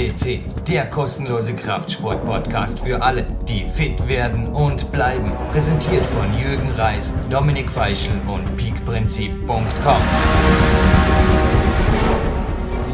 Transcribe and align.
FCC, 0.00 0.40
der 0.66 0.86
kostenlose 0.86 1.54
Kraftsport-Podcast 1.54 2.80
für 2.80 3.02
alle, 3.02 3.26
die 3.46 3.64
fit 3.64 4.08
werden 4.08 4.46
und 4.46 4.90
bleiben. 4.92 5.30
Präsentiert 5.52 6.06
von 6.06 6.26
Jürgen 6.32 6.70
Reis, 6.70 7.14
Dominik 7.28 7.70
Feischl 7.70 8.12
und 8.26 8.56
peakprinzip.com. 8.56 10.02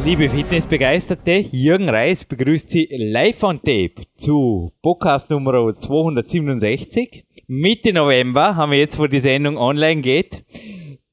Liebe 0.03 0.29
Fitnessbegeisterte, 0.29 1.45
Jürgen 1.49 1.87
Reis 1.87 2.25
begrüßt 2.25 2.69
Sie 2.71 2.89
live 2.91 3.41
on 3.43 3.57
tape 3.59 4.01
zu 4.15 4.73
Podcast 4.81 5.29
Nummer 5.29 5.73
267. 5.73 7.23
Mitte 7.47 7.93
November 7.93 8.57
haben 8.57 8.73
wir 8.73 8.79
jetzt, 8.79 8.99
wo 8.99 9.07
die 9.07 9.21
Sendung 9.21 9.57
online 9.57 10.01
geht, 10.01 10.43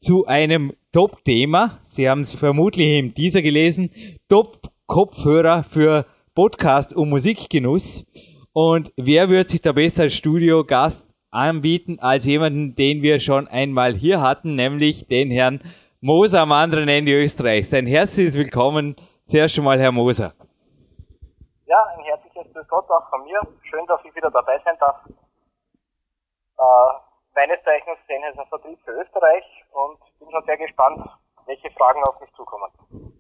zu 0.01 0.27
einem 0.27 0.73
Top-Thema. 0.91 1.79
Sie 1.87 2.11
haben 2.11 2.23
es 2.23 2.35
vermutlich 2.35 2.99
im 2.99 3.15
Teaser 3.15 3.43
gelesen. 3.43 3.91
Top-Kopfhörer 4.87 5.63
für 5.63 6.05
Podcast 6.35 6.95
und 6.95 7.09
Musikgenuss. 7.09 8.05
Und 8.53 8.93
wer 8.97 9.31
wird 9.31 9.49
sich 9.49 9.63
da 9.63 9.73
besser 9.73 10.03
als 10.05 10.15
Studiogast 10.15 11.09
anbieten 11.31 11.99
als 12.01 12.27
jemanden, 12.27 12.77
den 12.77 13.03
wir 13.03 13.19
schon 13.19 13.49
einmal 13.49 13.95
hier 13.95 14.21
hatten, 14.21 14.55
nämlich 14.55 15.09
den 15.09 15.31
Herrn 15.31 15.63
Moser 16.01 16.43
am 16.43 16.53
anderen 16.53 16.89
Ende 16.89 17.13
Österreichs. 17.13 17.73
Ein 17.73 17.87
herzliches 17.87 18.37
Willkommen 18.37 18.97
zuerst 19.27 19.55
schon 19.55 19.65
mal, 19.65 19.81
Herr 19.81 19.91
Moser. 19.91 20.35
Ja, 21.67 21.83
ein 21.97 22.05
herzliches 22.05 22.53
Grüß 22.53 22.69
Gott 22.69 22.89
auch 22.91 23.09
von 23.09 23.25
mir. 23.25 23.41
Schön, 23.63 23.87
dass 23.87 24.01
ich 24.05 24.15
wieder 24.15 24.31
dabei 24.31 24.61
sein 24.65 24.77
darf. 24.79 24.97
Äh, 26.59 26.63
meines 27.35 27.59
Zeichens 27.65 27.99
Sennheiser 28.07 28.47
Vertrieb 28.47 28.79
für 28.85 28.93
Österreich 28.93 29.45
und 29.73 29.99
bin 30.19 30.31
schon 30.31 30.45
sehr 30.45 30.59
gespannt, 30.59 31.09
welche 31.47 31.71
Fragen 31.71 32.03
auf 32.05 32.21
mich 32.21 32.31
zukommen. 32.37 33.14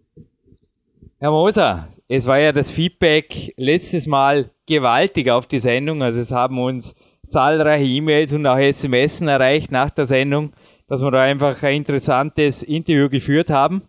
Herr 1.18 1.30
Moser, 1.30 1.88
es 2.08 2.26
war 2.26 2.38
ja 2.38 2.52
das 2.52 2.70
Feedback 2.70 3.54
letztes 3.56 4.06
Mal 4.06 4.50
gewaltig 4.66 5.30
auf 5.30 5.46
die 5.46 5.58
Sendung. 5.58 6.02
Also 6.02 6.20
es 6.20 6.32
haben 6.32 6.58
uns 6.58 6.94
zahlreiche 7.28 7.84
E-Mails 7.84 8.32
und 8.32 8.46
auch 8.46 8.58
SMS 8.58 9.20
erreicht 9.20 9.72
nach 9.72 9.90
der 9.90 10.04
Sendung, 10.04 10.52
dass 10.88 11.02
wir 11.02 11.10
da 11.10 11.22
einfach 11.22 11.62
ein 11.62 11.76
interessantes 11.76 12.62
Interview 12.62 13.08
geführt 13.08 13.50
haben. 13.50 13.82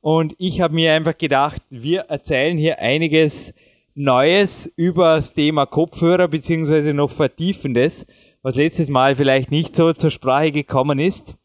Und 0.00 0.34
ich 0.38 0.60
habe 0.60 0.74
mir 0.74 0.94
einfach 0.94 1.18
gedacht, 1.18 1.62
wir 1.70 2.02
erzählen 2.02 2.56
hier 2.56 2.78
einiges 2.78 3.52
Neues 3.94 4.72
über 4.76 5.16
das 5.16 5.34
Thema 5.34 5.66
Kopfhörer 5.66 6.28
beziehungsweise 6.28 6.94
noch 6.94 7.10
Vertiefendes 7.10 8.06
was 8.42 8.56
letztes 8.56 8.88
Mal 8.88 9.14
vielleicht 9.14 9.50
nicht 9.50 9.76
so 9.76 9.92
zur 9.92 10.10
Sprache 10.10 10.52
gekommen 10.52 10.98
ist. 10.98 11.36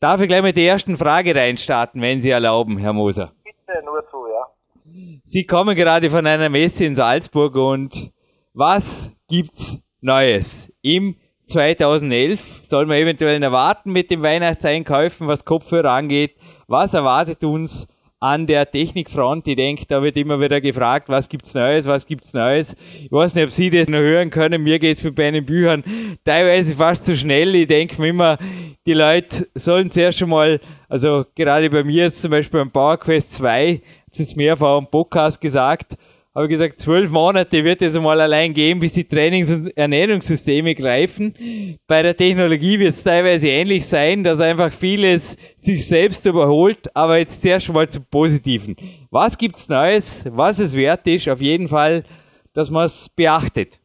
Darf 0.00 0.20
ich 0.20 0.28
gleich 0.28 0.42
mit 0.42 0.56
der 0.56 0.64
ersten 0.64 0.96
Frage 0.96 1.34
reinstarten, 1.34 2.00
wenn 2.00 2.20
Sie 2.22 2.30
erlauben, 2.30 2.78
Herr 2.78 2.92
Moser? 2.92 3.32
Bitte 3.44 3.84
nur 3.84 4.04
zu, 4.10 4.26
ja. 4.26 4.46
Sie 5.32 5.44
kommen 5.44 5.76
gerade 5.76 6.10
von 6.10 6.26
einer 6.26 6.48
Messe 6.48 6.84
in 6.84 6.96
Salzburg 6.96 7.54
und 7.54 8.10
was 8.52 9.12
gibt's 9.28 9.78
Neues? 10.00 10.72
Im 10.82 11.14
2011 11.46 12.62
soll 12.64 12.86
man 12.86 12.96
eventuell 12.96 13.40
erwarten 13.40 13.92
mit 13.92 14.10
den 14.10 14.22
Weihnachtseinkäufen, 14.22 15.28
was 15.28 15.44
Kopfhörer 15.44 15.92
angeht. 15.92 16.34
Was 16.66 16.94
erwartet 16.94 17.44
uns 17.44 17.86
an 18.20 18.46
der 18.46 18.70
Technikfront. 18.70 19.48
Ich 19.48 19.56
denke, 19.56 19.86
da 19.88 20.02
wird 20.02 20.16
immer 20.18 20.38
wieder 20.40 20.60
gefragt, 20.60 21.08
was 21.08 21.28
gibt's 21.28 21.54
Neues, 21.54 21.86
was 21.86 22.04
gibt's 22.04 22.34
Neues. 22.34 22.76
Ich 23.02 23.10
weiß 23.10 23.34
nicht, 23.34 23.44
ob 23.44 23.50
Sie 23.50 23.70
das 23.70 23.88
noch 23.88 23.98
hören 23.98 24.28
können. 24.28 24.62
Mir 24.62 24.78
geht's 24.78 25.02
mit 25.02 25.16
meinen 25.16 25.46
Büchern 25.46 25.82
teilweise 26.24 26.74
fast 26.74 27.06
zu 27.06 27.16
schnell. 27.16 27.54
Ich 27.54 27.66
denke 27.66 28.00
mir 28.00 28.08
immer, 28.08 28.38
die 28.86 28.92
Leute 28.92 29.48
sollen 29.54 29.90
zuerst 29.90 30.18
schon 30.18 30.28
mal, 30.28 30.60
also 30.88 31.24
gerade 31.34 31.70
bei 31.70 31.82
mir 31.82 32.04
jetzt 32.04 32.20
zum 32.20 32.30
Beispiel 32.30 32.60
beim 32.60 32.70
PowerQuest 32.70 33.32
2, 33.34 33.70
ich 33.70 33.82
habe 34.10 34.22
es 34.22 34.36
mehrfach 34.36 34.78
im 34.78 34.86
Podcast 34.86 35.40
gesagt, 35.40 35.96
habe 36.34 36.48
gesagt, 36.48 36.80
zwölf 36.80 37.10
Monate 37.10 37.64
wird 37.64 37.82
es 37.82 37.96
einmal 37.96 38.20
allein 38.20 38.52
gehen, 38.52 38.78
bis 38.78 38.92
die 38.92 39.06
Trainings- 39.06 39.50
und 39.50 39.76
Ernährungssysteme 39.76 40.74
greifen. 40.74 41.78
Bei 41.86 42.02
der 42.02 42.16
Technologie 42.16 42.78
wird 42.78 42.94
es 42.94 43.02
teilweise 43.02 43.48
ähnlich 43.48 43.88
sein, 43.88 44.22
dass 44.22 44.40
einfach 44.40 44.72
vieles 44.72 45.36
sich 45.58 45.86
selbst 45.86 46.26
überholt, 46.26 46.94
aber 46.94 47.18
jetzt 47.18 47.42
zuerst 47.42 47.72
mal 47.72 47.88
zum 47.88 48.04
Positiven. 48.06 48.76
Was 49.10 49.36
gibt's 49.36 49.68
Neues, 49.68 50.24
was 50.30 50.60
es 50.60 50.76
wert 50.76 51.06
ist, 51.06 51.28
auf 51.28 51.40
jeden 51.40 51.68
Fall, 51.68 52.04
dass 52.54 52.70
man 52.70 52.84
es 52.84 53.08
beachtet? 53.08 53.80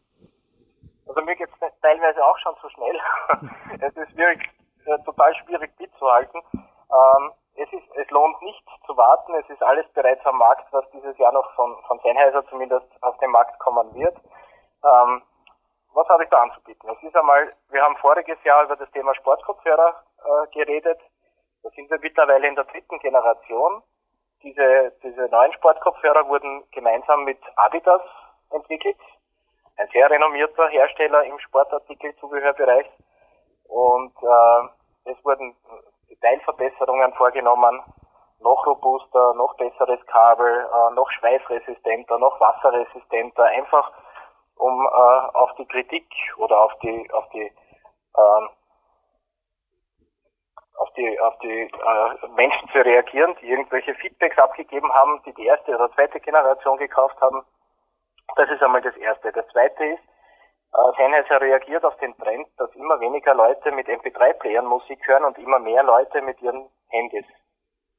Also 1.07 1.21
mir 1.21 1.35
geht's 1.35 1.53
teilweise 1.81 2.23
auch 2.23 2.37
schon 2.39 2.53
zu 2.61 2.69
schnell. 2.69 3.49
es 3.79 3.95
ist 3.95 4.17
wirklich 4.17 4.49
äh, 4.85 5.03
total 5.03 5.33
schwierig 5.35 5.71
mitzuhalten. 5.79 6.41
Ähm, 6.53 7.31
es, 7.55 7.71
ist, 7.71 7.95
es 7.95 8.09
lohnt 8.09 8.41
nicht 8.41 8.63
zu 8.85 8.95
warten. 8.97 9.33
Es 9.35 9.49
ist 9.49 9.63
alles 9.63 9.87
bereits 9.93 10.25
am 10.25 10.37
Markt, 10.37 10.71
was 10.71 10.89
dieses 10.91 11.17
Jahr 11.17 11.31
noch 11.31 11.49
von, 11.55 11.75
von 11.87 11.99
Sennheiser 11.99 12.45
zumindest 12.47 12.87
auf 13.01 13.17
den 13.17 13.31
Markt 13.31 13.57
kommen 13.59 13.93
wird. 13.95 14.15
Ähm, 14.83 15.23
was 15.93 16.07
habe 16.09 16.25
ich 16.25 16.29
da 16.29 16.41
anzubieten? 16.41 16.89
Es 16.89 17.01
ist 17.01 17.15
einmal, 17.15 17.53
wir 17.69 17.81
haben 17.81 17.95
voriges 17.97 18.43
Jahr 18.43 18.65
über 18.65 18.75
das 18.75 18.91
Thema 18.91 19.15
Sportkopfhörer 19.15 20.03
äh, 20.17 20.47
geredet. 20.51 20.99
Da 21.63 21.69
sind 21.69 21.89
wir 21.89 21.99
mittlerweile 21.99 22.47
in 22.47 22.55
der 22.55 22.65
dritten 22.65 22.99
Generation. 22.99 23.81
Diese, 24.43 24.93
diese 25.01 25.29
neuen 25.29 25.53
Sportkopfhörer 25.53 26.27
wurden 26.27 26.69
gemeinsam 26.71 27.23
mit 27.23 27.39
Adidas 27.55 28.01
entwickelt. 28.51 28.99
Ein 29.77 29.87
sehr 29.93 30.09
renommierter 30.09 30.67
Hersteller 30.67 31.23
im 31.23 31.39
Sportartikelzubehörbereich. 31.39 32.87
Und 33.69 34.13
äh, 34.21 35.11
es 35.11 35.25
wurden 35.25 35.55
Teilverbesserungen 36.21 37.13
vorgenommen, 37.13 37.81
noch 38.39 38.65
robuster, 38.65 39.33
noch 39.35 39.55
besseres 39.55 40.05
Kabel, 40.07 40.67
äh, 40.71 40.93
noch 40.93 41.09
schweißresistenter, 41.11 42.17
noch 42.19 42.39
wasserresistenter, 42.39 43.43
einfach 43.43 43.91
um 44.55 44.85
äh, 44.85 45.37
auf 45.37 45.53
die 45.55 45.65
Kritik 45.65 46.05
oder 46.37 46.61
auf 46.61 46.77
die 46.79 47.11
auf 47.11 47.27
die 47.29 47.51
ähm, 48.17 48.49
auf 50.77 50.91
die 50.93 51.19
auf 51.19 51.37
die 51.39 51.61
äh, 51.61 52.27
Menschen 52.35 52.69
zu 52.69 52.79
reagieren, 52.79 53.35
die 53.41 53.49
irgendwelche 53.49 53.95
Feedbacks 53.95 54.37
abgegeben 54.37 54.93
haben, 54.93 55.21
die 55.25 55.33
die 55.33 55.45
erste 55.45 55.75
oder 55.75 55.91
zweite 55.93 56.19
Generation 56.19 56.77
gekauft 56.77 57.19
haben. 57.21 57.45
Das 58.35 58.49
ist 58.49 58.61
einmal 58.61 58.81
das 58.81 58.95
erste. 58.97 59.31
Das 59.31 59.47
zweite 59.49 59.85
ist, 59.85 60.03
Sennheiser 60.97 61.39
reagiert 61.39 61.85
auf 61.85 61.95
den 61.97 62.17
Trend, 62.17 62.47
dass 62.57 62.73
immer 62.75 62.99
weniger 62.99 63.33
Leute 63.33 63.71
mit 63.71 63.87
MP3-Playern 63.87 64.65
Musik 64.65 64.99
hören 65.07 65.23
und 65.23 65.37
immer 65.37 65.59
mehr 65.59 65.83
Leute 65.83 66.21
mit 66.21 66.41
ihren 66.41 66.69
Handys. 66.89 67.25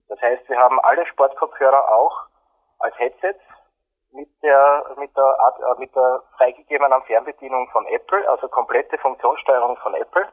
Das 0.09 0.21
heißt, 0.21 0.49
wir 0.49 0.59
haben 0.59 0.79
alle 0.81 1.07
Sportkopfhörer 1.07 1.95
auch 1.95 2.27
als 2.79 2.99
Headsets 2.99 3.41
mit 4.13 4.29
der 4.43 4.95
mit 4.97 5.17
der 5.17 5.37
äh, 5.59 5.81
mit 5.81 5.95
der 5.95 6.23
freigegebenen 6.37 7.03
Fernbedienung 7.03 7.69
von 7.71 7.87
Apple, 7.87 8.29
also 8.29 8.49
komplette 8.49 8.99
Funktionssteuerung 8.99 9.77
von 9.79 9.95
Apple. 9.95 10.29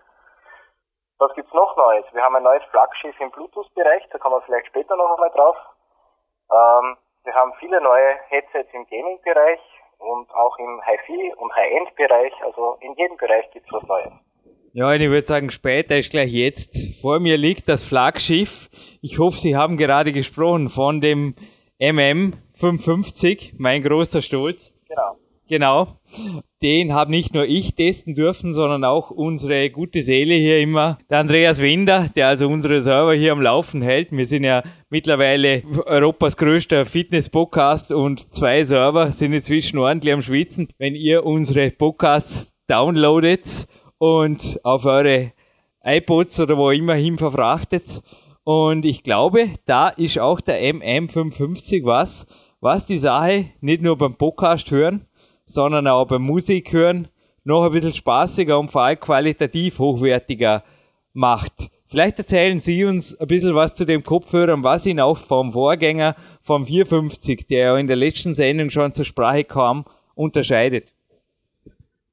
Was 1.20 1.34
gibt's 1.36 1.54
noch 1.54 1.76
Neues? 1.78 2.06
Wir 2.12 2.24
haben 2.24 2.36
ein 2.36 2.44
neues 2.44 2.64
Flaggschiff 2.66 3.20
im 3.20 3.32
Bluetooth-Bereich, 3.32 4.10
da 4.10 4.18
kommen 4.18 4.36
wir 4.36 4.42
vielleicht 4.42 4.68
später 4.68 4.96
noch 4.96 5.14
einmal 5.14 5.32
drauf. 5.32 5.58
Ähm, 6.52 6.98
wir 7.24 7.34
haben 7.34 7.54
viele 7.60 7.80
neue 7.82 8.16
Headsets 8.28 8.74
im 8.74 8.86
Gaming-Bereich 8.88 9.62
und 10.04 10.30
auch 10.34 10.58
im 10.60 10.82
Hi-Fi 10.86 11.34
und 11.38 11.56
High-End-Bereich, 11.56 12.34
also 12.46 12.78
in 12.82 12.94
jedem 12.96 13.18
Bereich 13.18 13.50
gibt's 13.52 13.72
was 13.72 13.84
Neues. 13.84 14.12
Ja, 14.74 14.94
ich 14.94 15.02
würde 15.08 15.28
sagen, 15.28 15.52
später 15.52 15.98
ist 15.98 16.10
gleich 16.10 16.32
jetzt. 16.32 17.00
Vor 17.00 17.20
mir 17.20 17.38
liegt 17.38 17.70
das 17.70 17.84
Flaggschiff. 17.84 18.70
Ich 19.02 19.20
hoffe, 19.20 19.38
Sie 19.38 19.56
haben 19.56 19.78
gerade 19.78 20.12
gesprochen 20.12 20.68
von 20.68 21.00
dem 21.00 21.36
MM550, 21.80 23.54
mein 23.58 23.84
großer 23.84 24.22
Stolz. 24.22 24.74
Genau. 24.88 25.18
Genau. 25.48 26.00
Den 26.64 26.94
habe 26.94 27.12
nicht 27.12 27.34
nur 27.34 27.46
ich 27.46 27.76
testen 27.76 28.16
dürfen, 28.16 28.54
sondern 28.54 28.84
auch 28.84 29.12
unsere 29.12 29.70
gute 29.70 30.02
Seele 30.02 30.34
hier 30.34 30.60
immer, 30.60 30.98
der 31.10 31.20
Andreas 31.20 31.62
Winder, 31.62 32.08
der 32.16 32.30
also 32.30 32.48
unsere 32.48 32.82
Server 32.82 33.14
hier 33.14 33.34
am 33.34 33.42
Laufen 33.42 33.82
hält. 33.82 34.12
Wir 34.12 34.26
sind 34.26 34.44
ja 34.44 34.64
mittlerweile 34.94 35.64
Europas 35.88 36.38
größter 36.38 36.86
Fitness-Podcast 36.86 37.92
und 37.92 38.32
zwei 38.36 38.64
Server 38.64 39.12
sind 39.12 39.34
inzwischen 39.34 39.80
ordentlich 39.80 40.14
am 40.14 40.22
Schwitzen. 40.22 40.68
Wenn 40.78 40.94
ihr 40.94 41.26
unsere 41.26 41.72
Podcasts 41.72 42.54
downloadet 42.68 43.66
und 43.98 44.60
auf 44.64 44.86
eure 44.86 45.32
iPods 45.84 46.42
oder 46.42 46.58
wo 46.58 46.70
immer 46.70 46.94
hin 46.94 47.18
verfrachtet. 47.18 48.04
Und 48.44 48.86
ich 48.86 49.02
glaube, 49.02 49.50
da 49.66 49.90
ist 49.90 50.20
auch 50.20 50.40
der 50.40 50.62
MM550 50.62 51.86
was, 51.86 52.28
was 52.62 52.86
die 52.86 53.00
Sache 53.00 53.50
nicht 53.62 53.82
nur 53.82 53.98
beim 53.98 54.16
Podcast 54.16 54.70
hören, 54.70 55.08
sondern 55.48 55.88
auch 55.88 56.06
beim 56.06 56.22
Musik 56.22 56.72
hören 56.72 57.08
noch 57.44 57.66
ein 57.66 57.72
bisschen 57.72 57.94
spaßiger 57.94 58.60
und 58.60 58.70
vor 58.70 58.84
allem 58.84 59.00
qualitativ 59.00 59.80
hochwertiger 59.80 60.64
macht. 61.14 61.72
Vielleicht 61.94 62.18
erzählen 62.18 62.58
Sie 62.58 62.84
uns 62.86 63.14
ein 63.22 63.28
bisschen 63.28 63.54
was 63.54 63.76
zu 63.76 63.86
dem 63.86 64.02
Kopfhörer, 64.02 64.58
was 64.64 64.88
ihn 64.88 65.00
auch 65.00 65.22
vom 65.22 65.54
Vorgänger 65.54 66.16
vom 66.42 66.66
450, 66.66 67.46
der 67.46 67.62
ja 67.70 67.78
in 67.78 67.86
der 67.86 68.02
letzten 68.02 68.34
Sendung 68.34 68.72
schon 68.72 68.98
zur 68.98 69.06
Sprache 69.06 69.44
kam, 69.44 69.86
unterscheidet. 70.16 70.90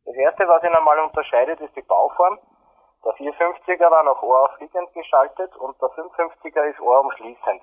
Das 0.05 0.15
erste, 0.15 0.45
was 0.45 0.63
ihn 0.65 0.77
einmal 0.77 0.99
unterscheidet, 1.01 1.65
ist 1.65 1.75
die 1.75 1.81
Bauform. 1.81 2.37
Der 3.07 3.17
450er 3.17 3.89
war 3.89 4.05
noch 4.05 4.21
ohraufliegend 4.21 4.93
geschaltet 4.93 5.57
und 5.57 5.73
der 5.81 5.89
550er 5.97 6.63
ist 6.69 6.81
ohrumschließend. 6.83 7.63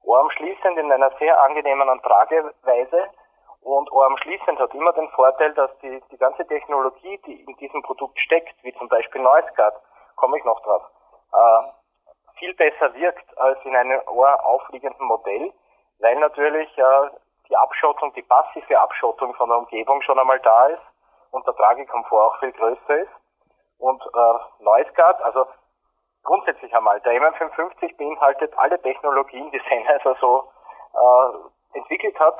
Ohrumschließend 0.00 0.78
in 0.78 0.90
einer 0.90 1.12
sehr 1.20 1.36
angenehmen 1.44 2.00
Trageweise, 2.00 3.12
Und 3.60 3.90
schließend 4.22 4.58
hat 4.58 4.72
immer 4.72 4.94
den 4.94 5.10
Vorteil, 5.10 5.52
dass 5.52 5.76
die, 5.82 6.00
die 6.10 6.16
ganze 6.16 6.46
Technologie, 6.46 7.20
die 7.26 7.44
in 7.44 7.54
diesem 7.60 7.82
Produkt 7.82 8.18
steckt, 8.18 8.56
wie 8.62 8.72
zum 8.80 8.88
Beispiel 8.88 9.20
NoiseGuard, 9.20 9.76
komme 10.16 10.38
ich 10.38 10.44
noch 10.46 10.60
drauf, 10.62 10.84
äh, 11.34 12.38
viel 12.38 12.54
besser 12.54 12.94
wirkt 12.94 13.38
als 13.38 13.58
in 13.64 13.76
einem 13.76 14.00
Ohr 14.08 14.44
aufliegenden 14.44 15.06
Modell, 15.06 15.52
weil 16.00 16.16
natürlich 16.16 16.76
äh, 16.78 17.10
die 17.48 17.56
Abschottung, 17.56 18.12
die 18.14 18.22
passive 18.22 18.78
Abschottung 18.78 19.34
von 19.34 19.48
der 19.48 19.58
Umgebung 19.58 20.00
schon 20.02 20.18
einmal 20.18 20.40
da 20.40 20.66
ist 20.66 20.82
und 21.30 21.46
der 21.46 21.54
Tragekomfort 21.54 22.22
auch 22.22 22.38
viel 22.38 22.52
größer 22.52 22.96
ist. 22.98 23.12
Und 23.78 24.02
äh, 24.02 24.62
NoiseGuard, 24.62 25.22
also 25.22 25.46
grundsätzlich 26.22 26.74
einmal, 26.74 27.00
der 27.00 27.12
MM550 27.20 27.96
beinhaltet 27.96 28.56
alle 28.56 28.80
Technologien, 28.80 29.50
die 29.50 29.60
Sennheiser 29.68 30.16
so 30.20 30.48
äh, 30.94 31.78
entwickelt 31.78 32.18
hat. 32.18 32.38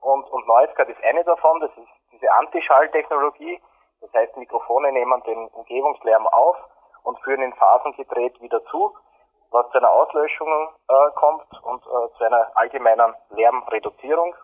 Und, 0.00 0.30
und 0.30 0.46
NoiseGuard 0.46 0.88
ist 0.88 1.02
eine 1.04 1.24
davon, 1.24 1.60
das 1.60 1.70
ist 1.76 1.88
diese 2.12 2.30
Antischalltechnologie. 2.32 3.60
Das 4.00 4.12
heißt, 4.14 4.36
Mikrofone 4.36 4.92
nehmen 4.92 5.22
den 5.24 5.48
Umgebungslärm 5.48 6.26
auf 6.28 6.56
und 7.08 7.18
führen 7.20 7.42
in 7.42 7.54
Phasen 7.54 7.92
gedreht 7.94 8.38
wieder 8.42 8.62
zu, 8.66 8.94
was 9.50 9.66
zu 9.70 9.78
einer 9.78 9.90
Auslöschung 9.90 10.68
äh, 10.88 11.10
kommt 11.14 11.64
und 11.64 11.82
äh, 11.82 12.18
zu 12.18 12.24
einer 12.24 12.50
allgemeinen 12.54 13.14
Lärmreduzierung. 13.30 14.34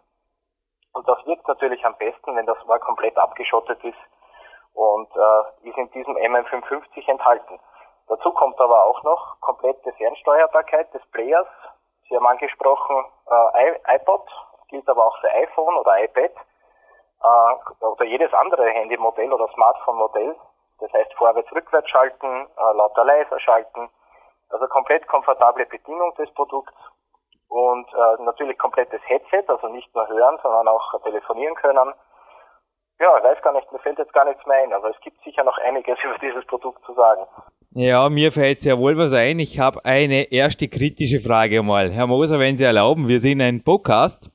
Und 0.95 1.07
das 1.07 1.19
wirkt 1.27 1.47
natürlich 1.47 1.85
am 1.85 1.95
besten, 1.99 2.35
wenn 2.35 2.47
das 2.47 2.57
Ohr 2.67 2.79
komplett 2.79 3.19
abgeschottet 3.19 3.85
ist 3.85 3.99
und 4.73 5.11
äh, 5.15 5.69
ist 5.69 5.77
in 5.77 5.91
diesem 5.91 6.17
MM550 6.17 7.07
enthalten. 7.07 7.61
Dazu 8.09 8.33
kommt 8.33 8.59
aber 8.59 8.85
auch 8.85 9.03
noch 9.03 9.41
komplette 9.41 9.93
Fernsteuerbarkeit 9.93 10.93
des 10.95 11.05
Players. 11.11 11.49
Sie 12.09 12.17
haben 12.17 12.27
angesprochen 12.27 13.05
äh, 13.55 13.97
iPod, 13.97 14.27
gilt 14.69 14.89
aber 14.89 15.07
auch 15.07 15.19
für 15.21 15.31
iPhone 15.31 15.77
oder 15.77 16.03
iPad 16.03 16.33
äh, 16.33 17.85
oder 17.85 18.05
jedes 18.07 18.33
andere 18.33 18.73
Handymodell 18.73 19.33
oder 19.35 19.49
Smartphone-Modell. 19.49 20.35
Das 20.81 20.93
heißt 20.93 21.15
vorwärts-rückwärts 21.15 21.89
schalten, 21.89 22.27
äh, 22.27 22.77
lauter 22.77 23.05
leiser 23.05 23.39
schalten. 23.41 23.91
Also 24.51 24.67
komplett 24.69 25.07
komfortable 25.09 25.67
Bedienung 25.67 26.15
des 26.15 26.33
Produkts 26.35 26.75
und 27.49 27.89
äh, 27.93 28.23
natürlich 28.23 28.59
komplettes 28.59 29.01
Headset, 29.07 29.45
also 29.49 29.69
nicht 29.69 29.95
nur 29.95 30.09
hören, 30.09 30.39
sondern 30.43 30.69
auch 30.69 31.01
telefonieren 31.03 31.55
können. 31.55 31.95
Ja, 32.99 33.17
ich 33.19 33.25
weiß 33.25 33.43
gar 33.43 33.53
nicht, 33.53 33.71
mir 33.73 33.79
fällt 33.81 33.99
jetzt 33.99 34.13
gar 34.13 34.25
nichts 34.25 34.45
mehr 34.47 34.63
ein, 34.63 34.73
aber 34.73 34.91
es 34.91 35.01
gibt 35.01 35.23
sicher 35.23 35.45
noch 35.45 35.59
einiges 35.59 35.99
über 36.05 36.19
dieses 36.19 36.47
Produkt 36.47 36.85
zu 36.85 36.93
sagen. 36.95 37.27
Ja, 37.77 38.09
mir 38.09 38.31
fällt 38.31 38.63
sehr 38.63 38.79
wohl 38.79 38.97
was 38.97 39.13
ein. 39.15 39.41
Ich 39.41 39.59
habe 39.59 39.85
eine 39.85 40.31
erste 40.31 40.69
kritische 40.69 41.19
Frage 41.19 41.61
mal. 41.65 41.91
Herr 41.91 42.07
Moser, 42.07 42.39
wenn 42.39 42.57
Sie 42.57 42.63
erlauben, 42.63 43.09
wir 43.09 43.19
sind 43.19 43.41
ein 43.41 43.63
Podcast. 43.65 44.31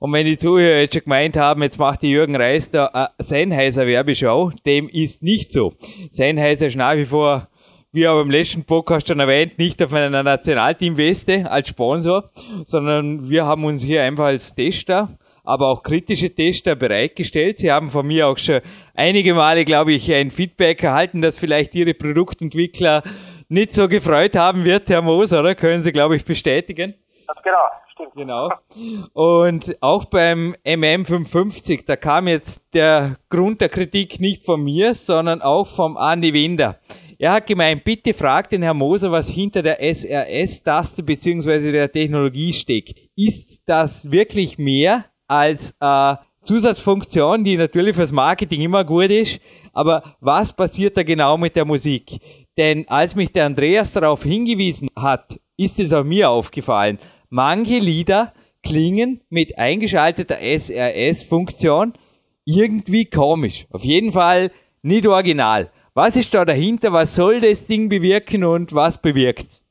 Und 0.00 0.12
wenn 0.12 0.26
die 0.26 0.36
Zuhörer 0.36 0.80
jetzt 0.80 0.92
schon 0.92 1.04
gemeint 1.04 1.34
haben, 1.38 1.62
jetzt 1.62 1.78
macht 1.78 2.02
die 2.02 2.10
Jürgen 2.10 2.36
Reis 2.36 2.70
da 2.70 3.08
Sennheiser 3.18 3.86
Werbeschau, 3.86 4.52
dem 4.66 4.90
ist 4.90 5.22
nicht 5.22 5.50
so. 5.50 5.72
Sennheiser 6.10 6.66
ist 6.66 6.76
nach 6.76 6.94
wie 6.94 7.06
vor, 7.06 7.48
wie 7.92 8.06
auch 8.06 8.20
im 8.20 8.30
letzten 8.30 8.64
Podcast 8.64 9.08
schon 9.08 9.18
erwähnt, 9.18 9.56
nicht 9.58 9.82
auf 9.82 9.94
einer 9.94 10.22
Nationalteam-Weste 10.22 11.50
als 11.50 11.68
Sponsor, 11.68 12.28
sondern 12.66 13.30
wir 13.30 13.46
haben 13.46 13.64
uns 13.64 13.82
hier 13.82 14.02
einfach 14.02 14.26
als 14.26 14.54
Tester 14.54 15.08
aber 15.44 15.68
auch 15.68 15.82
kritische 15.82 16.34
Tester 16.34 16.74
bereitgestellt. 16.74 17.58
Sie 17.58 17.70
haben 17.70 17.90
von 17.90 18.06
mir 18.06 18.26
auch 18.26 18.38
schon 18.38 18.60
einige 18.94 19.34
Male, 19.34 19.64
glaube 19.64 19.92
ich, 19.92 20.12
ein 20.12 20.30
Feedback 20.30 20.82
erhalten, 20.82 21.22
dass 21.22 21.38
vielleicht 21.38 21.74
Ihre 21.74 21.94
Produktentwickler 21.94 23.02
nicht 23.48 23.74
so 23.74 23.86
gefreut 23.86 24.34
haben 24.34 24.64
wird, 24.64 24.88
Herr 24.88 25.02
Moos, 25.02 25.32
oder? 25.32 25.54
Können 25.54 25.82
Sie, 25.82 25.92
glaube 25.92 26.16
ich, 26.16 26.24
bestätigen? 26.24 26.94
genau, 27.42 27.58
stimmt. 27.92 28.14
Genau. 28.14 28.50
Und 29.12 29.76
auch 29.80 30.06
beim 30.06 30.56
MM550, 30.64 31.84
da 31.86 31.96
kam 31.96 32.26
jetzt 32.26 32.62
der 32.72 33.16
Grund 33.28 33.60
der 33.60 33.68
Kritik 33.68 34.20
nicht 34.20 34.44
von 34.44 34.62
mir, 34.62 34.94
sondern 34.94 35.42
auch 35.42 35.66
vom 35.66 35.96
Andi 35.96 36.32
Winder. 36.32 36.78
Er 37.18 37.32
hat 37.32 37.46
gemeint, 37.46 37.84
bitte 37.84 38.12
fragt 38.12 38.52
den 38.52 38.62
Herrn 38.62 38.76
Moser, 38.76 39.12
was 39.12 39.28
hinter 39.28 39.62
der 39.62 39.80
SRS-Taste 39.80 41.02
bzw. 41.02 41.70
der 41.70 41.90
Technologie 41.90 42.52
steckt. 42.52 42.98
Ist 43.14 43.62
das 43.66 44.10
wirklich 44.10 44.58
mehr 44.58 45.04
als 45.26 45.74
äh, 45.80 46.16
Zusatzfunktion, 46.42 47.42
die 47.42 47.56
natürlich 47.56 47.96
fürs 47.96 48.12
Marketing 48.12 48.60
immer 48.60 48.84
gut 48.84 49.10
ist. 49.10 49.40
Aber 49.72 50.16
was 50.20 50.52
passiert 50.52 50.96
da 50.96 51.02
genau 51.02 51.36
mit 51.36 51.56
der 51.56 51.64
Musik? 51.64 52.20
Denn 52.56 52.86
als 52.88 53.14
mich 53.14 53.32
der 53.32 53.46
Andreas 53.46 53.92
darauf 53.92 54.22
hingewiesen 54.22 54.88
hat, 54.96 55.40
ist 55.56 55.80
es 55.80 55.92
auch 55.92 56.04
mir 56.04 56.30
aufgefallen. 56.30 56.98
Manche 57.30 57.78
Lieder 57.78 58.32
klingen 58.62 59.20
mit 59.28 59.58
eingeschalteter 59.58 60.38
SRS-Funktion 60.40 61.94
irgendwie 62.44 63.06
komisch. 63.06 63.66
Auf 63.70 63.84
jeden 63.84 64.12
Fall 64.12 64.50
nicht 64.82 65.06
original. 65.06 65.70
Was 65.94 66.16
ist 66.16 66.34
da 66.34 66.44
dahinter? 66.44 66.92
Was 66.92 67.14
soll 67.14 67.40
das 67.40 67.66
Ding 67.66 67.88
bewirken 67.88 68.44
und 68.44 68.74
was 68.74 69.00
bewirkt's? 69.00 69.63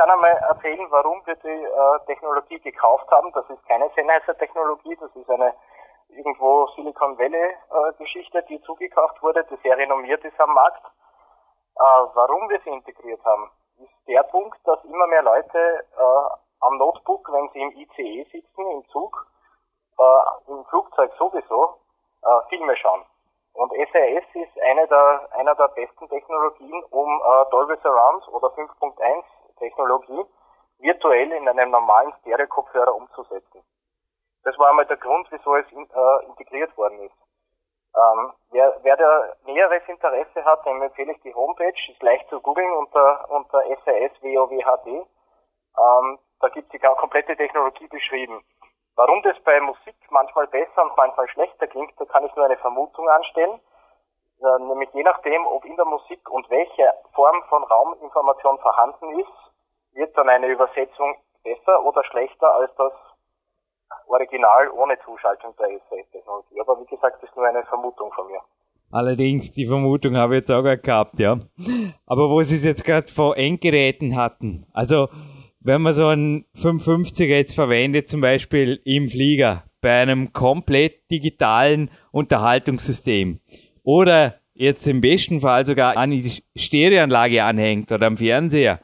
Kann 0.00 0.10
einmal 0.10 0.30
erzählen, 0.30 0.86
warum 0.88 1.20
wir 1.26 1.36
die 1.36 1.48
äh, 1.48 2.06
Technologie 2.06 2.58
gekauft 2.58 3.10
haben. 3.10 3.30
Das 3.32 3.44
ist 3.50 3.62
keine 3.68 3.90
Sennheiser-Technologie, 3.94 4.96
das 4.96 5.14
ist 5.14 5.28
eine 5.28 5.54
irgendwo 6.08 6.68
Silicon 6.68 7.18
Valley-Geschichte, 7.18 8.38
äh, 8.38 8.46
die 8.48 8.62
zugekauft 8.62 9.22
wurde, 9.22 9.44
die 9.44 9.56
sehr 9.56 9.76
renommiert 9.76 10.24
ist 10.24 10.40
am 10.40 10.54
Markt. 10.54 10.82
Äh, 10.86 11.82
warum 12.14 12.48
wir 12.48 12.58
sie 12.64 12.70
integriert 12.70 13.22
haben, 13.26 13.50
ist 13.76 13.92
der 14.08 14.22
Punkt, 14.22 14.58
dass 14.64 14.82
immer 14.84 15.06
mehr 15.08 15.22
Leute 15.22 15.58
äh, 15.58 16.30
am 16.60 16.78
Notebook, 16.78 17.30
wenn 17.30 17.50
sie 17.50 17.60
im 17.60 17.70
ICE 17.72 18.24
sitzen, 18.32 18.70
im 18.70 18.88
Zug, 18.88 19.26
äh, 19.98 20.50
im 20.50 20.64
Flugzeug 20.64 21.12
sowieso, 21.18 21.76
äh, 22.22 22.48
Filme 22.48 22.74
schauen. 22.76 23.04
Und 23.52 23.70
SRS 23.74 24.24
ist 24.32 24.62
eine 24.62 24.88
der, 24.88 25.28
einer 25.32 25.54
der 25.56 25.68
besten 25.68 26.08
Technologien, 26.08 26.84
um 26.90 27.20
Dolby 27.50 27.76
Surround 27.82 28.28
oder 28.28 28.46
5.1 28.54 29.24
Technologie 29.60 30.24
virtuell 30.80 31.30
in 31.32 31.48
einem 31.48 31.70
normalen 31.70 32.12
Stereo-Kopfhörer 32.20 32.94
umzusetzen. 32.94 33.62
Das 34.42 34.58
war 34.58 34.70
einmal 34.70 34.86
der 34.86 34.96
Grund, 34.96 35.28
wieso 35.30 35.54
es 35.54 35.70
in, 35.70 35.88
äh, 35.88 36.24
integriert 36.26 36.76
worden 36.76 37.00
ist. 37.00 37.14
Ähm, 37.94 38.32
wer, 38.50 38.78
wer 38.82 38.96
da 38.96 39.34
näheres 39.44 39.82
Interesse 39.88 40.44
hat, 40.44 40.64
dem 40.64 40.80
empfehle 40.80 41.12
ich 41.12 41.20
die 41.22 41.34
Homepage, 41.34 41.74
ist 41.88 42.02
leicht 42.02 42.28
zu 42.28 42.40
googeln 42.40 42.72
unter, 42.72 43.28
unter 43.30 43.62
SAS 43.84 44.12
WOWHD. 44.22 44.86
Ähm, 44.86 46.18
da 46.40 46.48
gibt 46.48 46.72
es 46.72 46.80
die 46.80 46.86
komplette 46.86 47.36
Technologie 47.36 47.88
beschrieben. 47.88 48.42
Warum 48.96 49.22
das 49.22 49.38
bei 49.44 49.60
Musik 49.60 49.96
manchmal 50.10 50.46
besser 50.46 50.82
und 50.82 50.96
manchmal 50.96 51.28
schlechter 51.28 51.66
klingt, 51.66 51.92
da 51.98 52.04
kann 52.06 52.24
ich 52.24 52.34
nur 52.36 52.46
eine 52.46 52.56
Vermutung 52.58 53.08
anstellen. 53.08 53.60
Äh, 54.40 54.58
nämlich 54.64 54.90
je 54.92 55.02
nachdem, 55.02 55.46
ob 55.46 55.64
in 55.64 55.76
der 55.76 55.84
Musik 55.84 56.28
und 56.30 56.48
welche 56.48 56.92
Form 57.14 57.42
von 57.48 57.62
Rauminformation 57.64 58.58
vorhanden 58.58 59.18
ist, 59.18 59.49
wird 59.94 60.16
dann 60.16 60.28
eine 60.28 60.48
Übersetzung 60.48 61.16
besser 61.42 61.84
oder 61.84 62.04
schlechter 62.04 62.54
als 62.54 62.70
das 62.76 62.92
Original 64.06 64.70
ohne 64.70 64.98
Zuschaltung 65.04 65.54
der 65.58 65.68
SAE-Technologie. 65.68 66.60
Aber 66.60 66.80
wie 66.80 66.86
gesagt, 66.86 67.22
das 67.22 67.28
ist 67.28 67.36
nur 67.36 67.46
eine 67.46 67.64
Vermutung 67.64 68.12
von 68.12 68.26
mir. 68.26 68.40
Allerdings, 68.92 69.52
die 69.52 69.66
Vermutung 69.66 70.16
habe 70.16 70.34
ich 70.34 70.40
jetzt 70.40 70.50
auch 70.50 70.62
gehabt, 70.62 71.20
ja. 71.20 71.38
Aber 72.06 72.28
wo 72.28 72.42
Sie 72.42 72.56
es 72.56 72.64
jetzt 72.64 72.84
gerade 72.84 73.06
vor 73.06 73.36
Endgeräten 73.36 74.16
hatten, 74.16 74.66
also 74.72 75.08
wenn 75.60 75.82
man 75.82 75.92
so 75.92 76.06
einen 76.06 76.46
550er 76.56 77.24
jetzt 77.26 77.54
verwendet, 77.54 78.08
zum 78.08 78.20
Beispiel 78.20 78.80
im 78.84 79.08
Flieger, 79.08 79.64
bei 79.80 80.00
einem 80.00 80.32
komplett 80.32 81.10
digitalen 81.10 81.90
Unterhaltungssystem 82.12 83.40
oder 83.82 84.34
jetzt 84.54 84.86
im 84.88 85.00
besten 85.00 85.40
Fall 85.40 85.64
sogar 85.64 85.96
an 85.96 86.10
die 86.10 86.42
Stereoanlage 86.56 87.42
anhängt 87.42 87.92
oder 87.92 88.06
am 88.06 88.16
Fernseher, 88.16 88.80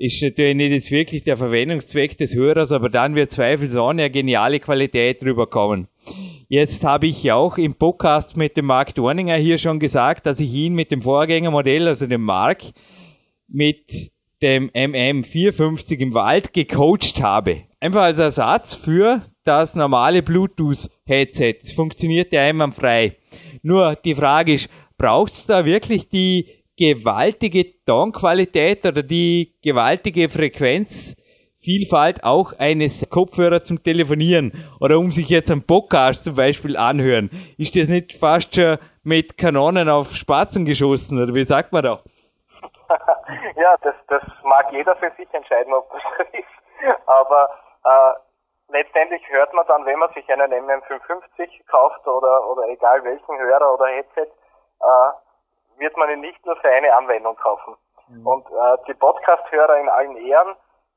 ist 0.00 0.22
natürlich 0.22 0.56
nicht 0.56 0.72
jetzt 0.72 0.90
wirklich 0.90 1.24
der 1.24 1.36
Verwendungszweck 1.36 2.16
des 2.16 2.34
Hörers, 2.34 2.72
aber 2.72 2.88
dann 2.88 3.14
wird 3.14 3.32
zweifelsohne 3.32 4.04
eine 4.04 4.10
geniale 4.10 4.58
Qualität 4.58 5.22
drüber 5.22 5.46
kommen. 5.46 5.88
Jetzt 6.48 6.84
habe 6.84 7.06
ich 7.06 7.22
ja 7.22 7.34
auch 7.34 7.58
im 7.58 7.74
Podcast 7.74 8.34
mit 8.34 8.56
dem 8.56 8.64
Mark 8.64 8.94
Dorninger 8.94 9.36
hier 9.36 9.58
schon 9.58 9.78
gesagt, 9.78 10.24
dass 10.24 10.40
ich 10.40 10.54
ihn 10.54 10.72
mit 10.72 10.90
dem 10.90 11.02
Vorgängermodell, 11.02 11.86
also 11.86 12.06
dem 12.06 12.22
Mark, 12.22 12.62
mit 13.46 14.10
dem 14.40 14.70
MM450 14.70 15.98
im 15.98 16.14
Wald 16.14 16.54
gecoacht 16.54 17.22
habe. 17.22 17.64
Einfach 17.78 18.04
als 18.04 18.20
Ersatz 18.20 18.74
für 18.74 19.20
das 19.44 19.74
normale 19.74 20.22
Bluetooth-Headset. 20.22 21.56
Es 21.62 21.72
funktioniert 21.72 22.32
ja 22.32 22.40
einwandfrei. 22.40 23.16
Nur 23.62 23.96
die 23.96 24.14
Frage 24.14 24.54
ist, 24.54 24.70
braucht 24.96 25.32
es 25.32 25.44
da 25.44 25.66
wirklich 25.66 26.08
die 26.08 26.46
gewaltige 26.80 27.84
Tonqualität 27.84 28.86
oder 28.86 29.02
die 29.02 29.52
gewaltige 29.62 30.30
Frequenzvielfalt 30.30 32.24
auch 32.24 32.54
eines 32.58 33.10
Kopfhörers 33.10 33.64
zum 33.64 33.82
Telefonieren 33.84 34.52
oder 34.80 34.98
um 34.98 35.12
sich 35.12 35.28
jetzt 35.28 35.50
einen 35.50 35.66
Podcast 35.66 36.24
zum 36.24 36.36
Beispiel 36.36 36.78
anhören. 36.78 37.28
Ist 37.58 37.76
das 37.76 37.88
nicht 37.88 38.16
fast 38.18 38.54
schon 38.54 38.78
mit 39.04 39.36
Kanonen 39.36 39.90
auf 39.90 40.12
Spatzen 40.12 40.64
geschossen 40.64 41.22
oder 41.22 41.34
wie 41.34 41.44
sagt 41.44 41.70
man 41.70 41.82
da? 41.82 41.98
ja, 43.56 43.76
das, 43.82 43.94
das 44.08 44.22
mag 44.42 44.72
jeder 44.72 44.96
für 44.96 45.12
sich 45.18 45.28
entscheiden, 45.34 45.74
ob 45.74 45.92
das 45.92 46.02
so 46.16 46.22
ist. 46.32 47.04
Aber 47.06 47.50
äh, 47.84 48.72
letztendlich 48.72 49.22
hört 49.28 49.52
man 49.52 49.66
dann, 49.66 49.84
wenn 49.84 49.98
man 49.98 50.10
sich 50.14 50.26
einen 50.32 50.50
MM550 50.50 51.66
kauft 51.70 52.06
oder, 52.08 52.48
oder 52.48 52.68
egal 52.68 53.04
welchen 53.04 53.38
Hörer 53.38 53.74
oder 53.74 53.86
Headset, 53.88 54.32
äh, 54.80 55.29
wird 55.80 55.96
man 55.96 56.10
ihn 56.10 56.20
nicht 56.20 56.44
nur 56.46 56.56
für 56.56 56.68
eine 56.68 56.94
Anwendung 56.94 57.36
kaufen. 57.36 57.74
Mhm. 58.08 58.26
Und 58.26 58.46
äh, 58.46 58.76
die 58.86 58.94
Podcast-Hörer 58.94 59.76
in 59.78 59.88
allen 59.88 60.16
Ehren, 60.16 60.54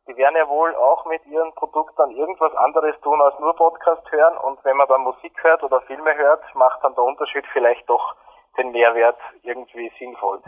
die 0.08 0.18
werden 0.18 0.36
ja 0.36 0.48
wohl 0.50 0.75
auch 0.75 1.06
mit 1.06 1.25
ihren 1.25 1.54
Produkten 1.54 2.12
irgendwas 2.12 2.54
anderes 2.56 3.00
tun 3.02 3.22
als 3.22 3.40
nur 3.40 3.56
Podcast 3.56 4.12
hören. 4.12 4.38
Und 4.38 4.63
wenn 4.66 4.78
man 4.78 4.88
dann 4.88 5.02
Musik 5.02 5.42
hört 5.44 5.63
oder 5.63 5.82
Filme 5.82 6.16
hört, 6.16 6.44
macht 6.56 6.84
dann 6.84 6.96
der 6.96 7.04
Unterschied 7.04 7.46
vielleicht 7.54 7.90
doch 7.90 8.16
den 8.58 8.72
Mehrwert 8.72 9.18
irgendwie 9.44 9.92
sinnvoll. 9.98 10.42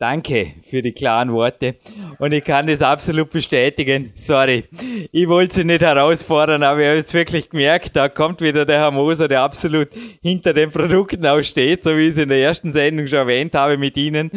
Danke 0.00 0.54
für 0.64 0.80
die 0.80 0.92
klaren 0.92 1.30
Worte. 1.30 1.74
Und 2.18 2.32
ich 2.32 2.42
kann 2.42 2.66
das 2.66 2.80
absolut 2.80 3.28
bestätigen. 3.28 4.12
Sorry, 4.14 4.64
ich 5.12 5.28
wollte 5.28 5.56
Sie 5.56 5.64
nicht 5.64 5.82
herausfordern, 5.82 6.62
aber 6.62 6.80
ich 6.80 6.86
habe 6.86 6.96
jetzt 6.96 7.12
wirklich 7.12 7.50
gemerkt, 7.50 7.94
da 7.96 8.08
kommt 8.08 8.40
wieder 8.40 8.64
der 8.64 8.78
Herr 8.78 8.92
Moser, 8.92 9.28
der 9.28 9.42
absolut 9.42 9.88
hinter 10.22 10.54
den 10.54 10.70
Produkten 10.70 11.26
auch 11.26 11.42
steht, 11.42 11.84
so 11.84 11.94
wie 11.98 12.06
ich 12.06 12.12
es 12.12 12.18
in 12.18 12.30
der 12.30 12.40
ersten 12.40 12.72
Sendung 12.72 13.06
schon 13.08 13.18
erwähnt 13.18 13.54
habe 13.54 13.76
mit 13.76 13.98
Ihnen. 13.98 14.30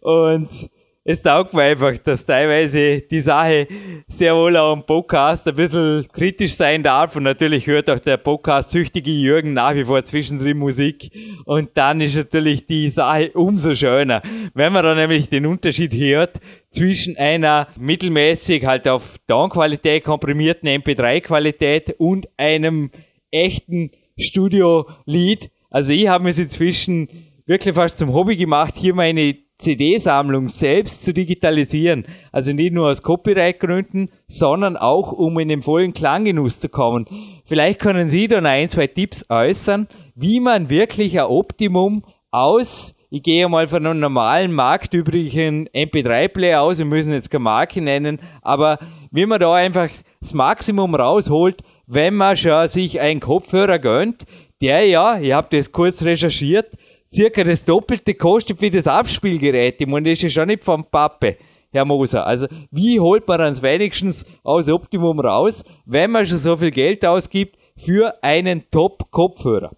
Und 0.00 0.70
es 1.04 1.20
taugt 1.20 1.52
mir 1.52 1.62
einfach, 1.62 1.98
dass 1.98 2.24
teilweise 2.24 3.00
die 3.00 3.20
Sache 3.20 3.66
sehr 4.06 4.36
wohl 4.36 4.56
auch 4.56 4.72
im 4.72 4.84
Podcast 4.84 5.48
ein 5.48 5.56
bisschen 5.56 6.06
kritisch 6.12 6.54
sein 6.54 6.84
darf. 6.84 7.16
Und 7.16 7.24
natürlich 7.24 7.66
hört 7.66 7.90
auch 7.90 7.98
der 7.98 8.18
Podcast-süchtige 8.18 9.10
Jürgen 9.10 9.52
nach 9.52 9.74
wie 9.74 9.82
vor 9.84 10.04
zwischendrin 10.04 10.58
Musik. 10.58 11.10
Und 11.44 11.70
dann 11.74 12.00
ist 12.00 12.14
natürlich 12.14 12.66
die 12.66 12.88
Sache 12.88 13.32
umso 13.34 13.74
schöner, 13.74 14.22
wenn 14.54 14.72
man 14.72 14.84
dann 14.84 14.96
nämlich 14.96 15.28
den 15.28 15.46
Unterschied 15.46 15.92
hört 15.92 16.40
zwischen 16.70 17.16
einer 17.16 17.66
mittelmäßig 17.80 18.64
halt 18.64 18.86
auf 18.86 19.16
Downqualität 19.26 20.04
komprimierten 20.04 20.68
MP3-Qualität 20.68 21.96
und 21.98 22.28
einem 22.36 22.92
echten 23.32 23.90
Studio-Lied. 24.16 25.50
Also 25.68 25.92
ich 25.92 26.06
habe 26.06 26.22
mir 26.22 26.38
inzwischen 26.38 27.08
wirklich 27.44 27.74
fast 27.74 27.98
zum 27.98 28.14
Hobby 28.14 28.36
gemacht, 28.36 28.74
hier 28.76 28.94
meine 28.94 29.36
CD-Sammlung 29.62 30.48
selbst 30.48 31.04
zu 31.04 31.14
digitalisieren. 31.14 32.04
Also 32.30 32.52
nicht 32.52 32.72
nur 32.72 32.90
aus 32.90 33.02
Copyright-Gründen, 33.02 34.10
sondern 34.28 34.76
auch 34.76 35.12
um 35.12 35.38
in 35.38 35.48
den 35.48 35.62
vollen 35.62 35.92
Klanggenuss 35.92 36.60
zu 36.60 36.68
kommen. 36.68 37.06
Vielleicht 37.44 37.80
können 37.80 38.08
Sie 38.08 38.26
dann 38.26 38.44
ein, 38.44 38.68
zwei 38.68 38.86
Tipps 38.86 39.24
äußern, 39.28 39.88
wie 40.14 40.40
man 40.40 40.68
wirklich 40.68 41.18
ein 41.18 41.26
Optimum 41.26 42.04
aus 42.30 42.94
ich 43.14 43.22
gehe 43.22 43.46
mal 43.46 43.66
von 43.66 43.84
einem 43.84 44.00
normalen 44.00 44.54
marktüblichen 44.54 45.68
MP3-Player 45.68 46.62
aus, 46.62 46.78
wir 46.78 46.86
müssen 46.86 47.12
jetzt 47.12 47.30
keine 47.30 47.44
Marke 47.44 47.82
nennen, 47.82 48.18
aber 48.40 48.78
wie 49.10 49.26
man 49.26 49.38
da 49.38 49.52
einfach 49.52 49.90
das 50.22 50.32
Maximum 50.32 50.94
rausholt, 50.94 51.62
wenn 51.86 52.14
man 52.14 52.38
schon 52.38 52.66
sich 52.68 53.00
einen 53.00 53.20
Kopfhörer 53.20 53.78
gönnt, 53.78 54.24
der 54.62 54.86
ja, 54.86 55.20
ich 55.20 55.32
habe 55.32 55.54
das 55.54 55.72
kurz 55.72 56.02
recherchiert, 56.04 56.72
circa 57.12 57.44
das 57.44 57.64
Doppelte 57.64 58.14
kostet 58.14 58.60
wie 58.60 58.70
das 58.70 58.88
Abspielgerät. 58.88 59.80
Ich 59.80 59.86
meine, 59.86 60.08
das 60.08 60.18
ist 60.18 60.22
ja 60.22 60.28
schon 60.40 60.48
nicht 60.48 60.64
vom 60.64 60.84
Pappe, 60.84 61.36
Herr 61.72 61.84
Moser. 61.84 62.26
Also, 62.26 62.46
wie 62.70 62.98
holt 62.98 63.28
man 63.28 63.40
ans 63.40 63.62
wenigstens 63.62 64.24
aus 64.44 64.70
Optimum 64.70 65.20
raus, 65.20 65.62
wenn 65.86 66.10
man 66.10 66.26
schon 66.26 66.38
so 66.38 66.56
viel 66.56 66.70
Geld 66.70 67.04
ausgibt 67.04 67.56
für 67.76 68.14
einen 68.22 68.70
Top-Kopfhörer? 68.70 69.70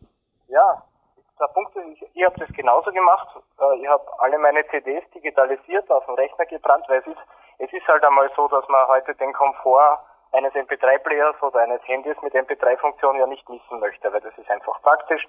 Ja, 0.49 0.83
der 1.41 1.47
Punkt 1.49 1.75
ist, 1.77 1.85
ich, 1.93 2.03
ich 2.15 2.25
habe 2.25 2.39
das 2.39 2.49
genauso 2.55 2.91
gemacht. 2.93 3.29
Äh, 3.59 3.83
ich 3.83 3.89
habe 3.89 4.05
alle 4.19 4.39
meine 4.39 4.67
CDs 4.69 5.03
digitalisiert, 5.15 5.91
auf 5.91 6.07
den 6.07 6.15
Rechner 6.15 6.47
gebrannt, 6.47 6.85
weil 6.89 7.01
es 7.01 7.07
ist, 7.07 7.19
es 7.59 7.73
ist 7.73 7.87
halt 7.89 8.05
einmal 8.05 8.31
so, 8.37 8.49
dass 8.49 8.69
man 8.69 8.87
heute 8.89 9.15
den 9.17 9.33
Komfort 9.33 9.99
eines 10.33 10.53
MP3-Players 10.55 11.37
oder 11.43 11.61
eines 11.61 11.81
Handys 11.87 12.17
mit 12.23 12.35
MP3-Funktion 12.35 13.19
ja 13.19 13.27
nicht 13.27 13.49
missen 13.49 13.79
möchte, 13.79 14.13
weil 14.13 14.21
das 14.21 14.37
ist 14.37 14.51
einfach 14.51 14.81
praktisch 14.83 15.27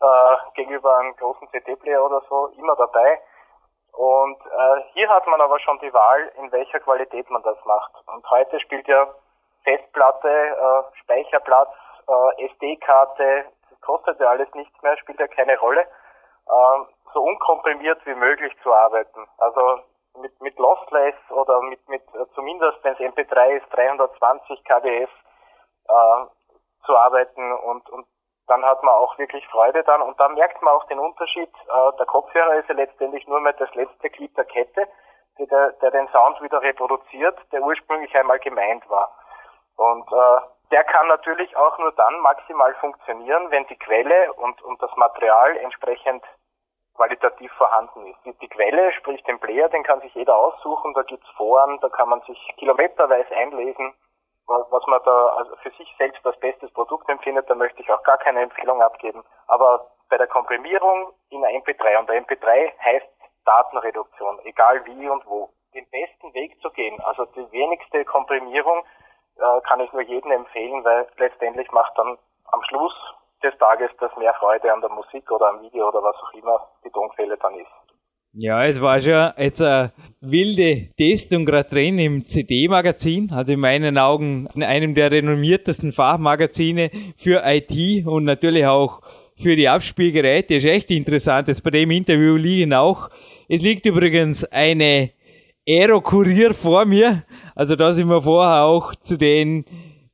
äh, 0.00 0.36
gegenüber 0.54 0.96
einem 0.98 1.16
großen 1.16 1.48
CD-Player 1.50 2.04
oder 2.04 2.22
so 2.28 2.48
immer 2.56 2.76
dabei. 2.76 3.20
Und 3.92 4.38
äh, 4.46 4.82
hier 4.92 5.08
hat 5.08 5.26
man 5.26 5.40
aber 5.40 5.58
schon 5.60 5.78
die 5.80 5.92
Wahl, 5.92 6.32
in 6.36 6.52
welcher 6.52 6.80
Qualität 6.80 7.28
man 7.30 7.42
das 7.42 7.56
macht. 7.64 7.92
Und 8.06 8.28
heute 8.30 8.60
spielt 8.60 8.86
ja 8.86 9.08
Festplatte, 9.64 10.28
äh, 10.28 10.96
Speicherplatz, 10.98 11.74
äh, 12.06 12.44
SD-Karte, 12.46 13.46
das 13.70 13.80
kostet 13.80 14.20
ja 14.20 14.28
alles 14.30 14.52
nichts 14.54 14.80
mehr, 14.82 14.96
spielt 14.98 15.18
ja 15.18 15.26
keine 15.26 15.58
Rolle, 15.58 15.80
äh, 15.80 16.84
so 17.12 17.22
unkomprimiert 17.22 18.04
wie 18.06 18.14
möglich 18.14 18.52
zu 18.62 18.72
arbeiten. 18.72 19.26
Also 19.38 19.80
mit, 20.20 20.40
mit 20.40 20.58
Lossless 20.58 21.14
oder 21.30 21.60
mit, 21.62 21.86
mit 21.88 22.02
äh, 22.14 22.26
zumindest, 22.34 22.78
wenn 22.82 22.94
es 22.94 23.00
MP3 23.00 23.56
ist, 23.56 23.66
320 23.72 24.64
kbf 24.64 25.10
äh, 25.88 26.26
zu 26.86 26.96
arbeiten 26.96 27.52
und, 27.52 27.88
und 27.90 28.06
dann 28.48 28.64
hat 28.64 28.82
man 28.82 28.94
auch 28.94 29.16
wirklich 29.18 29.46
Freude 29.48 29.84
dann 29.84 30.02
und 30.02 30.18
dann 30.18 30.34
merkt 30.34 30.60
man 30.62 30.74
auch 30.74 30.84
den 30.84 30.98
Unterschied. 30.98 31.50
Äh, 31.50 31.96
der 31.98 32.06
Kopfhörer 32.06 32.56
ist 32.56 32.68
ja 32.68 32.74
letztendlich 32.74 33.26
nur 33.28 33.40
mehr 33.40 33.52
das 33.52 33.72
letzte 33.74 34.10
Glied 34.10 34.36
der 34.36 34.46
Kette, 34.46 34.88
der, 35.38 35.72
der 35.72 35.90
den 35.90 36.08
Sound 36.08 36.42
wieder 36.42 36.60
reproduziert, 36.60 37.38
der 37.52 37.62
ursprünglich 37.62 38.14
einmal 38.16 38.38
gemeint 38.40 38.88
war. 38.88 39.14
Und 39.76 40.10
äh, 40.10 40.40
der 40.70 40.84
kann 40.84 41.06
natürlich 41.06 41.56
auch 41.56 41.78
nur 41.78 41.92
dann 41.92 42.20
maximal 42.20 42.74
funktionieren, 42.76 43.50
wenn 43.50 43.66
die 43.68 43.78
Quelle 43.78 44.32
und, 44.34 44.60
und 44.62 44.82
das 44.82 44.90
Material 44.96 45.56
entsprechend 45.58 46.24
qualitativ 46.96 47.52
vorhanden 47.52 48.06
ist. 48.06 48.18
Die, 48.24 48.32
die 48.38 48.48
Quelle, 48.48 48.92
sprich 48.94 49.22
den 49.24 49.38
Player, 49.38 49.68
den 49.68 49.84
kann 49.84 50.00
sich 50.00 50.12
jeder 50.14 50.36
aussuchen, 50.36 50.94
da 50.94 51.02
gibt's 51.02 51.28
Foren, 51.36 51.78
da 51.80 51.88
kann 51.90 52.08
man 52.08 52.20
sich 52.22 52.38
kilometerweise 52.56 53.34
einlesen 53.36 53.94
was 54.48 54.86
man 54.86 55.00
da 55.04 55.26
also 55.36 55.56
für 55.56 55.70
sich 55.72 55.94
selbst 55.98 56.24
als 56.26 56.38
bestes 56.40 56.72
Produkt 56.72 57.08
empfindet, 57.08 57.48
da 57.50 57.54
möchte 57.54 57.82
ich 57.82 57.90
auch 57.90 58.02
gar 58.02 58.18
keine 58.18 58.40
Empfehlung 58.42 58.82
abgeben. 58.82 59.22
Aber 59.46 59.90
bei 60.08 60.16
der 60.16 60.26
Komprimierung 60.26 61.12
in 61.28 61.44
einer 61.44 61.58
MP3 61.58 61.98
und 61.98 62.08
der 62.08 62.24
MP3 62.24 62.72
heißt 62.82 63.06
Datenreduktion, 63.44 64.40
egal 64.44 64.84
wie 64.86 65.08
und 65.08 65.26
wo. 65.26 65.50
Den 65.74 65.86
besten 65.90 66.32
Weg 66.34 66.60
zu 66.62 66.70
gehen, 66.70 66.98
also 67.02 67.26
die 67.26 67.52
wenigste 67.52 68.04
Komprimierung, 68.04 68.84
äh, 69.36 69.60
kann 69.68 69.80
ich 69.80 69.92
nur 69.92 70.02
jedem 70.02 70.32
empfehlen, 70.32 70.84
weil 70.84 71.06
letztendlich 71.16 71.70
macht 71.70 71.96
dann 71.96 72.18
am 72.50 72.62
Schluss 72.64 72.94
des 73.42 73.56
Tages 73.58 73.90
das 74.00 74.14
mehr 74.16 74.34
Freude 74.34 74.72
an 74.72 74.80
der 74.80 74.90
Musik 74.90 75.30
oder 75.30 75.48
am 75.48 75.60
Video 75.60 75.88
oder 75.88 76.02
was 76.02 76.16
auch 76.16 76.32
immer 76.32 76.68
die 76.84 76.90
Tonquelle 76.90 77.36
dann 77.36 77.54
ist. 77.54 77.70
Ja, 78.40 78.64
es 78.64 78.80
war 78.80 79.00
schon 79.00 79.32
jetzt 79.36 79.60
eine 79.60 79.90
wilde 80.20 80.90
Testung 80.96 81.44
gerade 81.44 81.68
drin 81.68 81.98
im 81.98 82.24
CD-Magazin, 82.24 83.32
also 83.32 83.54
in 83.54 83.58
meinen 83.58 83.98
Augen 83.98 84.46
in 84.54 84.62
einem 84.62 84.94
der 84.94 85.10
renommiertesten 85.10 85.90
Fachmagazine 85.90 86.92
für 87.16 87.42
IT 87.44 88.06
und 88.06 88.22
natürlich 88.22 88.64
auch 88.64 89.02
für 89.36 89.56
die 89.56 89.68
Abspielgeräte. 89.68 90.54
Ist 90.54 90.66
echt 90.66 90.92
interessant. 90.92 91.48
Jetzt 91.48 91.64
bei 91.64 91.70
dem 91.70 91.90
Interview 91.90 92.36
liegen 92.36 92.74
auch. 92.74 93.10
Es 93.48 93.60
liegt 93.60 93.86
übrigens 93.86 94.44
eine 94.44 95.10
Aero 95.68 96.00
Kurier 96.00 96.54
vor 96.54 96.84
mir. 96.84 97.24
Also 97.56 97.74
da 97.74 97.92
sind 97.92 98.06
wir 98.06 98.22
vorher 98.22 98.62
auch 98.62 98.94
zu 98.94 99.18
den 99.18 99.64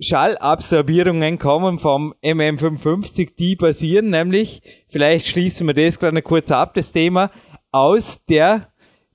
Schallabsorbierungen 0.01 1.39
kommen 1.39 1.79
vom 1.79 2.15
MM550, 2.23 3.37
die 3.39 3.55
basieren 3.55 4.11
nämlich, 4.11 4.61
vielleicht 4.89 5.29
schließen 5.29 5.67
wir 5.67 5.75
das 5.75 6.01
gerade 6.01 6.21
kurz 6.21 6.51
ab, 6.51 6.75
das 6.75 6.93
Thema, 6.93 7.31
aus 7.75 8.25
der 8.29 8.69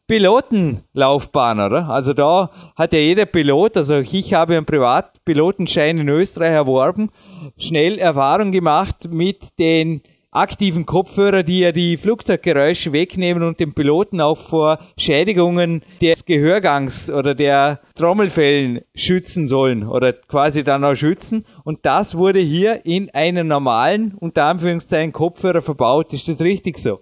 Pilotenlaufbahn, 0.07 1.61
oder? 1.61 1.87
Also 1.89 2.13
da 2.13 2.49
hat 2.75 2.91
ja 2.91 2.99
jeder 2.99 3.25
Pilot, 3.25 3.77
also 3.77 3.99
ich 3.99 4.33
habe 4.33 4.57
einen 4.57 4.65
Privatpilotenschein 4.65 5.97
in 5.97 6.09
Österreich 6.09 6.51
erworben, 6.51 7.09
schnell 7.57 7.97
Erfahrung 7.97 8.51
gemacht 8.51 9.07
mit 9.09 9.57
den 9.59 10.01
aktiven 10.31 10.85
Kopfhörer, 10.85 11.43
die 11.43 11.59
ja 11.59 11.71
die 11.71 11.95
Flugzeuggeräusche 11.95 12.91
wegnehmen 12.91 13.43
und 13.43 13.61
den 13.61 13.73
Piloten 13.73 14.19
auch 14.19 14.37
vor 14.37 14.79
Schädigungen 14.97 15.81
des 16.01 16.25
Gehörgangs 16.25 17.09
oder 17.09 17.35
der 17.35 17.79
Trommelfällen 17.95 18.81
schützen 18.93 19.47
sollen 19.47 19.87
oder 19.87 20.11
quasi 20.11 20.65
dann 20.65 20.83
auch 20.83 20.95
schützen. 20.95 21.45
Und 21.63 21.85
das 21.85 22.17
wurde 22.17 22.39
hier 22.39 22.85
in 22.85 23.09
einen 23.11 23.47
normalen, 23.47 24.15
unter 24.15 24.43
Anführungszeichen, 24.45 25.13
Kopfhörer 25.13 25.61
verbaut. 25.61 26.11
Ist 26.13 26.27
das 26.27 26.41
richtig 26.41 26.77
so? 26.77 26.99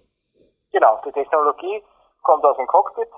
Genau, 0.71 0.99
die 1.05 1.11
Technologie 1.11 1.83
kommt 2.23 2.43
aus 2.43 2.57
dem 2.57 2.67
Cockpit, 2.67 3.09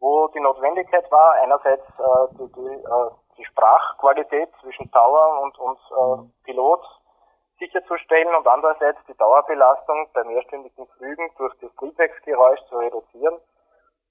wo 0.00 0.28
die 0.28 0.40
Notwendigkeit 0.40 1.10
war, 1.10 1.34
einerseits 1.34 1.84
äh, 1.98 2.34
die, 2.38 2.52
die, 2.52 2.74
äh, 2.74 3.10
die 3.38 3.44
Sprachqualität 3.44 4.50
zwischen 4.60 4.90
Tower 4.90 5.42
und, 5.42 5.58
und 5.58 5.78
äh, 5.78 6.44
Pilot 6.44 6.82
sicherzustellen 7.58 8.34
und 8.34 8.46
andererseits 8.46 8.98
die 9.06 9.16
Dauerbelastung 9.16 10.08
bei 10.12 10.24
mehrstündigen 10.24 10.86
Flügen 10.98 11.30
durch 11.38 11.54
das 11.60 11.74
Triebwerksgeräusch 11.76 12.60
zu 12.68 12.76
reduzieren. 12.76 13.40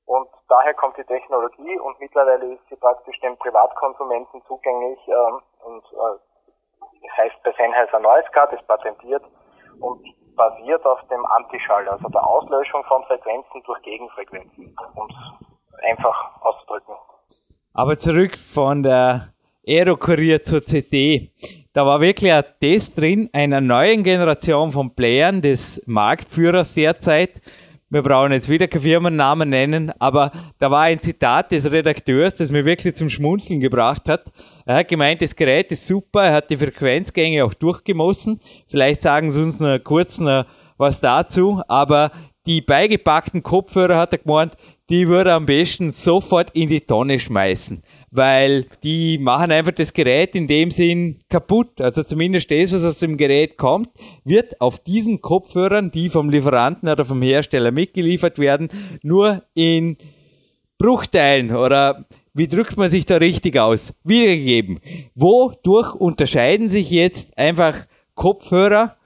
Und 0.05 0.29
daher 0.50 0.74
kommt 0.74 0.98
die 0.98 1.03
Technologie 1.03 1.79
und 1.79 2.00
mittlerweile 2.00 2.53
ist 2.53 2.67
sie 2.70 2.75
praktisch 2.75 3.20
den 3.22 3.38
Privatkonsumenten 3.38 4.43
zugänglich 4.46 5.00
ähm, 5.08 5.41
und 5.63 5.84
äh, 5.93 7.10
heißt 7.17 7.41
bei 7.43 7.51
Sennheiser 7.53 8.00
Noisecard, 8.00 8.51
ist 8.53 8.67
patentiert 8.67 9.24
und 9.79 10.03
basiert 10.36 10.86
auf 10.86 11.00
dem 11.10 11.25
Antischall, 11.25 11.88
also 11.88 12.08
der 12.10 12.25
Auslöschung 12.25 12.84
von 12.86 13.04
Frequenzen 13.04 13.62
durch 13.66 13.82
Gegenfrequenzen, 13.82 14.75
um 14.96 15.08
es 15.10 15.84
einfach 15.90 16.42
auszudrücken. 16.42 16.96
Aber 17.74 17.98
zurück 17.98 18.38
von 18.38 18.84
der 18.84 19.34
Aero-Kurier 19.68 20.44
zur 20.44 20.63
CD. 20.63 21.32
Da 21.74 21.86
war 21.86 22.02
wirklich 22.02 22.32
ein 22.32 22.44
Test 22.60 23.00
drin 23.00 23.30
einer 23.34 23.62
neuen 23.62 24.04
Generation 24.04 24.72
von 24.72 24.94
Playern 24.94 25.42
des 25.42 25.82
Marktführers 25.88 26.75
derzeit. 26.75 27.42
Wir 27.94 28.02
brauchen 28.02 28.32
jetzt 28.32 28.50
wieder 28.50 28.68
keine 28.68 28.82
Firmennamen 28.82 29.50
nennen, 29.50 29.92
aber 30.00 30.32
da 30.58 30.72
war 30.72 30.82
ein 30.82 31.00
Zitat 31.00 31.52
des 31.52 31.72
Redakteurs, 31.72 32.34
das 32.34 32.50
mir 32.50 32.66
wirklich 32.66 32.96
zum 32.96 33.08
Schmunzeln 33.08 33.60
gebracht 33.60 34.10
hat. 34.10 34.32
Er 34.66 34.78
hat 34.78 34.88
gemeint, 34.88 35.22
das 35.22 35.36
Gerät 35.36 35.72
ist 35.72 35.86
super, 35.86 36.24
er 36.24 36.34
hat 36.34 36.50
die 36.50 36.58
Frequenzgänge 36.58 37.46
auch 37.46 37.54
durchgemossen. 37.54 38.40
Vielleicht 38.68 39.04
sagen 39.04 39.30
Sie 39.30 39.40
uns 39.40 39.60
noch 39.60 39.78
kurz 39.84 40.18
noch 40.18 40.48
was 40.78 41.02
dazu, 41.02 41.62
aber 41.68 42.10
die 42.48 42.62
beigepackten 42.62 43.44
Kopfhörer, 43.44 44.00
hat 44.00 44.14
er 44.14 44.18
gemeint, 44.18 44.54
die 44.90 45.08
würde 45.08 45.30
er 45.30 45.36
am 45.36 45.46
besten 45.46 45.92
sofort 45.92 46.50
in 46.56 46.70
die 46.70 46.82
Tonne 46.82 47.20
schmeißen, 47.20 47.84
weil 48.15 48.67
die 48.84 49.17
machen 49.17 49.51
einfach 49.51 49.72
das 49.72 49.93
Gerät 49.93 50.36
in 50.36 50.46
dem 50.48 50.70
Sinn 50.70 51.22
kaputt. 51.29 51.82
Also 51.82 52.03
zumindest 52.03 52.51
das, 52.51 52.74
was 52.74 52.86
aus 52.86 53.00
dem 53.00 53.17
Gerät 53.17 53.58
kommt, 53.58 53.89
wird 54.24 54.62
auf 54.62 54.77
diesen 54.79 55.22
Kopfhörern, 55.22 55.89
die 55.89 56.10
vom 56.10 56.29
Lieferanten 56.29 56.89
oder 56.89 57.05
vom 57.05 57.24
Hersteller 57.24 57.72
mitgeliefert 57.72 58.38
werden, 58.38 58.70
nur 59.01 59.43
in 59.55 59.98
Bruchteilen 60.77 61.55
oder 61.55 62.05
wie 62.36 62.48
drückt 62.48 62.77
man 62.77 62.89
sich 62.89 63.05
da 63.05 63.17
richtig 63.17 63.60
aus? 63.60 63.93
Wiedergegeben. 64.03 64.79
Wodurch 65.15 65.93
unterscheiden 65.96 66.70
sich 66.70 66.89
jetzt 66.89 67.38
einfach 67.38 67.86
Kopfhörer 68.15 68.98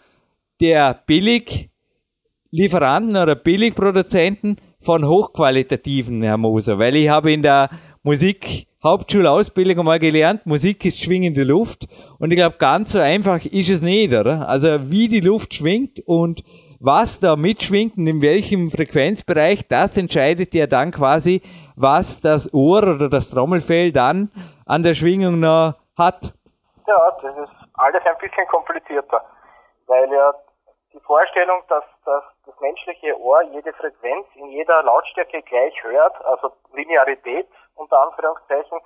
der 0.60 1.04
Billiglieferanten 1.06 3.18
oder 3.18 3.36
Billigproduzenten 3.36 4.56
von 4.80 5.06
hochqualitativen, 5.06 6.24
Herr 6.24 6.38
Moser? 6.38 6.80
Weil 6.80 6.96
ich 6.96 7.10
habe 7.10 7.34
in 7.34 7.42
der 7.42 7.70
Musik 8.02 8.67
Hauptschulausbildung 8.84 9.80
einmal 9.80 9.98
gelernt, 9.98 10.46
Musik 10.46 10.86
ist 10.86 11.02
schwingende 11.02 11.44
Luft 11.44 11.88
und 12.20 12.32
ich 12.32 12.38
glaube, 12.38 12.58
ganz 12.58 12.94
so 12.94 13.00
einfach 13.00 13.44
ist 13.44 13.70
es 13.70 13.82
nicht, 13.82 14.14
oder? 14.14 14.48
Also 14.48 14.92
wie 14.92 15.08
die 15.08 15.20
Luft 15.20 15.56
schwingt 15.56 16.00
und 16.06 16.44
was 16.80 17.20
da 17.20 17.36
mitschwingt 17.36 17.98
und 17.98 18.06
in 18.06 18.22
welchem 18.22 18.70
Frequenzbereich, 18.70 19.68
das 19.68 19.98
entscheidet 19.98 20.54
ja 20.54 20.68
dann 20.68 20.92
quasi, 20.92 21.42
was 21.76 22.22
das 22.22 22.54
Ohr 22.54 22.84
oder 22.84 23.10
das 23.10 23.32
Trommelfell 23.32 23.92
dann 23.92 24.30
an 24.68 24.84
der 24.84 24.94
Schwingung 24.94 25.40
noch 25.40 25.74
hat. 25.98 26.34
Ja, 26.86 27.12
das 27.24 27.36
ist 27.36 27.54
alles 27.74 28.04
ein 28.06 28.18
bisschen 28.22 28.48
komplizierter, 28.48 29.22
weil 29.88 30.12
ja 30.12 30.34
die 30.94 31.00
Vorstellung, 31.00 31.64
dass, 31.68 31.84
dass 32.06 32.24
das 32.46 32.56
menschliche 32.62 33.20
Ohr 33.20 33.42
jede 33.54 33.74
Frequenz 33.74 34.28
in 34.36 34.52
jeder 34.52 34.84
Lautstärke 34.84 35.42
gleich 35.42 35.74
hört, 35.84 36.14
also 36.26 36.52
Linearität 36.74 37.48
unter 37.78 38.00
Anführungszeichen, 38.00 38.80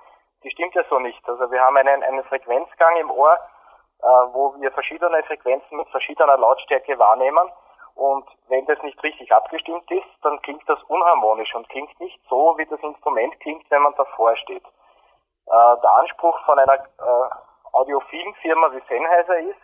die 0.44 0.50
stimmt 0.50 0.74
ja 0.74 0.84
so 0.88 0.98
nicht. 0.98 1.26
Also 1.28 1.50
wir 1.50 1.60
haben 1.60 1.76
einen, 1.76 2.02
einen 2.02 2.24
Frequenzgang 2.24 2.96
im 2.96 3.10
Ohr, 3.10 3.34
äh, 3.34 4.06
wo 4.32 4.54
wir 4.60 4.72
verschiedene 4.72 5.22
Frequenzen 5.24 5.76
mit 5.76 5.88
verschiedener 5.90 6.36
Lautstärke 6.36 6.98
wahrnehmen. 6.98 7.50
Und 7.94 8.26
wenn 8.48 8.64
das 8.66 8.82
nicht 8.82 9.02
richtig 9.02 9.32
abgestimmt 9.32 9.90
ist, 9.90 10.08
dann 10.22 10.40
klingt 10.42 10.66
das 10.68 10.82
unharmonisch 10.84 11.54
und 11.54 11.68
klingt 11.68 11.98
nicht 12.00 12.18
so, 12.28 12.54
wie 12.56 12.66
das 12.66 12.80
Instrument 12.80 13.38
klingt, 13.40 13.70
wenn 13.70 13.82
man 13.82 13.94
davor 13.94 14.34
steht. 14.36 14.64
Äh, 14.64 15.76
der 15.82 15.90
Anspruch 15.96 16.38
von 16.44 16.58
einer 16.58 16.74
äh, 16.74 17.30
audiophilen 17.72 18.34
Firma 18.36 18.72
wie 18.72 18.82
Sennheiser 18.88 19.38
ist, 19.40 19.60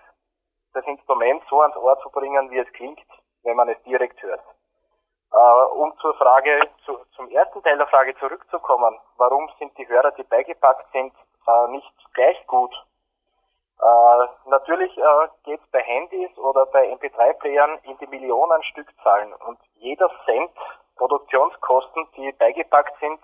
das 0.74 0.84
Instrument 0.86 1.42
so 1.48 1.60
ans 1.62 1.76
Ohr 1.76 1.98
zu 2.00 2.10
bringen, 2.10 2.50
wie 2.50 2.58
es 2.58 2.72
klingt, 2.72 3.00
wenn 3.42 3.56
man 3.56 3.68
es 3.68 3.82
direkt 3.84 4.22
hört. 4.22 4.42
Äh, 5.30 5.64
um 5.74 5.96
zur 5.98 6.14
Frage, 6.14 6.60
zu, 6.84 6.98
zum 7.14 7.28
ersten 7.30 7.62
Teil 7.62 7.76
der 7.76 7.86
Frage 7.88 8.16
zurückzukommen, 8.16 8.98
warum 9.18 9.50
sind 9.58 9.76
die 9.76 9.86
Hörer, 9.86 10.10
die 10.12 10.22
beigepackt 10.22 10.90
sind, 10.92 11.12
äh, 11.46 11.70
nicht 11.70 11.92
gleich 12.14 12.46
gut? 12.46 12.74
Äh, 13.80 14.48
natürlich 14.48 14.96
äh, 14.96 15.28
geht 15.44 15.60
es 15.60 15.70
bei 15.70 15.80
Handys 15.80 16.36
oder 16.38 16.66
bei 16.66 16.90
MP3-Playern 16.92 17.78
in 17.84 17.98
die 17.98 18.06
Millionen 18.06 18.62
Stückzahlen 18.64 19.32
und 19.34 19.58
jeder 19.74 20.10
Cent 20.24 20.50
Produktionskosten, 20.96 22.08
die 22.16 22.32
beigepackt 22.32 22.98
sind, 22.98 23.20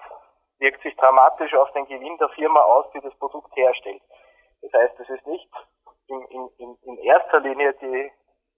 wirkt 0.58 0.82
sich 0.82 0.94
dramatisch 0.96 1.54
auf 1.54 1.72
den 1.72 1.86
Gewinn 1.86 2.16
der 2.18 2.28
Firma 2.30 2.60
aus, 2.60 2.86
die 2.92 3.00
das 3.00 3.14
Produkt 3.16 3.54
herstellt. 3.56 4.02
Das 4.62 4.72
heißt, 4.72 5.00
es 5.00 5.08
ist 5.08 5.26
nicht 5.26 5.50
in, 6.06 6.48
in, 6.58 6.78
in 6.84 6.98
erster 6.98 7.40
Linie 7.40 7.74
die, 7.74 8.12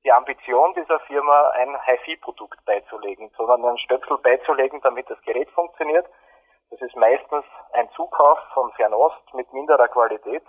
die 0.07 0.12
Ambition 0.12 0.73
dieser 0.75 1.01
Firma, 1.01 1.49
ein 1.55 1.77
HiFi-Produkt 1.85 2.64
beizulegen, 2.64 3.29
sondern 3.37 3.64
einen 3.64 3.79
Stöpsel 3.79 4.19
beizulegen, 4.19 4.81
damit 4.83 5.11
das 5.11 5.21
Gerät 5.23 5.51
funktioniert. 5.51 6.07
Das 6.71 6.81
ist 6.81 6.95
meistens 6.95 7.45
ein 7.73 7.90
Zukauf 7.90 8.38
von 8.55 8.71
Fernost 8.75 9.35
mit 9.35 9.53
minderer 9.53 9.88
Qualität. 9.88 10.45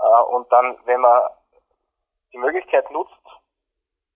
Äh, 0.00 0.22
und 0.30 0.50
dann, 0.50 0.76
wenn 0.84 1.00
man 1.00 1.30
die 2.32 2.38
Möglichkeit 2.38 2.90
nutzt, 2.90 3.12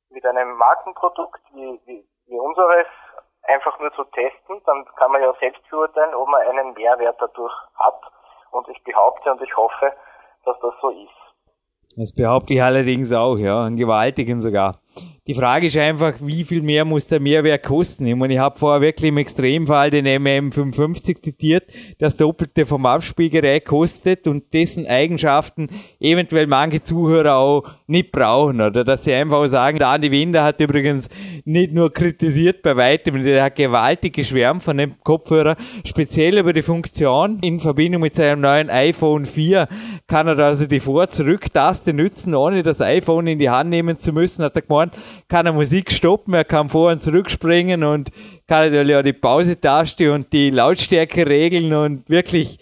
mit 0.09 0.27
einem 0.27 0.57
Markenprodukt 0.57 1.41
wie, 1.53 1.81
wie, 1.85 2.05
wie 2.27 2.39
unseres 2.41 2.89
einfach 3.45 3.79
nur 3.79 3.93
zu 3.95 4.03
testen, 4.03 4.61
dann 4.67 4.85
kann 4.97 5.13
man 5.13 5.23
ja 5.23 5.33
selbst 5.39 5.63
beurteilen, 5.71 6.13
ob 6.15 6.29
man 6.29 6.43
einen 6.49 6.73
Mehrwert 6.75 7.23
dadurch 7.23 7.55
hat. 7.77 8.03
Und 8.51 8.69
ich 8.69 8.83
behaupte 8.83 9.31
und 9.31 9.41
ich 9.43 9.57
hoffe, 9.57 9.95
dass 10.45 10.59
das 10.59 10.75
so 10.81 10.91
ist. 10.91 11.20
Das 11.97 12.13
behaupte 12.13 12.55
ich 12.55 12.63
allerdings 12.63 13.13
auch, 13.13 13.37
ja, 13.37 13.65
einen 13.65 13.77
gewaltigen 13.77 14.41
sogar. 14.41 14.80
Die 15.31 15.35
Frage 15.35 15.69
ist 15.69 15.77
einfach, 15.77 16.15
wie 16.21 16.43
viel 16.43 16.61
mehr 16.61 16.85
muss 16.85 17.07
der 17.07 17.21
Mehrwert 17.21 17.63
kosten? 17.63 18.05
Ich 18.05 18.17
meine, 18.17 18.35
ich 18.35 18.41
habe 18.41 18.59
vorher 18.59 18.81
wirklich 18.81 19.11
im 19.11 19.17
Extremfall 19.17 19.89
den 19.89 20.05
MM55 20.05 21.23
zitiert, 21.23 21.71
das 22.01 22.17
Doppelte 22.17 22.67
vom 22.67 22.85
Abspielgerät 22.85 23.65
kostet 23.65 24.27
und 24.27 24.53
dessen 24.53 24.89
Eigenschaften 24.89 25.69
eventuell 26.01 26.49
manche 26.49 26.83
Zuhörer 26.83 27.37
auch 27.37 27.63
nicht 27.87 28.11
brauchen. 28.11 28.61
Oder 28.61 28.83
dass 28.83 29.05
sie 29.05 29.13
einfach 29.13 29.47
sagen, 29.47 29.79
der 29.79 29.91
Andi 29.91 30.11
Winder 30.11 30.43
hat 30.43 30.61
übrigens 30.61 31.09
nicht 31.45 31.73
nur 31.73 31.93
kritisiert 31.93 32.63
bei 32.63 32.77
weitem, 32.77 33.23
der 33.23 33.45
hat 33.45 33.55
gewaltig 33.55 34.15
geschwärmt 34.15 34.65
von 34.65 34.79
dem 34.79 35.01
Kopfhörer, 35.05 35.55
speziell 35.85 36.39
über 36.39 36.53
die 36.53 36.63
Funktion 36.63 37.39
in 37.43 37.61
Verbindung 37.61 38.03
mit 38.03 38.17
seinem 38.17 38.41
neuen 38.41 38.69
iPhone 38.69 39.27
4 39.27 39.69
kann 40.09 40.27
er 40.27 40.41
also 40.41 40.67
die 40.67 40.81
Vor-Zurück-Taste 40.81 41.93
nützen, 41.95 42.35
ohne 42.35 42.65
das 42.65 42.81
iPhone 42.81 43.29
in 43.29 43.39
die 43.39 43.49
Hand 43.49 43.71
nehmen 43.71 44.01
zu 44.01 44.13
müssen, 44.13 44.45
hat 44.45 44.57
er 44.57 44.63
gemeint, 44.63 44.97
kann 45.31 45.47
er 45.47 45.53
Musik 45.53 45.93
stoppen, 45.93 46.35
er 46.35 46.45
kann 46.45 46.69
vor 46.69 46.91
und 46.91 47.01
zurück 47.01 47.31
springen 47.31 47.85
und 47.85 48.11
kann 48.49 48.71
natürlich 48.71 48.97
auch 48.97 49.03
die 49.03 49.13
Pause-Taste 49.13 50.13
und 50.13 50.33
die 50.33 50.51
Lautstärke 50.51 51.27
regeln 51.27 51.73
und 51.73 52.11
wirklich 52.11 52.59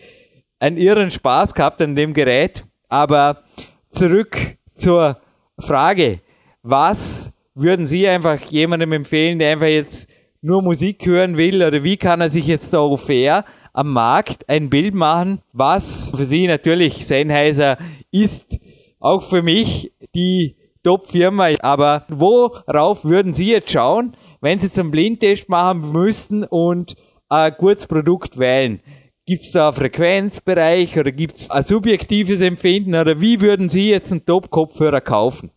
einen 0.61 0.77
irren 0.77 1.11
Spaß 1.11 1.55
gehabt 1.55 1.81
an 1.81 1.97
dem 1.97 2.13
Gerät. 2.13 2.65
Aber 2.89 3.43
zurück 3.91 4.37
zur 4.77 5.17
Frage, 5.59 6.21
was 6.63 7.33
würden 7.55 7.87
Sie 7.87 8.07
einfach 8.07 8.41
jemandem 8.43 8.93
empfehlen, 8.93 9.39
der 9.39 9.53
einfach 9.53 9.67
jetzt 9.67 10.09
nur 10.43 10.63
Musik 10.63 11.07
hören 11.07 11.39
will? 11.39 11.65
Oder 11.65 11.83
wie 11.85 11.97
kann 11.97 12.21
er 12.21 12.29
sich 12.29 12.47
jetzt 12.47 12.75
da 12.75 12.97
fair 12.97 13.47
am 13.73 13.93
Markt 13.93 14.47
ein 14.47 14.69
Bild 14.69 14.93
machen, 14.93 15.41
was 15.53 16.11
für 16.15 16.27
Sie 16.27 16.47
natürlich 16.47 17.07
Sennheiser 17.07 17.79
ist, 18.11 18.59
auch 19.01 19.23
für 19.23 19.43
mich 19.43 19.93
die 20.15 20.58
Top-Firma. 20.83 21.49
Aber 21.63 22.05
worauf 22.09 23.05
würden 23.05 23.33
Sie 23.33 23.51
jetzt 23.51 23.71
schauen, 23.71 24.17
wenn 24.41 24.59
Sie 24.59 24.73
zum 24.73 24.91
Blindtest 24.91 25.49
machen 25.49 25.93
müssten 25.93 26.45
und 26.45 26.97
ein 27.29 27.55
gutes 27.59 27.87
Produkt 27.87 28.39
wählen? 28.39 28.83
Gibt 29.27 29.43
es 29.43 29.53
da 29.53 29.69
einen 29.69 29.77
Frequenzbereich 29.77 30.99
oder 30.99 31.13
gibt 31.13 31.35
es 31.37 31.51
ein 31.51 31.63
subjektives 31.63 32.41
Empfinden 32.41 32.95
oder 32.95 33.21
wie 33.21 33.43
würden 33.43 33.69
Sie 33.69 33.91
jetzt 33.91 34.11
einen 34.11 34.25
Top-Kopfhörer 34.25 35.03
kaufen? 35.03 35.53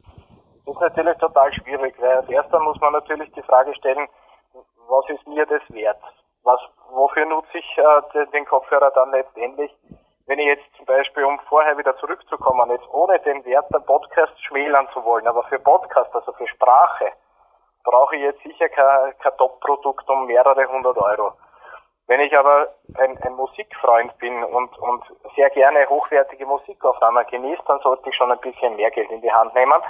Das 0.65 0.75
ist 0.75 0.81
natürlich 0.81 1.17
total 1.19 1.53
schwierig, 1.53 1.95
weil 1.99 2.17
als 2.17 2.29
erster 2.29 2.59
muss 2.59 2.79
man 2.81 2.93
natürlich 2.93 3.31
die 3.31 3.41
Frage 3.43 3.73
stellen, 3.75 4.07
was 4.89 5.05
ist 5.09 5.25
mir 5.25 5.45
das 5.45 5.61
wert? 5.69 6.01
Was, 6.43 6.59
wofür 6.91 7.25
nutze 7.25 7.57
ich 7.57 7.77
äh, 7.77 8.25
den 8.33 8.45
Kopfhörer 8.45 8.91
dann 8.93 9.11
letztendlich? 9.11 9.71
Wenn 10.31 10.39
ich 10.39 10.47
jetzt 10.47 10.75
zum 10.77 10.85
Beispiel, 10.85 11.25
um 11.25 11.37
vorher 11.49 11.77
wieder 11.77 11.93
zurückzukommen, 11.97 12.71
jetzt 12.71 12.87
ohne 12.93 13.19
den 13.19 13.43
Wert 13.43 13.65
der 13.73 13.79
Podcasts 13.79 14.39
schmälern 14.43 14.87
zu 14.93 15.03
wollen, 15.03 15.27
aber 15.27 15.43
für 15.43 15.59
Podcast, 15.59 16.15
also 16.15 16.31
für 16.31 16.47
Sprache, 16.47 17.11
brauche 17.83 18.15
ich 18.15 18.21
jetzt 18.21 18.41
sicher 18.41 18.69
kein, 18.69 19.17
kein 19.19 19.35
Top-Produkt 19.35 20.09
um 20.09 20.27
mehrere 20.27 20.65
hundert 20.69 20.97
Euro. 20.97 21.33
Wenn 22.07 22.21
ich 22.21 22.33
aber 22.37 22.69
ein, 22.97 23.17
ein 23.21 23.33
Musikfreund 23.33 24.17
bin 24.19 24.41
und, 24.41 24.77
und 24.79 25.03
sehr 25.35 25.49
gerne 25.49 25.89
hochwertige 25.89 26.45
Musikaufnahmen 26.45 27.27
genieße, 27.27 27.63
dann 27.67 27.81
sollte 27.81 28.07
ich 28.07 28.15
schon 28.15 28.31
ein 28.31 28.39
bisschen 28.39 28.77
mehr 28.77 28.91
Geld 28.91 29.11
in 29.11 29.19
die 29.19 29.33
Hand 29.33 29.53
nehmen. 29.53 29.81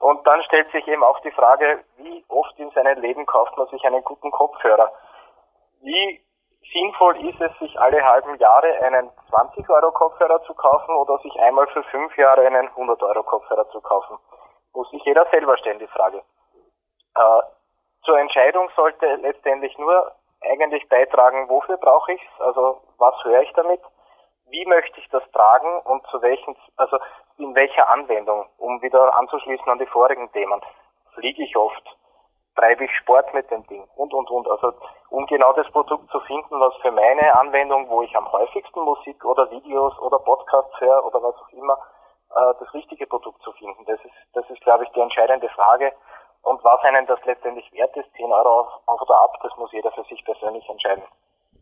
Und 0.00 0.26
dann 0.26 0.42
stellt 0.42 0.68
sich 0.72 0.84
eben 0.88 1.04
auch 1.04 1.20
die 1.20 1.30
Frage, 1.30 1.84
wie 1.98 2.24
oft 2.26 2.58
in 2.58 2.70
seinem 2.70 3.00
Leben 3.00 3.24
kauft 3.24 3.56
man 3.56 3.68
sich 3.68 3.84
einen 3.84 4.02
guten 4.02 4.32
Kopfhörer? 4.32 4.90
Wie 5.80 6.24
sinnvoll 6.72 7.28
ist 7.28 7.40
es, 7.40 7.58
sich 7.58 7.78
alle 7.80 8.02
halben 8.04 8.36
Jahre 8.38 8.72
einen 8.82 9.10
20 9.28 9.68
Euro 9.68 9.90
Kopfhörer 9.92 10.42
zu 10.42 10.54
kaufen 10.54 10.94
oder 10.94 11.18
sich 11.18 11.34
einmal 11.40 11.66
für 11.68 11.82
fünf 11.84 12.16
Jahre 12.16 12.46
einen 12.46 12.68
100 12.68 13.02
Euro 13.02 13.22
Kopfhörer 13.22 13.68
zu 13.70 13.80
kaufen? 13.80 14.18
Muss 14.74 14.90
sich 14.90 15.04
jeder 15.04 15.26
selber 15.30 15.56
stellen, 15.58 15.78
die 15.78 15.86
Frage. 15.88 16.22
Äh, 17.16 17.42
zur 18.04 18.18
Entscheidung 18.18 18.70
sollte 18.76 19.06
letztendlich 19.16 19.76
nur 19.78 20.12
eigentlich 20.42 20.88
beitragen, 20.88 21.48
wofür 21.48 21.76
brauche 21.76 22.12
ich 22.12 22.22
es, 22.22 22.40
also 22.40 22.80
was 22.98 23.14
höre 23.24 23.42
ich 23.42 23.52
damit, 23.52 23.80
wie 24.48 24.64
möchte 24.66 24.98
ich 24.98 25.08
das 25.10 25.22
tragen 25.32 25.80
und 25.84 26.04
zu 26.08 26.20
welchen, 26.22 26.56
also 26.76 26.98
in 27.38 27.54
welcher 27.54 27.88
Anwendung, 27.88 28.48
um 28.58 28.80
wieder 28.82 29.16
anzuschließen 29.16 29.68
an 29.68 29.78
die 29.78 29.86
vorigen 29.86 30.30
Themen. 30.32 30.60
Fliege 31.14 31.42
ich 31.42 31.56
oft? 31.56 31.96
Treibe 32.60 32.84
ich 32.84 32.94
Sport 32.96 33.32
mit 33.32 33.50
dem 33.50 33.66
Ding? 33.68 33.88
Und, 33.96 34.12
und, 34.12 34.30
und. 34.30 34.46
Also, 34.50 34.74
um 35.08 35.24
genau 35.26 35.52
das 35.54 35.66
Produkt 35.72 36.10
zu 36.10 36.20
finden, 36.20 36.60
was 36.60 36.74
für 36.82 36.92
meine 36.92 37.34
Anwendung, 37.40 37.88
wo 37.88 38.02
ich 38.02 38.14
am 38.14 38.30
häufigsten 38.30 38.80
Musik 38.80 39.24
oder 39.24 39.50
Videos 39.50 39.98
oder 40.00 40.18
Podcasts 40.18 40.78
höre 40.78 41.06
oder 41.06 41.22
was 41.22 41.34
auch 41.36 41.48
immer, 41.52 41.78
äh, 42.36 42.54
das 42.60 42.74
richtige 42.74 43.06
Produkt 43.06 43.40
zu 43.42 43.52
finden. 43.52 43.86
Das 43.86 43.98
ist, 44.04 44.14
das 44.34 44.50
ist, 44.50 44.60
glaube 44.60 44.84
ich, 44.84 44.90
die 44.90 45.00
entscheidende 45.00 45.48
Frage. 45.48 45.92
Und 46.42 46.62
was 46.62 46.80
einen 46.84 47.06
das 47.06 47.24
letztendlich 47.24 47.72
wert 47.72 47.96
ist, 47.96 48.12
10 48.12 48.30
Euro 48.30 48.68
auf 48.84 49.00
oder 49.00 49.22
ab, 49.22 49.38
das 49.42 49.56
muss 49.56 49.72
jeder 49.72 49.90
für 49.92 50.04
sich 50.04 50.22
persönlich 50.26 50.68
entscheiden. 50.68 51.04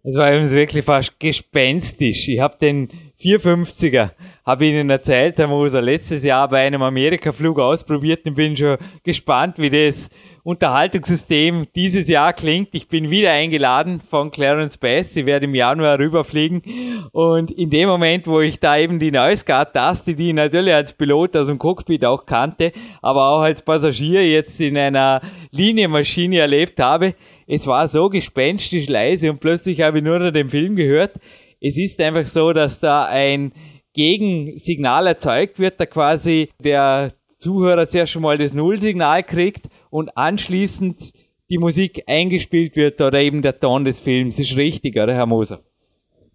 Es 0.05 0.17
war 0.17 0.31
übrigens 0.31 0.53
wirklich 0.53 0.85
fast 0.85 1.19
gespenstisch. 1.19 2.29
Ich 2.29 2.41
habe 2.41 2.57
den 2.61 2.89
450er, 3.21 4.11
habe 4.47 4.67
Ihnen 4.67 4.91
erzählt, 4.91 5.39
Herr 5.39 5.49
Moser, 5.49 5.83
letztes 5.83 6.23
Jahr 6.23 6.49
bei 6.49 6.65
einem 6.65 6.83
Amerika-Flug 6.83 7.59
ausprobiert 7.59 8.25
und 8.25 8.35
bin 8.35 8.57
schon 8.57 8.79
gespannt, 9.03 9.59
wie 9.59 9.71
das 9.71 10.09
Unterhaltungssystem 10.45 11.67
dieses 11.75 12.09
Jahr 12.09 12.33
klingt. 12.33 12.69
Ich 12.73 12.87
bin 12.87 13.11
wieder 13.11 13.33
eingeladen 13.33 14.01
von 14.09 14.31
Clarence 14.31 14.79
Bass. 14.79 15.13
Sie 15.13 15.27
werden 15.27 15.45
im 15.45 15.55
Januar 15.57 15.99
rüberfliegen. 15.99 16.63
Und 17.11 17.51
in 17.51 17.69
dem 17.69 17.89
Moment, 17.89 18.29
wo 18.29 18.41
ich 18.41 18.61
da 18.61 18.79
eben 18.79 19.01
die 19.01 19.11
Noise 19.11 19.45
Guard-Taste, 19.45 20.15
die 20.15 20.29
ich 20.29 20.35
natürlich 20.35 20.73
als 20.73 20.93
Pilot 20.93 21.37
aus 21.37 21.49
dem 21.49 21.59
Cockpit 21.59 22.05
auch 22.05 22.25
kannte, 22.25 22.73
aber 23.03 23.29
auch 23.29 23.41
als 23.41 23.63
Passagier 23.63 24.27
jetzt 24.31 24.61
in 24.61 24.79
einer 24.79 25.21
Linienmaschine 25.51 26.39
erlebt 26.39 26.79
habe, 26.79 27.15
es 27.49 27.67
war 27.67 27.89
so 27.89 28.11
gespenstisch 28.11 28.89
leise 28.89 29.31
und 29.31 29.41
plötzlich 29.41 29.81
habe 29.81 29.99
ich 29.99 30.05
nur 30.05 30.19
noch 30.19 30.31
den 30.31 30.51
Film 30.51 30.77
gehört. 30.77 31.13
Es 31.61 31.79
ist 31.79 32.01
einfach 32.01 32.27
so, 32.27 32.53
dass 32.53 32.79
da 32.79 33.07
ein 33.07 33.53
Gegensignal 33.95 35.07
erzeugt 35.07 35.59
wird, 35.59 35.81
da 35.81 35.87
quasi 35.87 36.53
der 36.63 37.09
Zuhörer 37.39 37.89
zuerst 37.89 38.13
schon 38.13 38.23
mal 38.23 38.37
das 38.37 38.53
Nullsignal 38.53 39.23
kriegt 39.23 39.67
und 39.91 40.17
anschließend 40.17 41.13
die 41.49 41.59
Musik 41.59 42.05
eingespielt 42.07 42.77
wird 42.77 43.01
oder 43.01 43.19
eben 43.19 43.41
der 43.41 43.59
Ton 43.59 43.85
des 43.87 43.99
Films. 43.99 44.39
Ist 44.39 44.57
richtig, 44.59 44.97
oder 45.01 45.15
Herr 45.15 45.27
Moser? 45.27 45.61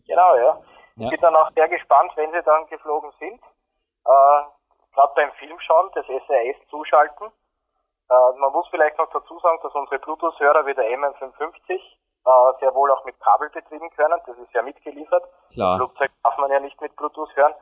Genau, 0.08 0.36
ja. 0.36 0.60
ja. 0.98 1.06
Ich 1.06 1.10
bin 1.12 1.22
dann 1.22 1.36
auch 1.36 1.52
sehr 1.54 1.70
gespannt, 1.70 2.12
wenn 2.16 2.32
Sie 2.32 2.42
dann 2.44 2.66
geflogen 2.68 3.12
sind. 3.20 3.40
Äh, 4.06 4.44
Gerade 4.96 5.14
beim 5.16 5.32
Film 5.40 5.60
schauen, 5.60 5.90
das 5.94 6.06
SAS 6.08 6.70
zuschalten 6.70 7.28
äh, 8.14 8.38
man 8.38 8.52
muss 8.52 8.68
vielleicht 8.70 8.98
noch 8.98 9.10
dazu 9.12 9.40
sagen, 9.40 9.60
dass 9.64 9.74
unsere 9.74 10.00
Bluetooth-Hörer 10.00 10.66
wie 10.66 10.74
der 10.76 10.86
M550 10.86 11.72
äh, 11.72 12.60
sehr 12.60 12.74
wohl 12.76 12.92
auch 12.92 13.04
mit 13.06 13.20
Kabel 13.20 13.50
betrieben 13.50 13.90
können. 13.92 14.22
Das 14.26 14.38
ist 14.38 14.54
ja 14.54 14.62
mitgeliefert. 14.62 15.24
Klar. 15.54 15.78
Flugzeug 15.78 16.12
darf 16.24 16.38
man 16.38 16.52
ja 16.52 16.60
nicht 16.60 16.80
mit 16.80 16.96
Bluetooth 16.96 17.36
hören. 17.36 17.54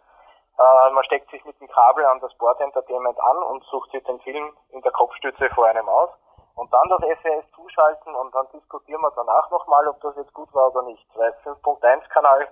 Äh, 0.59 0.91
man 0.91 1.03
steckt 1.05 1.29
sich 1.31 1.43
mit 1.45 1.59
dem 1.59 1.69
Kabel 1.69 2.05
an 2.05 2.19
das 2.19 2.33
Board 2.37 2.59
Entertainment 2.59 3.19
an 3.19 3.37
und 3.43 3.63
sucht 3.65 3.91
sich 3.91 4.03
den 4.03 4.19
Film 4.19 4.55
in 4.71 4.81
der 4.81 4.91
Kopfstütze 4.91 5.49
vor 5.55 5.67
einem 5.67 5.87
aus. 5.87 6.09
Und 6.55 6.71
dann 6.73 6.89
das 6.89 6.99
SAS 7.23 7.49
zuschalten 7.55 8.13
und 8.13 8.35
dann 8.35 8.45
diskutieren 8.53 9.01
wir 9.01 9.11
danach 9.15 9.49
nochmal, 9.51 9.87
ob 9.87 10.01
das 10.01 10.17
jetzt 10.17 10.33
gut 10.33 10.53
war 10.53 10.67
oder 10.67 10.83
nicht. 10.83 11.07
Weil 11.15 11.31
5.1 11.45 12.09
Kanal 12.09 12.47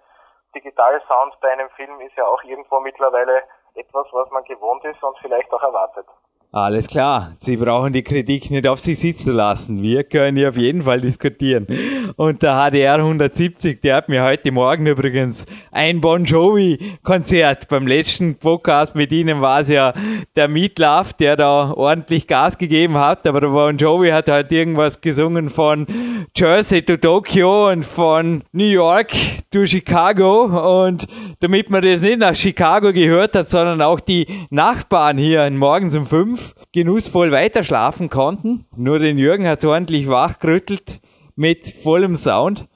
Digital 0.56 1.02
Sound 1.08 1.38
bei 1.42 1.52
einem 1.52 1.70
Film 1.72 2.00
ist 2.02 2.16
ja 2.16 2.26
auch 2.26 2.42
irgendwo 2.44 2.80
mittlerweile 2.80 3.44
etwas, 3.76 4.08
was 4.12 4.32
man 4.32 4.44
gewohnt 4.46 4.84
ist 4.86 5.04
und 5.04 5.18
vielleicht 5.20 5.54
auch 5.54 5.62
erwartet. 5.62 6.08
Alles 6.52 6.88
klar, 6.88 7.34
Sie 7.38 7.58
brauchen 7.58 7.94
die 7.94 8.02
Kritik 8.02 8.50
nicht 8.50 8.66
auf 8.66 8.80
sich 8.80 8.98
sitzen 8.98 9.34
lassen. 9.34 9.84
Wir 9.84 10.04
können 10.04 10.36
hier 10.36 10.50
auf 10.50 10.58
jeden 10.58 10.82
Fall 10.82 11.00
diskutieren. 11.00 11.68
Und 12.16 12.42
der 12.42 12.56
HDR 12.56 12.96
170, 12.96 13.82
der 13.82 13.98
hat 13.98 14.10
mir 14.10 14.24
heute 14.24 14.52
Morgen 14.52 14.88
übrigens 14.88 15.46
ein 15.72 16.02
Bon 16.02 16.26
Jovi-Konzert. 16.26 17.68
Beim 17.68 17.86
letzten 17.86 18.34
Podcast 18.34 18.96
mit 18.96 19.12
Ihnen 19.12 19.42
war 19.42 19.60
es 19.60 19.68
ja 19.68 19.94
der 20.36 20.48
Meatloaf, 20.48 21.14
der 21.14 21.36
da 21.36 21.72
ordentlich 21.72 22.26
Gas 22.26 22.58
gegeben 22.58 22.96
hat. 22.96 23.28
Aber 23.28 23.42
der 23.42 23.50
Bon 23.50 23.78
Jovi 23.78 24.10
hat 24.10 24.28
halt 24.28 24.52
irgendwas 24.52 25.02
gesungen 25.02 25.50
von 25.50 25.86
Jersey 26.36 26.82
to 26.82 26.98
Tokio 26.98 27.70
und 27.70 27.86
von 27.86 28.44
New 28.54 28.64
York 28.64 29.12
to 29.52 29.68
Chicago. 29.68 30.82
Und 30.82 31.06
damit 31.42 31.70
man 31.70 31.84
das 31.84 32.02
nicht 32.02 32.18
nach 32.18 32.34
Chicago 32.34 32.92
gehört 32.92 33.36
hat, 33.36 33.48
sondern 33.48 33.84
auch 33.84 34.00
die 34.00 34.26
Nachbarn 34.50 35.20
hier 35.20 35.48
morgens 35.52 35.96
um 35.96 36.08
fünf 36.08 36.39
fünf 36.39 36.39
genussvoll 36.72 37.32
weiterschlafen 37.32 38.10
konnten. 38.10 38.66
Nur 38.76 39.00
den 39.00 39.18
Jürgen 39.18 39.48
hat 39.48 39.60
es 39.60 39.66
ordentlich 39.66 40.08
wachgerüttelt 40.08 41.00
mit 41.36 41.68
vollem 41.68 42.16
Sound. 42.16 42.68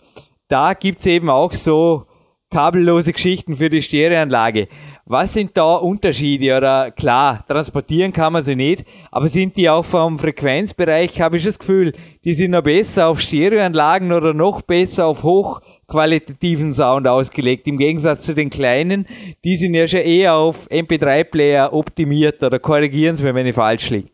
Da 0.47 0.73
gibt 0.73 0.99
es 0.99 1.06
eben 1.06 1.30
auch 1.30 1.54
so 1.54 2.06
kabellose 2.49 3.13
Geschichten 3.13 3.58
für 3.58 3.69
die 3.69 3.82
Stereoanlage. 3.82 4.67
Was 5.06 5.34
sind 5.34 5.58
da 5.58 5.76
Unterschiede? 5.76 6.56
Oder 6.56 6.89
klar, 6.92 7.44
transportieren 7.50 8.13
kann 8.13 8.32
man 8.32 8.42
sie 8.42 8.56
nicht, 8.56 8.86
aber 9.12 9.28
sind 9.28 9.58
die 9.58 9.70
auch 9.70 9.84
vom 9.84 10.18
Frequenzbereich, 10.18 11.20
habe 11.20 11.36
ich 11.36 11.44
das 11.44 11.60
Gefühl, 11.60 11.92
die 12.24 12.32
sind 12.32 12.52
noch 12.52 12.63
besser 12.63 13.10
auf 13.10 13.20
Stereoanlagen 13.20 14.13
oder 14.13 14.34
noch 14.34 14.62
besser 14.62 15.08
auf 15.08 15.24
hochqualitativen 15.24 16.72
Sound 16.72 17.06
ausgelegt, 17.06 17.68
im 17.68 17.78
Gegensatz 17.78 18.22
zu 18.22 18.34
den 18.34 18.50
kleinen, 18.50 19.06
die 19.44 19.58
sind 19.58 19.74
ja 19.74 19.89
schon 19.89 20.00
eher 20.00 20.36
auf 20.36 20.68
MP3-Player 20.68 21.74
optimiert 21.74 22.42
oder 22.42 22.60
korrigieren 22.60 23.18
Sie 23.18 23.26
mir, 23.26 23.36
wenn 23.36 23.46
ich 23.46 23.56
falsch 23.56 23.89
liege. 23.89 24.10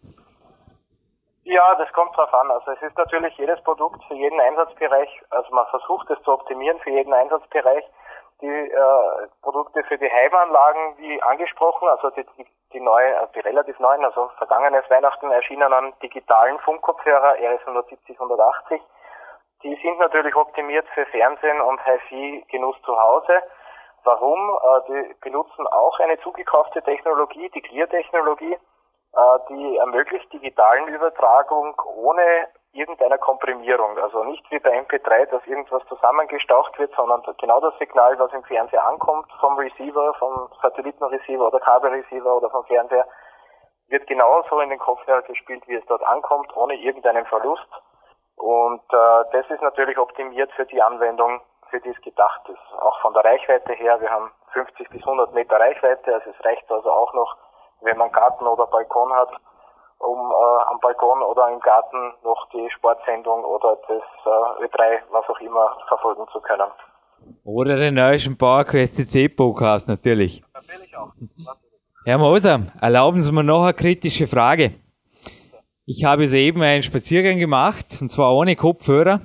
Ja, 1.43 1.75
das 1.77 1.93
kommt 1.93 2.17
drauf 2.17 2.33
an. 2.33 2.49
Also 2.49 2.71
es 2.71 2.81
ist 2.81 2.97
natürlich 2.97 3.37
jedes 3.37 3.61
Produkt 3.61 4.03
für 4.05 4.15
jeden 4.15 4.39
Einsatzbereich, 4.39 5.09
also 5.29 5.53
man 5.53 5.67
versucht 5.69 6.09
es 6.09 6.17
zu 6.23 6.31
optimieren 6.31 6.79
für 6.79 6.89
jeden 6.89 7.13
Einsatzbereich 7.13 7.83
die 8.41 8.47
äh, 8.47 9.27
Produkte 9.41 9.83
für 9.83 9.97
die 9.97 10.09
Heimanlagen, 10.09 10.97
wie 10.97 11.21
angesprochen, 11.21 11.87
also 11.89 12.09
die, 12.11 12.25
die, 12.37 12.45
die 12.73 12.79
neuen, 12.79 13.15
also 13.15 13.31
die 13.33 13.41
relativ 13.41 13.77
neuen, 13.79 14.03
also 14.05 14.29
vergangenes 14.37 14.89
Weihnachten 14.89 15.31
erschienenen 15.31 15.93
digitalen 16.01 16.59
Funkkopfhörer 16.59 17.35
RS 17.35 17.61
170 17.61 18.19
180, 18.19 18.81
die 19.63 19.75
sind 19.81 19.99
natürlich 19.99 20.35
optimiert 20.35 20.87
für 20.93 21.05
Fernsehen 21.07 21.59
und 21.59 21.83
HiFi-Genuss 21.85 22.81
zu 22.83 22.97
Hause. 22.97 23.43
Warum? 24.03 24.39
Äh, 24.39 24.81
die 24.87 25.15
benutzen 25.21 25.67
auch 25.67 25.99
eine 25.99 26.17
zugekaufte 26.19 26.81
Technologie, 26.81 27.49
die 27.49 27.61
Clear-Technologie, 27.61 28.53
äh, 28.53 29.39
die 29.49 29.77
ermöglicht 29.77 30.31
digitalen 30.31 30.87
Übertragung 30.87 31.75
ohne 31.85 32.47
irgendeiner 32.71 33.17
Komprimierung. 33.17 33.97
Also 33.97 34.23
nicht 34.23 34.49
wie 34.51 34.59
bei 34.59 34.79
MP3, 34.79 35.25
dass 35.27 35.45
irgendwas 35.47 35.83
zusammengestaucht 35.87 36.77
wird, 36.77 36.93
sondern 36.95 37.23
genau 37.39 37.59
das 37.59 37.77
Signal, 37.79 38.17
was 38.19 38.31
im 38.33 38.43
Fernseher 38.43 38.85
ankommt, 38.85 39.31
vom 39.39 39.57
Receiver, 39.57 40.13
vom 40.15 40.49
Satellitenreceiver 40.61 41.47
oder 41.47 41.59
Kabelreceiver 41.59 42.35
oder 42.35 42.49
vom 42.49 42.65
Fernseher, 42.65 43.07
wird 43.87 44.05
genauso 44.07 44.59
in 44.59 44.69
den 44.69 44.79
Kopfhörer 44.79 45.23
gespielt, 45.23 45.67
wie 45.67 45.75
es 45.75 45.85
dort 45.87 46.03
ankommt, 46.03 46.55
ohne 46.55 46.75
irgendeinen 46.75 47.25
Verlust. 47.25 47.67
Und 48.35 48.83
äh, 48.93 49.23
das 49.31 49.49
ist 49.49 49.61
natürlich 49.61 49.97
optimiert 49.97 50.51
für 50.53 50.65
die 50.65 50.81
Anwendung, 50.81 51.41
für 51.69 51.79
die 51.81 51.89
es 51.89 52.01
gedacht 52.01 52.47
ist. 52.49 52.79
Auch 52.79 53.01
von 53.01 53.13
der 53.13 53.25
Reichweite 53.25 53.73
her, 53.73 53.99
wir 53.99 54.09
haben 54.09 54.31
50 54.53 54.89
bis 54.89 55.01
100 55.01 55.33
Meter 55.33 55.59
Reichweite, 55.59 56.13
also 56.13 56.29
es 56.29 56.45
reicht 56.45 56.71
also 56.71 56.91
auch 56.91 57.13
noch, 57.13 57.37
wenn 57.81 57.97
man 57.97 58.11
Garten 58.11 58.45
oder 58.45 58.67
Balkon 58.67 59.13
hat, 59.13 59.31
um 59.99 60.17
äh, 60.17 60.71
am 60.71 60.79
Balkon 60.79 61.21
oder 61.21 61.49
im 61.51 61.59
Garten 61.59 62.13
noch 62.23 62.47
die 62.53 62.69
Sportsendung 62.71 63.43
oder 63.43 63.77
das 63.87 64.01
äh, 64.25 64.65
Ö3, 64.65 64.99
was 65.11 65.27
auch 65.29 65.39
immer, 65.39 65.77
verfolgen 65.87 66.25
zu 66.31 66.39
können. 66.39 66.71
Oder 67.43 67.75
den 67.75 67.95
neuesten 67.95 68.37
PowerQuest 68.37 68.95
CC 68.95 69.29
Podcast 69.29 69.87
natürlich. 69.87 70.43
Natürlich 70.53 70.95
auch. 70.97 71.11
Herr 72.05 72.17
Moser, 72.17 72.61
erlauben 72.81 73.21
Sie 73.21 73.31
mir 73.31 73.43
noch 73.43 73.63
eine 73.63 73.73
kritische 73.73 74.25
Frage. 74.25 74.73
Ich 75.85 76.05
habe 76.05 76.27
soeben 76.27 76.61
einen 76.61 76.83
Spaziergang 76.83 77.39
gemacht, 77.39 77.85
und 77.99 78.09
zwar 78.09 78.33
ohne 78.35 78.55
Kopfhörer 78.55 79.21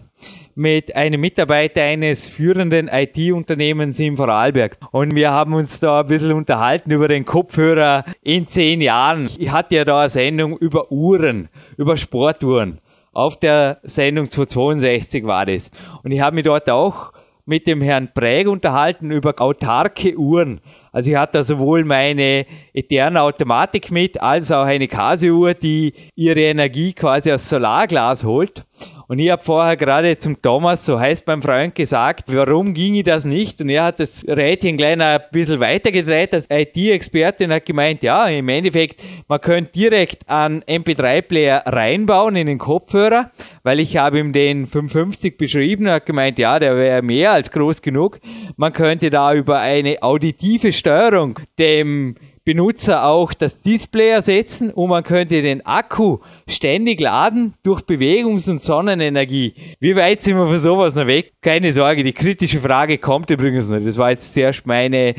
mit 0.55 0.95
einem 0.95 1.21
Mitarbeiter 1.21 1.83
eines 1.83 2.29
führenden 2.29 2.89
IT-Unternehmens 2.89 3.99
in 3.99 4.17
Vorarlberg. 4.17 4.79
Und 4.93 5.17
wir 5.17 5.31
haben 5.31 5.55
uns 5.55 5.81
da 5.81 6.01
ein 6.01 6.07
bisschen 6.07 6.33
unterhalten 6.33 6.91
über 6.91 7.09
den 7.09 7.25
Kopfhörer 7.25 8.05
in 8.23 8.49
zehn 8.49 8.81
Jahren. 8.81 9.29
Ich 9.39 9.51
hatte 9.51 9.77
ja 9.77 9.85
da 9.85 10.01
eine 10.01 10.09
Sendung 10.09 10.57
über 10.57 10.93
Uhren, 10.93 11.49
über 11.77 11.97
Sportuhren. 11.97 12.79
Auf 13.13 13.39
der 13.39 13.79
Sendung 13.83 14.27
262 14.27 15.25
war 15.25 15.47
das. 15.47 15.71
Und 16.03 16.11
ich 16.11 16.21
habe 16.21 16.35
mich 16.35 16.45
dort 16.45 16.69
auch 16.71 17.13
mit 17.47 17.67
dem 17.67 17.83
Herrn 17.83 18.11
Präg 18.13 18.49
unterhalten 18.49 19.11
über 19.11 19.35
autarke 19.39 20.17
Uhren. 20.17 20.61
Also 20.93 21.11
ich 21.11 21.17
hatte 21.17 21.45
sowohl 21.45 21.85
meine 21.85 22.47
Eterne 22.73 23.21
Automatik 23.21 23.91
mit, 23.91 24.21
als 24.21 24.51
auch 24.51 24.65
eine 24.65 24.89
Casio-Uhr, 24.89 25.55
die 25.55 25.93
ihre 26.15 26.41
Energie 26.41 26.93
quasi 26.95 27.33
aus 27.33 27.49
Solarglas 27.49 28.25
holt. 28.25 28.65
Und 29.07 29.19
ich 29.19 29.31
habe 29.31 29.43
vorher 29.43 29.77
gerade 29.77 30.19
zum 30.19 30.41
Thomas, 30.41 30.87
so 30.87 30.99
heißt 30.99 31.25
beim 31.25 31.43
Freund, 31.43 31.75
gesagt, 31.75 32.33
warum 32.33 32.73
ginge 32.73 33.03
das 33.03 33.25
nicht? 33.25 33.61
Und 33.61 33.69
er 33.69 33.85
hat 33.85 34.01
das 34.01 34.25
Rädchen 34.27 34.77
gleich 34.77 34.99
ein 34.99 35.21
bisschen 35.31 35.61
weitergedreht 35.61 36.33
als 36.33 36.47
IT-Experte 36.51 37.45
und 37.45 37.53
hat 37.53 37.67
gemeint, 37.67 38.03
ja, 38.03 38.27
im 38.27 38.49
Endeffekt, 38.49 39.03
man 39.29 39.41
könnte 39.41 39.73
direkt 39.73 40.29
einen 40.29 40.63
MP3-Player 40.63 41.65
reinbauen 41.67 42.37
in 42.37 42.47
den 42.47 42.59
Kopfhörer, 42.59 43.31
weil 43.63 43.81
ich 43.81 43.97
habe 43.97 44.19
ihm 44.19 44.33
den 44.33 44.67
550 44.67 45.37
beschrieben 45.37 45.87
und 45.87 45.93
hat 45.93 46.07
gemeint, 46.07 46.39
ja, 46.39 46.59
der 46.59 46.77
wäre 46.77 47.03
mehr 47.03 47.33
als 47.33 47.51
groß 47.51 47.83
genug. 47.83 48.21
Man 48.57 48.73
könnte 48.73 49.11
da 49.11 49.35
über 49.35 49.61
eine 49.61 50.03
auditive 50.03 50.73
Steuerung 50.73 51.41
dem 51.59 52.15
Benutzer 52.47 53.07
auch 53.07 53.33
das 53.33 53.63
Display 53.63 54.11
ersetzen 54.11 54.71
und 54.71 54.91
man 54.91 55.03
könnte 55.03 55.41
den 55.41 55.65
Akku 55.65 56.19
ständig 56.47 57.01
laden 57.01 57.55
durch 57.63 57.81
Bewegungs- 57.81 58.51
und 58.51 58.61
Sonnenenergie. 58.61 59.55
Wie 59.81 59.97
weit 59.97 60.23
sind 60.23 60.37
wir 60.37 60.47
von 60.47 60.59
sowas 60.59 60.95
noch 60.95 61.07
weg? 61.07 61.33
Keine 61.41 61.73
Sorge, 61.73 62.05
die 62.05 62.13
kritische 62.13 62.61
Frage 62.61 62.99
kommt 62.99 63.31
übrigens 63.31 63.71
noch. 63.71 63.81
Das 63.83 63.97
war 63.97 64.11
jetzt 64.11 64.35
zuerst 64.35 64.67
meine 64.67 65.15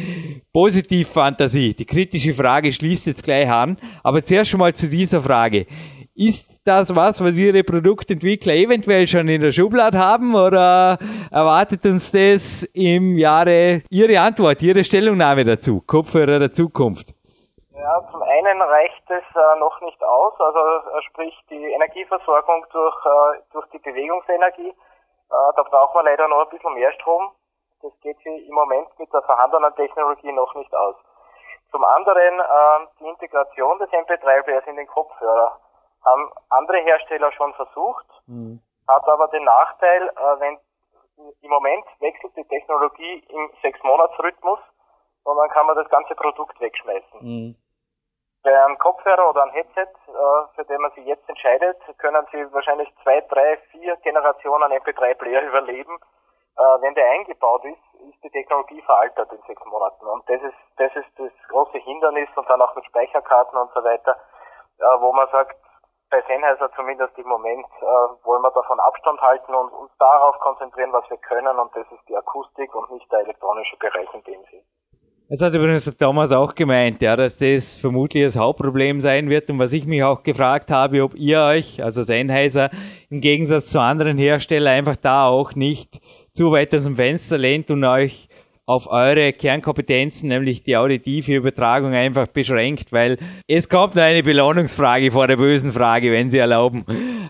Positivfantasie. 0.54 1.74
Die 1.74 1.86
kritische 1.86 2.36
Frage 2.36 2.72
schließt 2.72 3.08
jetzt 3.08 3.24
gleich 3.24 3.50
an. 3.50 3.78
Aber 4.04 4.24
zuerst 4.24 4.52
schon 4.52 4.60
mal 4.60 4.76
zu 4.76 4.88
dieser 4.88 5.22
Frage. 5.22 5.66
Ist 6.14 6.62
das 6.64 6.96
was, 6.96 7.20
was 7.22 7.38
Ihre 7.38 7.64
Produktentwickler 7.64 8.54
eventuell 8.54 9.06
schon 9.08 9.28
in 9.28 9.42
der 9.42 9.52
Schublade 9.52 9.98
haben 9.98 10.34
oder 10.34 10.98
erwartet 11.30 11.86
uns 11.86 12.10
das 12.12 12.64
im 12.72 13.18
Jahre 13.18 13.82
Ihre 13.90 14.20
Antwort, 14.22 14.62
Ihre 14.62 14.84
Stellungnahme 14.84 15.44
dazu, 15.44 15.84
Kopfhörer 15.86 16.40
der 16.40 16.54
Zukunft? 16.54 17.15
Ja, 17.78 18.02
zum 18.12 18.24
einen 18.24 18.62
reicht 18.62 19.10
es 19.10 19.24
äh, 19.36 19.60
noch 19.60 19.82
nicht 19.82 20.02
aus, 20.04 20.34
also 20.40 20.60
äh, 20.60 21.02
sprich 21.10 21.38
die 21.50 21.72
Energieversorgung 21.74 22.66
durch, 22.72 23.06
äh, 23.06 23.42
durch 23.52 23.70
die 23.72 23.80
Bewegungsenergie. 23.80 24.70
Äh, 24.70 24.76
da 25.30 25.64
braucht 25.64 25.94
man 25.94 26.06
leider 26.06 26.28
noch 26.28 26.46
ein 26.46 26.50
bisschen 26.50 26.74
mehr 26.74 26.92
Strom. 26.94 27.32
Das 27.82 27.92
geht 28.02 28.18
im 28.26 28.54
Moment 28.54 28.88
mit 28.98 29.12
der 29.14 29.22
vorhandenen 29.24 29.76
Technologie 29.76 30.32
noch 30.32 30.56
nicht 30.56 30.74
aus. 30.74 30.96
Zum 31.72 31.84
anderen 31.84 32.40
äh, 32.40 32.88
die 33.00 33.08
Integration 33.08 33.78
des 33.80 33.90
MP3-Players 33.90 34.68
in 34.68 34.78
den 34.78 34.88
Kopfhörer 34.88 35.60
haben 36.06 36.32
andere 36.50 36.78
Hersteller 36.78 37.32
schon 37.34 37.54
versucht, 37.56 38.08
mhm. 38.28 38.62
hat 38.88 39.08
aber 39.08 39.28
den 39.28 39.44
Nachteil, 39.44 40.08
äh, 40.08 40.40
wenn 40.40 40.58
im 41.42 41.50
Moment 41.50 41.86
wechselt 42.00 42.36
die 42.38 42.48
Technologie 42.48 43.26
im 43.30 43.52
Sechs-Monats-Rhythmus 43.62 44.60
und 45.24 45.38
dann 45.38 45.50
kann 45.50 45.66
man 45.66 45.76
das 45.76 45.90
ganze 45.90 46.16
Produkt 46.16 46.60
wegschmeißen. 46.60 47.20
Mhm. 47.20 47.56
Bei 48.46 48.64
einem 48.64 48.78
Kopfhörer 48.78 49.28
oder 49.28 49.42
einem 49.42 49.54
Headset, 49.54 49.90
äh, 50.06 50.14
für 50.54 50.66
den 50.66 50.80
man 50.80 50.92
sich 50.92 51.04
jetzt 51.04 51.28
entscheidet, 51.28 51.82
können 51.98 52.28
Sie 52.32 52.54
wahrscheinlich 52.54 52.88
zwei, 53.02 53.20
drei, 53.22 53.58
vier 53.72 53.96
Generationen 54.04 54.72
MP3-Player 54.72 55.42
überleben. 55.50 55.98
Äh, 56.56 56.62
wenn 56.82 56.94
der 56.94 57.10
eingebaut 57.10 57.66
ist, 57.66 58.02
ist 58.08 58.24
die 58.24 58.30
Technologie 58.30 58.84
veraltet 58.84 59.32
in 59.32 59.42
sechs 59.48 59.66
Monaten. 59.66 60.06
Und 60.06 60.30
das 60.30 60.44
ist, 60.44 60.62
das 60.78 60.96
ist 60.96 61.10
das 61.18 61.32
große 61.50 61.80
Hindernis 61.80 62.30
und 62.36 62.48
dann 62.48 62.62
auch 62.62 62.76
mit 62.76 62.86
Speicherkarten 62.86 63.58
und 63.58 63.72
so 63.74 63.84
weiter, 63.84 64.16
äh, 64.78 64.84
wo 65.00 65.12
man 65.12 65.28
sagt, 65.32 65.58
bei 66.12 66.22
Sennheiser 66.28 66.72
zumindest 66.74 67.18
im 67.18 67.28
Moment 67.28 67.66
wollen 68.24 68.44
wir 68.44 68.52
davon 68.52 68.80
Abstand 68.80 69.20
halten 69.22 69.56
und 69.56 69.74
uns 69.74 69.92
darauf 69.98 70.38
konzentrieren, 70.38 70.94
was 70.94 71.10
wir 71.10 71.18
können 71.18 71.58
und 71.58 71.76
das 71.76 71.92
ist 71.92 72.08
die 72.08 72.16
Akustik 72.16 72.76
und 72.76 72.92
nicht 72.92 73.12
der 73.12 73.22
elektronische 73.22 73.76
Bereich 73.78 74.14
in 74.14 74.24
dem 74.24 74.44
Sinn. 74.44 74.64
Es 75.28 75.42
hat 75.42 75.56
übrigens 75.56 75.92
Thomas 75.98 76.32
auch 76.32 76.54
gemeint, 76.54 77.02
ja, 77.02 77.16
dass 77.16 77.40
das 77.40 77.78
vermutlich 77.78 78.24
das 78.24 78.38
Hauptproblem 78.38 79.02
sein 79.02 79.28
wird. 79.28 79.50
Und 79.50 79.58
was 79.58 79.74
ich 79.74 79.86
mich 79.86 80.04
auch 80.04 80.22
gefragt 80.22 80.70
habe, 80.70 81.04
ob 81.04 81.16
ihr 81.16 81.42
euch, 81.42 81.82
also 81.84 82.04
Sennheiser, 82.04 82.70
im 83.10 83.22
Gegensatz 83.22 83.68
zu 83.68 83.82
anderen 83.82 84.20
Herstellern 84.20 84.76
einfach 84.76 84.96
da 84.96 85.28
auch 85.28 85.56
nicht 85.56 86.00
zu 86.32 86.52
weit 86.52 86.76
aus 86.76 86.84
dem 86.84 86.96
Fenster 86.96 87.40
lehnt 87.40 87.72
und 87.72 87.84
euch 87.84 88.30
auf 88.68 88.88
eure 88.88 89.34
Kernkompetenzen, 89.34 90.30
nämlich 90.30 90.62
die 90.62 90.78
auditive 90.78 91.34
Übertragung, 91.34 91.94
einfach 91.96 92.28
beschränkt, 92.28 92.92
weil 92.92 93.18
es 93.48 93.68
kommt 93.68 93.96
nur 93.96 94.04
eine 94.04 94.22
Belohnungsfrage 94.22 95.10
vor 95.10 95.26
der 95.26 95.38
bösen 95.38 95.72
Frage, 95.72 96.12
wenn 96.12 96.30
Sie 96.30 96.38
erlauben. 96.38 96.86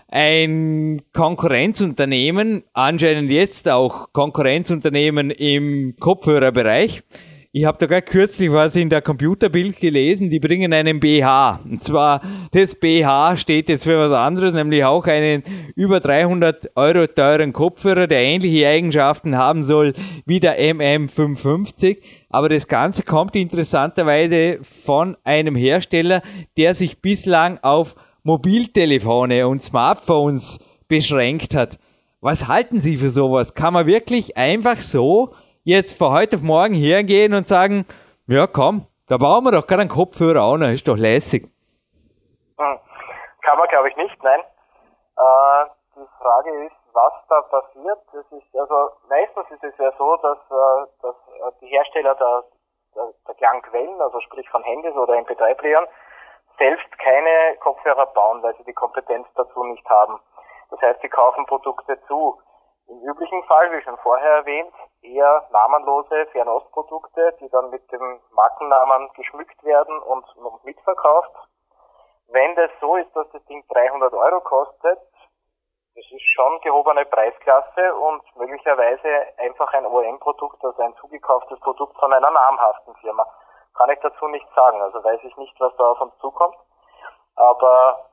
Ein 0.08 1.00
Konkurrenzunternehmen, 1.14 2.64
anscheinend 2.74 3.30
jetzt 3.30 3.68
auch 3.70 4.12
Konkurrenzunternehmen 4.12 5.30
im 5.30 5.96
Kopfhörerbereich, 5.98 7.02
ich 7.56 7.64
habe 7.64 7.78
da 7.78 7.86
gerade 7.86 8.02
kürzlich 8.02 8.52
was 8.52 8.76
in 8.76 8.90
der 8.90 9.00
Computerbild 9.00 9.80
gelesen, 9.80 10.28
die 10.28 10.40
bringen 10.40 10.74
einen 10.74 11.00
BH. 11.00 11.60
Und 11.64 11.82
zwar, 11.82 12.20
das 12.52 12.74
BH 12.74 13.38
steht 13.38 13.70
jetzt 13.70 13.84
für 13.84 13.98
was 13.98 14.12
anderes, 14.12 14.52
nämlich 14.52 14.84
auch 14.84 15.06
einen 15.06 15.42
über 15.74 16.00
300 16.00 16.72
Euro 16.74 17.06
teuren 17.06 17.54
Kopfhörer, 17.54 18.08
der 18.08 18.20
ähnliche 18.20 18.68
Eigenschaften 18.68 19.38
haben 19.38 19.64
soll 19.64 19.94
wie 20.26 20.38
der 20.38 20.60
MM550. 20.60 22.02
Aber 22.28 22.50
das 22.50 22.68
Ganze 22.68 23.04
kommt 23.04 23.34
interessanterweise 23.34 24.58
von 24.60 25.16
einem 25.24 25.56
Hersteller, 25.56 26.20
der 26.58 26.74
sich 26.74 27.00
bislang 27.00 27.58
auf 27.62 27.96
Mobiltelefone 28.22 29.48
und 29.48 29.62
Smartphones 29.62 30.58
beschränkt 30.88 31.54
hat. 31.54 31.78
Was 32.20 32.48
halten 32.48 32.82
Sie 32.82 32.98
für 32.98 33.08
sowas? 33.08 33.54
Kann 33.54 33.72
man 33.72 33.86
wirklich 33.86 34.36
einfach 34.36 34.82
so 34.82 35.32
jetzt 35.66 35.98
von 35.98 36.12
heute 36.12 36.36
auf 36.36 36.42
morgen 36.42 36.74
hergehen 36.74 37.34
und 37.34 37.48
sagen, 37.48 37.86
ja 38.28 38.46
komm, 38.46 38.86
da 39.08 39.18
bauen 39.18 39.42
wir 39.44 39.50
doch 39.50 39.66
gerade 39.66 39.82
einen 39.82 39.90
Kopfhörer 39.90 40.42
an, 40.42 40.62
ist 40.62 40.86
doch 40.86 40.96
lässig. 40.96 41.42
Hm. 42.56 42.78
Kann 43.42 43.58
man 43.58 43.68
glaube 43.68 43.88
ich 43.90 43.96
nicht, 43.96 44.16
nein. 44.22 44.40
Äh, 44.40 45.64
die 45.96 46.06
Frage 46.22 46.50
ist, 46.66 46.76
was 46.92 47.12
da 47.28 47.42
passiert. 47.42 47.98
Das 48.12 48.24
ist, 48.30 48.46
also 48.54 48.90
meistens 49.08 49.50
ist 49.50 49.64
es 49.64 49.76
ja 49.78 49.90
so, 49.98 50.16
dass, 50.22 50.38
äh, 50.38 50.86
dass 51.02 51.16
äh, 51.34 51.52
die 51.60 51.66
Hersteller 51.66 52.14
der, 52.14 52.44
der, 52.94 53.08
der 53.26 53.34
Klangquellen, 53.34 54.00
also 54.00 54.20
sprich 54.20 54.48
von 54.50 54.62
Handys 54.62 54.94
oder 54.94 55.14
MP3-Playern, 55.14 55.86
selbst 56.58 56.98
keine 56.98 57.56
Kopfhörer 57.58 58.06
bauen, 58.06 58.40
weil 58.42 58.54
sie 58.56 58.64
die 58.64 58.72
Kompetenz 58.72 59.26
dazu 59.34 59.64
nicht 59.64 59.84
haben. 59.90 60.20
Das 60.70 60.80
heißt, 60.80 61.00
sie 61.02 61.08
kaufen 61.08 61.44
Produkte 61.46 61.98
zu. 62.06 62.40
Im 62.88 63.00
üblichen 63.00 63.42
Fall, 63.44 63.72
wie 63.72 63.82
schon 63.82 63.96
vorher 63.98 64.30
erwähnt, 64.36 64.72
eher 65.02 65.46
namenlose 65.50 66.26
Fernostprodukte, 66.26 67.36
die 67.40 67.48
dann 67.48 67.70
mit 67.70 67.90
dem 67.90 68.20
Markennamen 68.30 69.10
geschmückt 69.14 69.62
werden 69.64 69.98
und 70.02 70.24
mitverkauft. 70.64 71.32
Wenn 72.28 72.54
das 72.54 72.70
so 72.80 72.96
ist, 72.96 73.14
dass 73.14 73.28
das 73.30 73.44
Ding 73.46 73.64
300 73.68 74.12
Euro 74.12 74.40
kostet, 74.40 74.98
das 75.96 76.04
ist 76.12 76.28
schon 76.34 76.60
gehobene 76.60 77.06
Preisklasse 77.06 77.94
und 77.94 78.22
möglicherweise 78.36 79.08
einfach 79.38 79.72
ein 79.72 79.86
OEM-Produkt, 79.86 80.62
also 80.62 80.82
ein 80.82 80.94
zugekauftes 80.96 81.58
Produkt 81.60 81.96
von 81.98 82.12
einer 82.12 82.30
namhaften 82.30 82.94
Firma. 82.96 83.26
Kann 83.74 83.90
ich 83.90 83.98
dazu 84.00 84.28
nicht 84.28 84.46
sagen, 84.54 84.80
also 84.82 85.02
weiß 85.02 85.20
ich 85.24 85.36
nicht, 85.38 85.58
was 85.58 85.74
da 85.76 85.84
auf 85.90 86.00
uns 86.00 86.16
zukommt. 86.18 86.56
Aber 87.36 88.10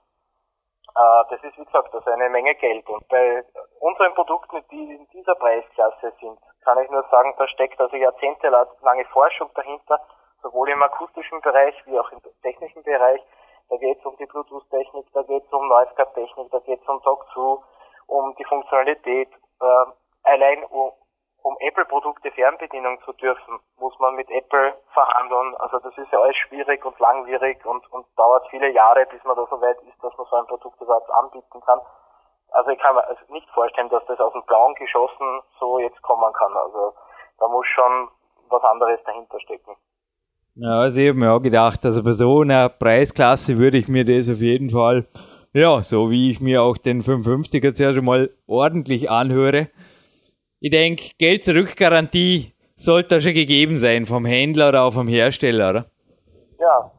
das 0.95 1.43
ist, 1.43 1.57
wie 1.57 1.65
gesagt, 1.65 1.93
das 1.93 2.01
ist 2.01 2.07
eine 2.07 2.29
Menge 2.29 2.55
Geld. 2.55 2.87
Und 2.87 3.07
bei 3.07 3.43
unseren 3.79 4.13
Produkten, 4.13 4.63
die 4.71 4.95
in 4.95 5.07
dieser 5.09 5.35
Preisklasse 5.35 6.13
sind, 6.19 6.39
kann 6.63 6.79
ich 6.83 6.89
nur 6.89 7.03
sagen, 7.09 7.33
da 7.37 7.47
steckt 7.47 7.79
also 7.79 7.95
jahrzehntelange 7.95 9.05
Forschung 9.11 9.49
dahinter, 9.55 9.99
sowohl 10.41 10.69
im 10.69 10.83
akustischen 10.83 11.41
Bereich 11.41 11.75
wie 11.85 11.99
auch 11.99 12.11
im 12.11 12.19
technischen 12.41 12.83
Bereich. 12.83 13.21
Da 13.69 13.77
geht 13.77 13.97
es 13.97 14.05
um 14.05 14.15
die 14.17 14.25
Bluetooth-Technik, 14.25 15.07
da 15.13 15.23
geht 15.23 15.43
es 15.43 15.51
um 15.51 15.67
Noise-Gap-Technik, 15.67 16.51
da 16.51 16.59
geht 16.59 16.81
es 16.81 16.87
um 16.87 17.01
Talk-Through, 17.01 17.63
um 18.07 18.35
die 18.35 18.45
Funktionalität. 18.45 19.29
Äh, 19.61 19.85
allein 20.23 20.63
um 21.43 21.57
Apple-Produkte 21.59 22.31
Fernbedienung 22.31 22.99
zu 23.03 23.11
dürfen, 23.13 23.59
muss 23.77 23.93
man 23.99 24.15
mit 24.15 24.29
Apple 24.31 24.73
verhandeln. 24.93 25.55
Also 25.59 25.77
das 25.79 25.95
ist 25.97 26.11
ja 26.11 26.19
alles 26.19 26.37
schwierig 26.37 26.83
und 26.85 26.97
langwierig 26.99 27.65
und, 27.65 27.85
und 27.91 28.05
dauert 28.15 28.47
viele 28.49 28.71
Jahre, 28.71 29.05
bis 29.11 29.23
man 29.25 29.35
da 29.35 29.45
so 29.49 29.59
weit 29.61 29.77
ist, 29.83 30.01
dass 30.01 30.17
man 30.17 30.25
so 30.29 30.35
ein 30.37 30.47
Produkt 30.47 30.79
überhaupt 30.81 31.11
anbieten 31.11 31.59
kann. 31.65 31.79
Also 32.51 32.69
ich 32.69 32.79
kann 32.79 32.95
mir 32.95 33.03
also 33.05 33.19
nicht 33.29 33.49
vorstellen, 33.49 33.89
dass 33.89 34.05
das 34.05 34.19
aus 34.19 34.31
dem 34.31 34.43
Blauen 34.43 34.73
geschossen 34.75 35.41
so 35.59 35.79
jetzt 35.79 36.01
kommen 36.01 36.31
kann. 36.33 36.55
Also 36.55 36.93
da 37.39 37.47
muss 37.49 37.67
schon 37.67 38.07
was 38.49 38.63
anderes 38.63 38.99
dahinter 39.05 39.39
stecken. 39.41 39.75
Ja, 40.55 40.79
also 40.79 41.01
ich 41.01 41.09
habe 41.09 41.19
mir 41.19 41.33
auch 41.33 41.41
gedacht, 41.41 41.83
also 41.83 42.03
bei 42.03 42.11
so 42.11 42.41
einer 42.41 42.69
Preisklasse 42.69 43.57
würde 43.57 43.77
ich 43.79 43.89
mir 43.89 44.05
das 44.05 44.29
auf 44.29 44.39
jeden 44.39 44.69
Fall, 44.69 45.07
ja, 45.51 45.81
so 45.81 46.09
wie 46.09 46.29
ich 46.29 46.39
mir 46.39 46.61
auch 46.61 46.77
den 46.77 47.01
550er 47.01 47.73
zuerst 47.73 48.01
mal 48.01 48.29
ordentlich 48.47 49.09
anhöre. 49.09 49.69
Ich 50.63 50.71
denke, 50.71 51.11
Geld-Zurück-Garantie 51.19 52.55
sollte 52.77 53.19
schon 53.19 53.33
gegeben 53.33 53.79
sein 53.79 54.05
vom 54.05 54.23
Händler 54.23 54.69
oder 54.69 54.83
auch 54.83 54.95
vom 54.95 55.09
Hersteller, 55.11 55.71
oder? 55.71 55.85
Ja, 56.57 56.89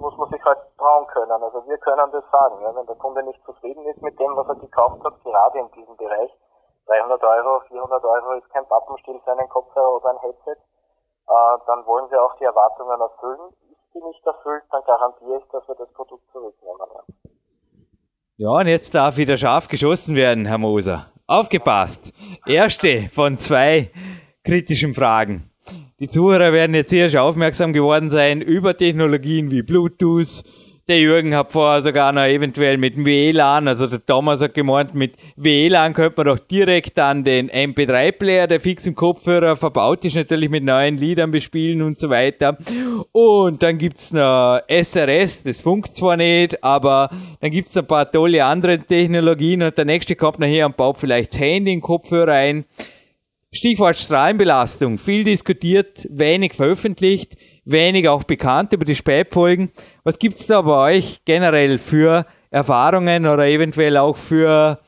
muss 0.00 0.16
man 0.16 0.30
sich 0.30 0.40
halt 0.42 0.56
trauen 0.78 1.06
können. 1.12 1.42
Also 1.44 1.60
wir 1.68 1.76
können 1.76 2.08
das 2.10 2.24
sagen. 2.32 2.56
Ja, 2.64 2.74
wenn 2.74 2.86
der 2.86 2.96
Kunde 2.96 3.22
nicht 3.24 3.44
zufrieden 3.44 3.84
ist 3.84 4.00
mit 4.00 4.18
dem, 4.18 4.32
was 4.32 4.48
er 4.48 4.56
gekauft 4.56 5.04
hat, 5.04 5.12
gerade 5.22 5.58
in 5.58 5.68
diesem 5.76 5.94
Bereich, 6.00 6.32
300 6.88 7.22
Euro, 7.22 7.60
400 7.68 8.02
Euro 8.02 8.32
ist 8.40 8.48
kein 8.48 8.64
Pappenstiel 8.64 9.20
für 9.22 9.32
einen 9.32 9.48
Kopfhörer 9.50 9.92
oder 9.92 10.16
ein 10.16 10.20
Headset, 10.24 10.56
äh, 10.56 11.56
dann 11.68 11.84
wollen 11.84 12.10
wir 12.10 12.22
auch 12.24 12.34
die 12.40 12.48
Erwartungen 12.48 12.98
erfüllen. 12.98 13.52
Ist 13.70 13.92
die 13.92 14.00
nicht 14.08 14.24
erfüllt, 14.24 14.64
dann 14.72 14.82
garantiere 14.88 15.36
ich, 15.36 15.44
dass 15.52 15.68
wir 15.68 15.74
das 15.74 15.92
Produkt 15.92 16.24
zurücknehmen. 16.32 16.88
Ja. 16.96 17.02
Ja, 18.38 18.50
und 18.56 18.68
jetzt 18.68 18.94
darf 18.94 19.18
wieder 19.18 19.36
scharf 19.36 19.68
geschossen 19.68 20.16
werden, 20.16 20.46
Herr 20.46 20.56
Moser. 20.56 21.11
Aufgepasst. 21.32 22.12
Erste 22.46 23.08
von 23.10 23.38
zwei 23.38 23.88
kritischen 24.44 24.92
Fragen. 24.92 25.44
Die 25.98 26.08
Zuhörer 26.08 26.52
werden 26.52 26.74
jetzt 26.74 26.90
hier 26.90 27.08
schon 27.08 27.20
aufmerksam 27.20 27.72
geworden 27.72 28.10
sein 28.10 28.42
über 28.42 28.76
Technologien 28.76 29.50
wie 29.50 29.62
Bluetooth, 29.62 30.44
der 30.88 30.98
Jürgen 30.98 31.34
hat 31.34 31.52
vorher 31.52 31.80
sogar 31.80 32.12
noch 32.12 32.24
eventuell 32.24 32.76
mit 32.76 32.96
dem 32.96 33.04
WLAN, 33.04 33.68
also 33.68 33.86
der 33.86 34.04
Thomas 34.04 34.42
hat 34.42 34.54
gemeint, 34.54 34.94
mit 34.94 35.14
WLAN 35.36 35.94
könnte 35.94 36.14
man 36.16 36.26
doch 36.26 36.38
direkt 36.38 36.98
dann 36.98 37.22
den 37.22 37.50
MP3-Player, 37.50 38.48
der 38.48 38.60
fix 38.60 38.86
im 38.86 38.94
Kopfhörer 38.94 39.56
verbaut 39.56 40.04
ist, 40.04 40.16
natürlich 40.16 40.50
mit 40.50 40.64
neuen 40.64 40.96
Liedern 40.96 41.30
bespielen 41.30 41.82
und 41.82 42.00
so 42.00 42.10
weiter. 42.10 42.58
Und 43.12 43.62
dann 43.62 43.78
gibt's 43.78 44.12
noch 44.12 44.60
SRS, 44.68 45.44
das 45.44 45.60
funkt 45.60 45.94
zwar 45.94 46.16
nicht, 46.16 46.62
aber 46.64 47.10
dann 47.40 47.50
gibt's 47.50 47.76
ein 47.76 47.86
paar 47.86 48.10
tolle 48.10 48.44
andere 48.44 48.78
Technologien 48.78 49.62
und 49.62 49.78
der 49.78 49.84
nächste 49.84 50.16
kommt 50.16 50.40
nachher 50.40 50.66
und 50.66 50.76
baut 50.76 50.98
vielleicht 50.98 51.32
das 51.32 51.40
Handy 51.40 51.72
in 51.72 51.78
den 51.78 51.80
Kopfhörer 51.80 52.32
ein. 52.32 52.64
Stichwort 53.52 53.96
Strahlenbelastung, 53.96 54.98
viel 54.98 55.24
diskutiert, 55.24 56.08
wenig 56.10 56.54
veröffentlicht 56.54 57.36
wenig 57.64 58.08
auch 58.08 58.24
bekannt 58.24 58.72
über 58.72 58.84
die 58.84 58.94
Spätfolgen. 58.94 59.70
Was 60.04 60.18
gibt's 60.18 60.46
da 60.46 60.62
bei 60.62 60.96
euch 60.96 61.24
generell 61.24 61.78
für 61.78 62.26
Erfahrungen 62.50 63.26
oder 63.26 63.46
eventuell 63.46 63.96
auch 63.96 64.16
für 64.16 64.80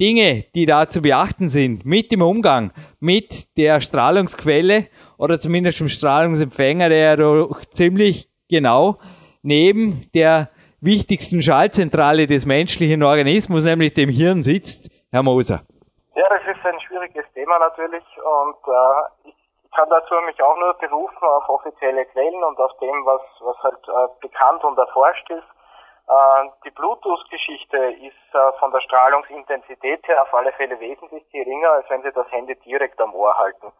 Dinge, 0.00 0.44
die 0.54 0.66
da 0.66 0.88
zu 0.88 1.00
beachten 1.00 1.48
sind 1.48 1.84
mit 1.84 2.12
dem 2.12 2.22
Umgang 2.22 2.72
mit 3.00 3.56
der 3.56 3.80
Strahlungsquelle 3.80 4.86
oder 5.16 5.40
zumindest 5.40 5.80
dem 5.80 5.88
Strahlungsempfänger, 5.88 6.88
der 6.88 7.16
doch 7.16 7.64
ziemlich 7.64 8.28
genau 8.48 8.98
neben 9.42 10.04
der 10.14 10.50
wichtigsten 10.80 11.42
Schaltzentrale 11.42 12.26
des 12.26 12.46
menschlichen 12.46 13.02
Organismus, 13.02 13.64
nämlich 13.64 13.94
dem 13.94 14.10
Hirn, 14.10 14.44
sitzt, 14.44 14.90
Herr 15.10 15.24
Moser? 15.24 15.64
Ja, 16.18 16.28
das 16.30 16.42
ist 16.48 16.66
ein 16.66 16.80
schwieriges 16.80 17.32
Thema 17.32 17.60
natürlich 17.60 18.04
und 18.18 18.56
äh, 18.66 19.28
ich 19.28 19.36
kann 19.70 19.88
dazu 19.88 20.16
mich 20.26 20.42
auch 20.42 20.56
nur 20.56 20.74
berufen 20.74 21.22
auf 21.22 21.48
offizielle 21.48 22.04
Quellen 22.06 22.42
und 22.42 22.58
auf 22.58 22.76
dem, 22.78 23.06
was, 23.06 23.20
was 23.38 23.56
halt 23.62 23.78
äh, 23.86 24.08
bekannt 24.20 24.64
und 24.64 24.76
erforscht 24.76 25.30
ist. 25.30 25.46
Äh, 26.08 26.48
die 26.64 26.72
Bluetooth-Geschichte 26.72 27.76
ist 28.02 28.34
äh, 28.34 28.52
von 28.58 28.72
der 28.72 28.80
Strahlungsintensität 28.80 30.08
her 30.08 30.22
auf 30.22 30.34
alle 30.34 30.50
Fälle 30.54 30.80
wesentlich 30.80 31.22
geringer, 31.30 31.70
als 31.70 31.88
wenn 31.88 32.02
Sie 32.02 32.10
das 32.10 32.28
Handy 32.32 32.56
direkt 32.66 33.00
am 33.00 33.14
Ohr 33.14 33.38
halten. 33.38 33.70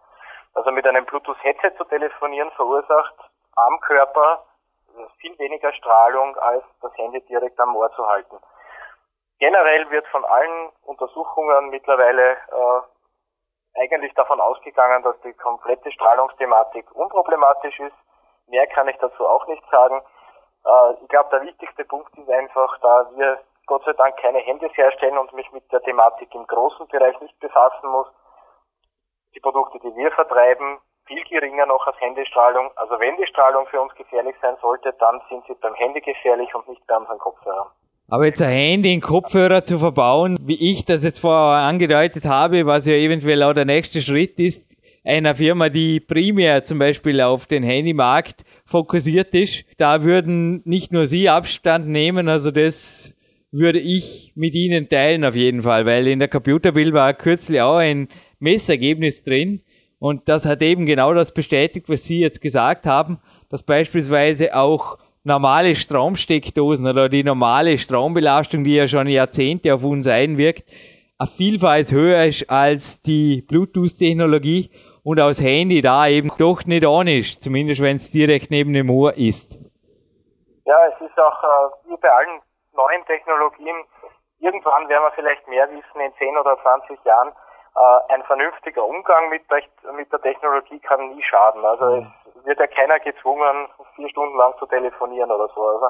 Also 0.54 0.70
mit 0.70 0.86
einem 0.86 1.06
Bluetooth-Headset 1.06 1.72
zu 1.76 1.82
telefonieren 1.86 2.52
verursacht 2.52 3.16
am 3.56 3.80
Körper 3.80 4.44
viel 5.18 5.36
weniger 5.40 5.72
Strahlung, 5.72 6.36
als 6.36 6.62
das 6.82 6.96
Handy 6.98 7.20
direkt 7.22 7.58
am 7.58 7.74
Ohr 7.74 7.90
zu 7.96 8.06
halten. 8.06 8.38
Generell 9.38 9.88
wird 9.90 10.06
von 10.08 10.24
allen 10.24 10.72
Untersuchungen 10.82 11.70
mittlerweile 11.70 12.32
äh, 12.32 13.80
eigentlich 13.80 14.12
davon 14.14 14.40
ausgegangen, 14.40 15.02
dass 15.04 15.20
die 15.20 15.32
komplette 15.34 15.92
Strahlungsthematik 15.92 16.90
unproblematisch 16.92 17.78
ist. 17.78 17.96
Mehr 18.48 18.66
kann 18.66 18.88
ich 18.88 18.96
dazu 18.98 19.26
auch 19.26 19.46
nicht 19.46 19.62
sagen. 19.70 20.02
Äh, 20.64 20.94
ich 21.02 21.08
glaube, 21.08 21.30
der 21.30 21.42
wichtigste 21.42 21.84
Punkt 21.84 22.16
ist 22.18 22.28
einfach, 22.28 22.78
da 22.80 23.10
wir 23.14 23.40
Gott 23.66 23.84
sei 23.84 23.92
Dank 23.92 24.16
keine 24.16 24.38
Handys 24.38 24.76
herstellen 24.76 25.18
und 25.18 25.32
mich 25.34 25.50
mit 25.52 25.70
der 25.70 25.82
Thematik 25.82 26.34
im 26.34 26.46
großen 26.46 26.88
Bereich 26.88 27.20
nicht 27.20 27.38
befassen 27.38 27.88
muss, 27.90 28.08
die 29.34 29.40
Produkte, 29.40 29.78
die 29.80 29.94
wir 29.94 30.10
vertreiben, 30.12 30.80
viel 31.06 31.22
geringer 31.24 31.66
noch 31.66 31.86
als 31.86 32.00
Handystrahlung. 32.00 32.72
Also 32.76 32.98
wenn 32.98 33.16
die 33.16 33.26
Strahlung 33.26 33.66
für 33.68 33.80
uns 33.80 33.94
gefährlich 33.94 34.36
sein 34.42 34.56
sollte, 34.60 34.92
dann 34.94 35.22
sind 35.28 35.46
sie 35.46 35.54
beim 35.54 35.74
Handy 35.74 36.00
gefährlich 36.00 36.52
und 36.54 36.66
nicht 36.66 36.84
bei 36.86 36.96
unseren 36.96 37.18
Kopfhörern. 37.18 37.70
Aber 38.10 38.24
jetzt 38.24 38.40
ein 38.40 38.48
Handy 38.48 38.90
in 38.90 39.02
Kopfhörer 39.02 39.64
zu 39.64 39.78
verbauen, 39.78 40.38
wie 40.40 40.70
ich 40.70 40.86
das 40.86 41.04
jetzt 41.04 41.18
vorher 41.18 41.66
angedeutet 41.66 42.24
habe, 42.24 42.64
was 42.64 42.86
ja 42.86 42.94
eventuell 42.94 43.42
auch 43.42 43.52
der 43.52 43.66
nächste 43.66 44.00
Schritt 44.00 44.40
ist, 44.40 44.76
einer 45.04 45.34
Firma, 45.34 45.68
die 45.68 46.00
primär 46.00 46.64
zum 46.64 46.78
Beispiel 46.78 47.20
auf 47.20 47.46
den 47.46 47.62
Handymarkt 47.62 48.44
fokussiert 48.64 49.34
ist, 49.34 49.66
da 49.76 50.04
würden 50.04 50.62
nicht 50.64 50.90
nur 50.90 51.06
Sie 51.06 51.28
Abstand 51.28 51.86
nehmen, 51.88 52.30
also 52.30 52.50
das 52.50 53.14
würde 53.52 53.78
ich 53.78 54.32
mit 54.34 54.54
Ihnen 54.54 54.88
teilen 54.88 55.24
auf 55.26 55.36
jeden 55.36 55.60
Fall, 55.60 55.84
weil 55.84 56.08
in 56.08 56.18
der 56.18 56.28
Computerbild 56.28 56.94
war 56.94 57.12
kürzlich 57.12 57.60
auch 57.60 57.76
ein 57.76 58.08
Messergebnis 58.38 59.22
drin 59.22 59.60
und 59.98 60.30
das 60.30 60.46
hat 60.46 60.62
eben 60.62 60.86
genau 60.86 61.12
das 61.12 61.34
bestätigt, 61.34 61.90
was 61.90 62.06
Sie 62.06 62.20
jetzt 62.20 62.40
gesagt 62.40 62.86
haben, 62.86 63.18
dass 63.50 63.62
beispielsweise 63.62 64.56
auch 64.56 64.96
normale 65.28 65.76
Stromsteckdosen 65.76 66.86
oder 66.88 67.08
die 67.08 67.22
normale 67.22 67.78
Strombelastung, 67.78 68.64
die 68.64 68.74
ja 68.74 68.88
schon 68.88 69.06
Jahrzehnte 69.06 69.72
auf 69.72 69.84
uns 69.84 70.08
einwirkt, 70.08 70.64
ein 71.18 71.26
Vielfalt 71.26 71.92
höher 71.92 72.24
ist 72.24 72.50
als 72.50 73.00
die 73.02 73.42
Bluetooth-Technologie 73.48 74.70
und 75.04 75.20
aus 75.20 75.40
Handy 75.40 75.80
da 75.80 76.08
eben 76.08 76.30
doch 76.38 76.64
nicht 76.66 76.86
an 76.86 77.06
ist, 77.06 77.42
zumindest 77.42 77.82
wenn 77.82 77.96
es 77.96 78.10
direkt 78.10 78.50
neben 78.50 78.72
dem 78.72 78.90
Ohr 78.90 79.14
ist. 79.16 79.58
Ja, 80.64 80.76
es 80.86 81.00
ist 81.00 81.18
auch 81.18 81.42
äh, 81.42 81.90
wie 81.90 81.96
bei 81.96 82.10
allen 82.10 82.40
neuen 82.74 83.04
Technologien, 83.06 83.76
irgendwann 84.38 84.88
werden 84.88 85.02
wir 85.02 85.12
vielleicht 85.12 85.46
mehr 85.48 85.68
wissen 85.70 86.00
in 86.00 86.12
10 86.18 86.36
oder 86.36 86.56
20 86.62 87.04
Jahren. 87.04 87.32
Äh, 87.74 88.14
ein 88.14 88.22
vernünftiger 88.24 88.84
Umgang 88.84 89.28
mit 89.30 89.42
der, 89.50 89.62
mit 89.92 90.12
der 90.12 90.20
Technologie 90.20 90.78
kann 90.80 91.08
nie 91.08 91.22
schaden. 91.22 91.64
Also 91.64 91.84
es 91.96 92.17
wird 92.48 92.58
ja 92.58 92.66
keiner 92.66 92.98
gezwungen, 92.98 93.68
vier 93.94 94.08
Stunden 94.08 94.36
lang 94.36 94.54
zu 94.58 94.66
telefonieren 94.66 95.30
oder 95.30 95.48
so. 95.54 95.60
Also, 95.60 95.86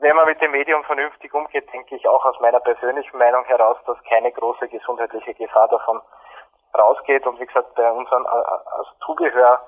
wenn 0.00 0.16
man 0.16 0.26
mit 0.26 0.40
dem 0.40 0.50
Medium 0.50 0.82
vernünftig 0.84 1.32
umgeht, 1.34 1.70
denke 1.72 1.94
ich 1.94 2.08
auch 2.08 2.24
aus 2.24 2.40
meiner 2.40 2.60
persönlichen 2.60 3.16
Meinung 3.18 3.44
heraus, 3.44 3.76
dass 3.86 4.02
keine 4.08 4.32
große 4.32 4.68
gesundheitliche 4.68 5.34
Gefahr 5.34 5.68
davon 5.68 6.00
rausgeht. 6.76 7.26
Und 7.26 7.38
wie 7.38 7.46
gesagt, 7.46 7.74
bei 7.74 7.90
unseren 7.90 8.24
äh, 8.24 8.28
als 8.28 8.88
Zubehör 9.04 9.60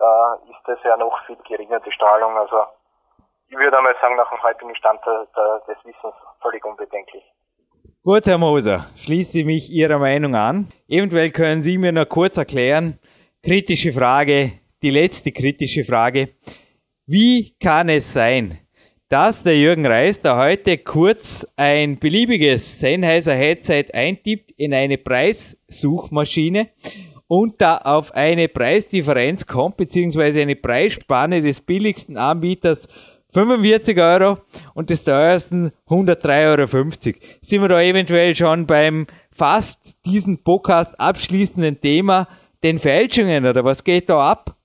äh, 0.00 0.50
ist 0.50 0.68
es 0.68 0.82
ja 0.84 0.96
noch 0.96 1.18
viel 1.26 1.36
geringer, 1.46 1.80
die 1.80 1.92
Strahlung. 1.92 2.36
Also 2.36 2.64
ich 3.48 3.56
würde 3.56 3.76
einmal 3.76 3.94
sagen, 4.00 4.16
nach 4.16 4.30
dem 4.30 4.42
heutigen 4.42 4.74
Stand 4.74 5.00
des 5.06 5.84
Wissens 5.84 6.14
völlig 6.42 6.64
unbedenklich. 6.64 7.24
Gut, 8.02 8.26
Herr 8.26 8.38
Moser, 8.38 8.86
schließe 8.96 9.40
ich 9.40 9.46
mich 9.46 9.70
Ihrer 9.70 9.98
Meinung 9.98 10.34
an. 10.34 10.68
Eventuell 10.88 11.30
können 11.30 11.62
Sie 11.62 11.78
mir 11.78 11.92
noch 11.92 12.08
kurz 12.08 12.38
erklären, 12.38 12.98
kritische 13.44 13.92
Frage, 13.92 14.60
die 14.82 14.90
letzte 14.90 15.32
kritische 15.32 15.84
Frage. 15.84 16.30
Wie 17.06 17.54
kann 17.60 17.88
es 17.88 18.12
sein, 18.12 18.58
dass 19.08 19.44
der 19.44 19.56
Jürgen 19.56 19.86
Reis 19.86 20.20
da 20.20 20.36
heute 20.36 20.78
kurz 20.78 21.46
ein 21.56 21.98
beliebiges 21.98 22.80
Sennheiser 22.80 23.34
Headset 23.34 23.86
eintippt 23.92 24.50
in 24.56 24.74
eine 24.74 24.98
Preissuchmaschine 24.98 26.70
und 27.28 27.60
da 27.60 27.78
auf 27.78 28.14
eine 28.14 28.48
Preisdifferenz 28.48 29.46
kommt, 29.46 29.76
beziehungsweise 29.76 30.42
eine 30.42 30.56
Preisspanne 30.56 31.40
des 31.40 31.60
billigsten 31.60 32.16
Anbieters 32.16 32.88
45 33.32 33.98
Euro 34.00 34.38
und 34.74 34.90
des 34.90 35.04
teuersten 35.04 35.72
103,50 35.88 37.06
Euro. 37.06 37.18
Sind 37.40 37.62
wir 37.62 37.68
da 37.68 37.82
eventuell 37.82 38.34
schon 38.34 38.66
beim 38.66 39.06
fast 39.30 39.96
diesen 40.04 40.42
Podcast 40.42 40.98
abschließenden 40.98 41.80
Thema 41.80 42.28
den 42.62 42.78
Fälschungen 42.78 43.44
oder 43.46 43.64
was 43.64 43.84
geht 43.84 44.08
da 44.08 44.30
ab? 44.30 44.55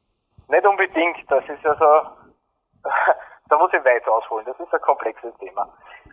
Nicht 0.51 0.67
unbedingt, 0.67 1.31
das 1.31 1.47
ist 1.47 1.63
ja 1.63 1.73
so, 1.75 1.85
da 3.49 3.57
muss 3.57 3.71
ich 3.71 3.85
weit 3.85 4.05
ausholen, 4.05 4.45
das 4.45 4.59
ist 4.59 4.73
ein 4.73 4.81
komplexes 4.81 5.33
Thema. 5.37 5.65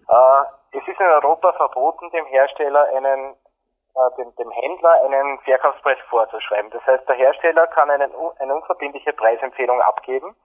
Äh, 0.08 0.78
es 0.78 0.86
ist 0.86 1.00
in 1.00 1.06
Europa 1.06 1.52
verboten, 1.54 2.08
dem 2.10 2.24
Hersteller 2.26 2.86
einen, 2.94 3.34
äh, 3.34 4.16
dem, 4.16 4.32
dem 4.36 4.50
Händler 4.52 5.02
einen 5.02 5.40
Verkaufspreis 5.40 5.98
vorzuschreiben. 6.08 6.70
Das 6.70 6.86
heißt, 6.86 7.08
der 7.08 7.16
Hersteller 7.16 7.66
kann 7.66 7.90
einen, 7.90 8.12
eine 8.38 8.54
unverbindliche 8.54 9.12
Preisempfehlung 9.12 9.82
abgeben, 9.82 10.36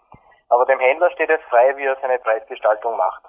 aber 0.49 0.65
dem 0.65 0.79
Händler 0.79 1.11
steht 1.11 1.29
es 1.29 1.41
frei, 1.51 1.77
wie 1.77 1.85
er 1.85 1.95
seine 2.01 2.17
Preisgestaltung 2.17 2.97
macht. 2.97 3.21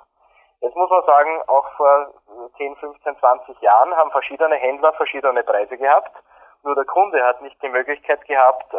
Jetzt 0.63 0.77
muss 0.77 0.89
man 0.89 1.05
sagen, 1.05 1.43
auch 1.47 1.71
vor 1.77 2.15
10, 2.57 2.77
15, 2.77 3.19
20 3.19 3.61
Jahren 3.61 3.95
haben 3.95 4.11
verschiedene 4.13 4.57
Händler 4.57 4.95
verschiedene 4.95 5.43
Preise 5.43 5.77
gehabt 5.77 6.17
nur 6.65 6.75
der 6.75 6.85
Kunde 6.85 7.23
hat 7.23 7.41
nicht 7.43 7.61
die 7.63 7.69
Möglichkeit 7.69 8.25
gehabt, 8.27 8.75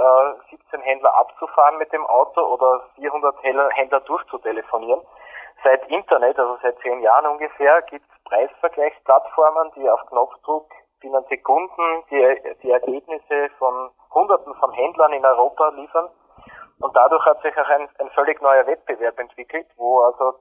17 0.50 0.80
äh, 0.80 0.84
Händler 0.84 1.15
abzufahren 1.15 1.78
mit 1.78 1.91
dem 1.93 2.06
Auto 2.06 2.41
oder 2.41 2.84
400 2.95 3.36
Händler 3.43 4.00
durchzutelefonieren. 4.02 5.02
Seit 5.64 5.88
Internet, 5.89 6.38
also 6.38 6.57
seit 6.62 6.78
zehn 6.80 7.01
Jahren 7.01 7.26
ungefähr, 7.28 7.82
gibt 7.84 8.05
es 8.05 8.24
Preisvergleichsplattformen, 8.26 9.72
die 9.76 9.89
auf 9.89 10.05
Knopfdruck 10.07 10.70
binnen 10.99 11.24
Sekunden 11.30 12.03
die, 12.10 12.55
die 12.64 12.72
Ergebnisse 12.72 13.49
von 13.60 13.91
Hunderten 14.14 14.53
von 14.55 14.72
Händlern 14.72 15.14
in 15.14 15.26
Europa 15.26 15.70
liefern. 15.70 16.10
Und 16.80 16.95
dadurch 16.95 17.26
hat 17.26 17.41
sich 17.41 17.55
auch 17.57 17.70
ein, 17.70 17.88
ein 17.99 18.10
völlig 18.10 18.41
neuer 18.41 18.68
Wettbewerb 18.68 19.18
entwickelt, 19.20 19.68
wo 19.78 20.01
also 20.01 20.39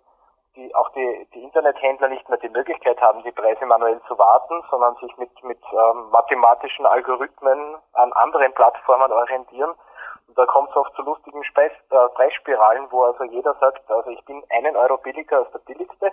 die 0.56 0.74
auch 0.74 0.88
die, 0.90 1.26
die 1.34 1.42
Internethändler 1.42 2.08
nicht 2.08 2.28
mehr 2.28 2.38
die 2.38 2.48
Möglichkeit 2.48 3.00
haben, 3.00 3.22
die 3.22 3.32
Preise 3.32 3.66
manuell 3.66 4.00
zu 4.06 4.18
warten, 4.18 4.62
sondern 4.70 4.94
sich 4.96 5.16
mit, 5.18 5.30
mit 5.44 5.60
ähm, 5.72 6.10
mathematischen 6.10 6.86
Algorithmen 6.86 7.76
an 7.92 8.12
anderen 8.12 8.52
Plattformen 8.52 9.12
orientieren. 9.12 9.74
Und 10.28 10.38
da 10.38 10.46
kommt 10.46 10.70
es 10.70 10.76
oft 10.76 10.94
zu 10.94 11.02
lustigen 11.02 11.42
Speis, 11.44 11.72
äh, 11.90 12.08
Preisspiralen, 12.14 12.86
wo 12.90 13.04
also 13.04 13.24
jeder 13.24 13.54
sagt, 13.54 13.90
also 13.90 14.10
ich 14.10 14.24
bin 14.24 14.42
einen 14.50 14.76
Euro 14.76 14.96
billiger 14.98 15.38
als 15.38 15.50
der 15.52 15.58
billigste. 15.60 16.12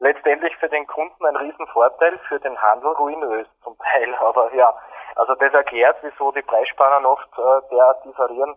letztendlich 0.00 0.54
für 0.56 0.68
den 0.68 0.86
Kunden 0.86 1.24
ein 1.24 1.36
Riesenvorteil, 1.36 2.18
für 2.28 2.40
den 2.40 2.60
Handel 2.60 2.92
ruinös 2.92 3.46
zum 3.62 3.76
Teil. 3.78 4.14
Aber 4.20 4.52
ja, 4.54 4.74
also 5.16 5.34
das 5.34 5.52
erklärt, 5.52 5.96
wieso 6.02 6.32
die 6.32 6.42
Preisspannen 6.42 7.06
oft 7.06 7.28
äh, 7.38 7.68
derart 7.70 8.04
differieren, 8.04 8.56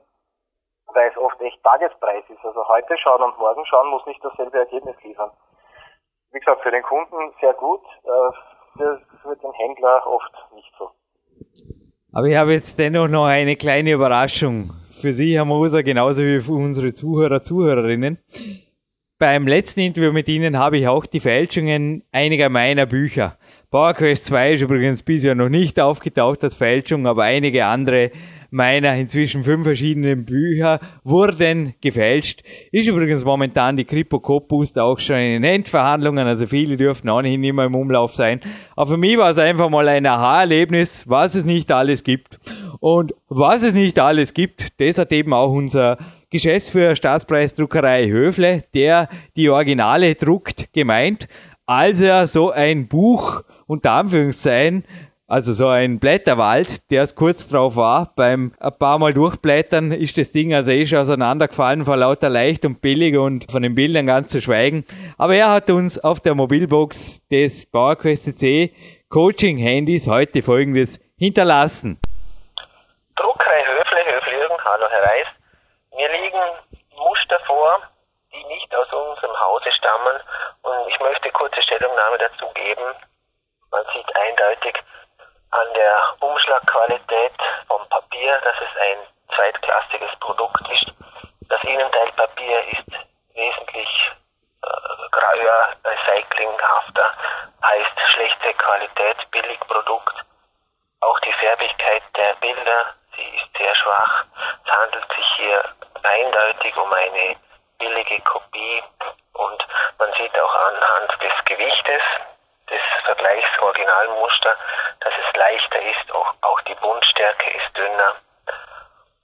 weil 0.94 1.10
es 1.10 1.18
oft 1.18 1.40
echt 1.42 1.62
Tagespreis 1.64 2.24
ist. 2.30 2.44
Also 2.44 2.68
heute 2.68 2.98
schauen 2.98 3.22
und 3.22 3.38
morgen 3.38 3.66
schauen 3.66 3.90
muss 3.90 4.06
nicht 4.06 4.24
dasselbe 4.24 4.60
Ergebnis 4.60 4.96
liefern. 5.04 5.32
Wie 6.32 6.40
gesagt, 6.40 6.62
für 6.62 6.72
den 6.72 6.84
Kunden 6.84 7.34
sehr 7.40 7.54
gut, 7.54 7.82
äh, 8.04 8.78
für, 8.78 9.02
für 9.22 9.36
den 9.36 9.54
Händler 9.54 10.06
oft 10.06 10.34
nicht 10.56 10.72
so. 10.78 10.92
Aber 12.14 12.28
ich 12.28 12.36
habe 12.36 12.54
jetzt 12.54 12.80
dennoch 12.80 13.08
noch 13.08 13.26
eine 13.26 13.56
kleine 13.56 13.92
Überraschung 13.92 14.72
für 14.90 15.12
Sie, 15.12 15.36
Herr 15.36 15.46
Moser, 15.46 15.84
genauso 15.84 16.24
wie 16.24 16.40
für 16.40 16.54
unsere 16.54 16.94
Zuhörer, 16.94 17.42
Zuhörerinnen. 17.42 18.20
Beim 19.20 19.48
letzten 19.48 19.82
Interview 19.82 20.12
mit 20.12 20.30
Ihnen 20.30 20.60
habe 20.60 20.78
ich 20.78 20.88
auch 20.88 21.06
die 21.06 21.20
Fälschungen 21.20 22.04
einiger 22.12 22.50
meiner 22.50 22.86
Bücher. 22.86 23.38
PowerQuest 23.72 24.28
2 24.28 24.54
ist 24.54 24.62
übrigens 24.62 25.04
bisher 25.04 25.36
noch 25.36 25.50
nicht 25.50 25.80
aufgetaucht 25.80 26.44
als 26.44 26.56
Fälschung, 26.56 27.08
aber 27.08 27.24
einige 27.24 27.66
andere 27.66 28.12
meiner 28.50 28.96
inzwischen 28.96 29.44
fünf 29.44 29.64
verschiedenen 29.64 30.26
Bücher 30.26 30.80
wurden 31.04 31.74
gefälscht. 31.82 32.44
Ist 32.72 32.88
übrigens 32.88 33.24
momentan 33.26 33.78
die 33.78 33.86
Kripo 33.86 34.20
Cop 34.20 34.48
Boost 34.48 34.80
auch 34.80 35.00
schon 35.00 35.18
in 35.18 35.42
den 35.42 35.44
Endverhandlungen, 35.44 36.28
also 36.28 36.48
viele 36.48 36.78
dürften 36.78 37.10
ohnehin 37.10 37.42
mehr 37.42 37.66
im 37.66 37.76
Umlauf 37.76 38.16
sein. 38.16 38.40
Aber 38.76 38.92
für 38.92 38.98
mich 38.98 39.18
war 39.18 39.30
es 39.30 39.38
einfach 39.38 39.70
mal 39.70 39.88
ein 39.88 40.06
Aha-Erlebnis, 40.06 41.06
was 41.08 41.36
es 41.36 41.46
nicht 41.46 41.72
alles 41.72 42.04
gibt. 42.04 42.40
Und 42.80 43.14
was 43.28 43.64
es 43.64 43.74
nicht 43.74 44.00
alles 44.00 44.34
gibt, 44.34 44.80
das 44.80 44.98
hat 44.98 45.12
eben 45.12 45.34
auch 45.34 45.52
unser 45.52 45.98
Geschäftsführer 46.30 46.96
Staatspreisdruckerei 46.96 48.08
Höfle, 48.08 48.64
der 48.74 49.08
die 49.36 49.50
Originale 49.50 50.16
druckt, 50.16 50.74
gemeint, 50.74 51.28
als 51.66 52.02
er 52.02 52.28
so 52.28 52.52
ein 52.52 52.88
Buch 52.88 53.44
unter 53.66 53.92
Anführungszeichen 53.92 54.84
also 55.28 55.52
so 55.52 55.68
ein 55.68 56.00
Blätterwald, 56.00 56.90
der 56.90 57.04
es 57.04 57.16
kurz 57.16 57.50
drauf 57.50 57.76
war. 57.76 58.14
Beim 58.16 58.54
ein 58.60 58.78
paar 58.80 58.98
Mal 58.98 59.14
durchblättern 59.14 59.92
ist 59.92 60.18
das 60.18 60.32
Ding 60.32 60.54
also 60.54 60.72
eh 60.72 60.86
schon 60.86 61.00
auseinandergefallen 61.00 61.84
vor 61.84 61.98
lauter 61.98 62.30
leicht 62.30 62.64
und 62.64 62.82
billig 62.82 63.18
und 63.18 63.52
von 63.52 63.62
den 63.62 63.76
Bildern 63.76 64.08
ganz 64.08 64.32
zu 64.32 64.42
schweigen. 64.42 64.86
Aber 65.18 65.36
er 65.36 65.52
hat 65.52 65.70
uns 65.70 66.02
auf 66.02 66.22
der 66.22 66.34
Mobilbox 66.34 67.28
des 67.28 67.70
PowerQuest 67.70 68.40
C 68.40 68.74
Coaching 69.10 69.58
Handys 69.58 70.08
heute 70.08 70.42
folgendes 70.42 71.00
hinterlassen. 71.18 72.00
Druckerei 73.16 73.64
Höfle, 73.66 74.32
Jürgen, 74.32 74.56
hallo 74.64 74.86
Herr 74.90 75.04
Reis. 75.04 75.28
Mir 75.96 76.10
liegen 76.12 76.40
Muster 76.96 77.40
vor, 77.46 77.82
die 78.32 78.44
nicht 78.48 78.74
aus 78.76 78.88
unserem 78.94 79.40
Hause 79.40 79.72
stammen 79.78 80.22
und 80.62 80.90
ich 80.90 81.00
möchte 81.00 81.32
kurze 81.32 81.62
Stellungnahme 81.64 82.18
dazu 82.18 82.46
geben. 82.54 82.96
Man 83.72 83.84
sieht 83.94 84.08
eindeutig, 84.16 84.76
an 85.58 85.74
der 85.74 86.02
Umschlagqualität 86.20 87.34
vom 87.68 87.88
Papier, 87.90 88.40
dass 88.42 88.56
es 88.58 88.82
ein 88.82 88.98
zweitklassiges 89.36 90.16
Produkt 90.20 90.62
ist. 90.70 90.86
Das 91.50 91.64
Innenteilpapier 91.64 92.64
ist 92.68 92.92
wesentlich 93.34 94.12
äh, 94.64 95.10
grauer, 95.12 95.70
recyclinghafter, 95.84 97.12
heißt 97.64 98.00
schlechte 98.14 98.54
Qualität, 98.54 99.32
Billigprodukt. 99.32 100.16
Auch 101.02 101.20
die 101.22 101.34
Färbigkeit 101.34 102.04
der 102.16 102.34
Bilder, 102.36 102.94
sie 103.16 103.38
ist 103.38 103.58
sehr 103.58 103.76
schwach. 103.76 104.26
Es 104.66 104.72
handelt 104.72 105.08
sich 105.16 105.26
hier 105.38 105.64
eindeutig 106.04 106.76
um 106.78 106.94
eine 106.94 107.36
billige 107.80 108.22
Kopie 108.22 108.84
und 109.34 109.68
man 109.98 110.14
sieht 110.14 110.40
auch 110.40 110.56
anhand 110.56 111.12
des 111.22 111.46
Gewichtes, 111.46 112.02
des 112.70 112.82
Vergleichsoriginalmuster, 113.06 114.56
dass 115.00 115.14
es 115.14 115.27
leichter 115.78 115.82
ist, 115.82 116.12
auch, 116.12 116.34
auch 116.42 116.62
die 116.62 116.76
Bundstärke 116.76 117.50
ist 117.52 117.78
dünner. 117.78 118.16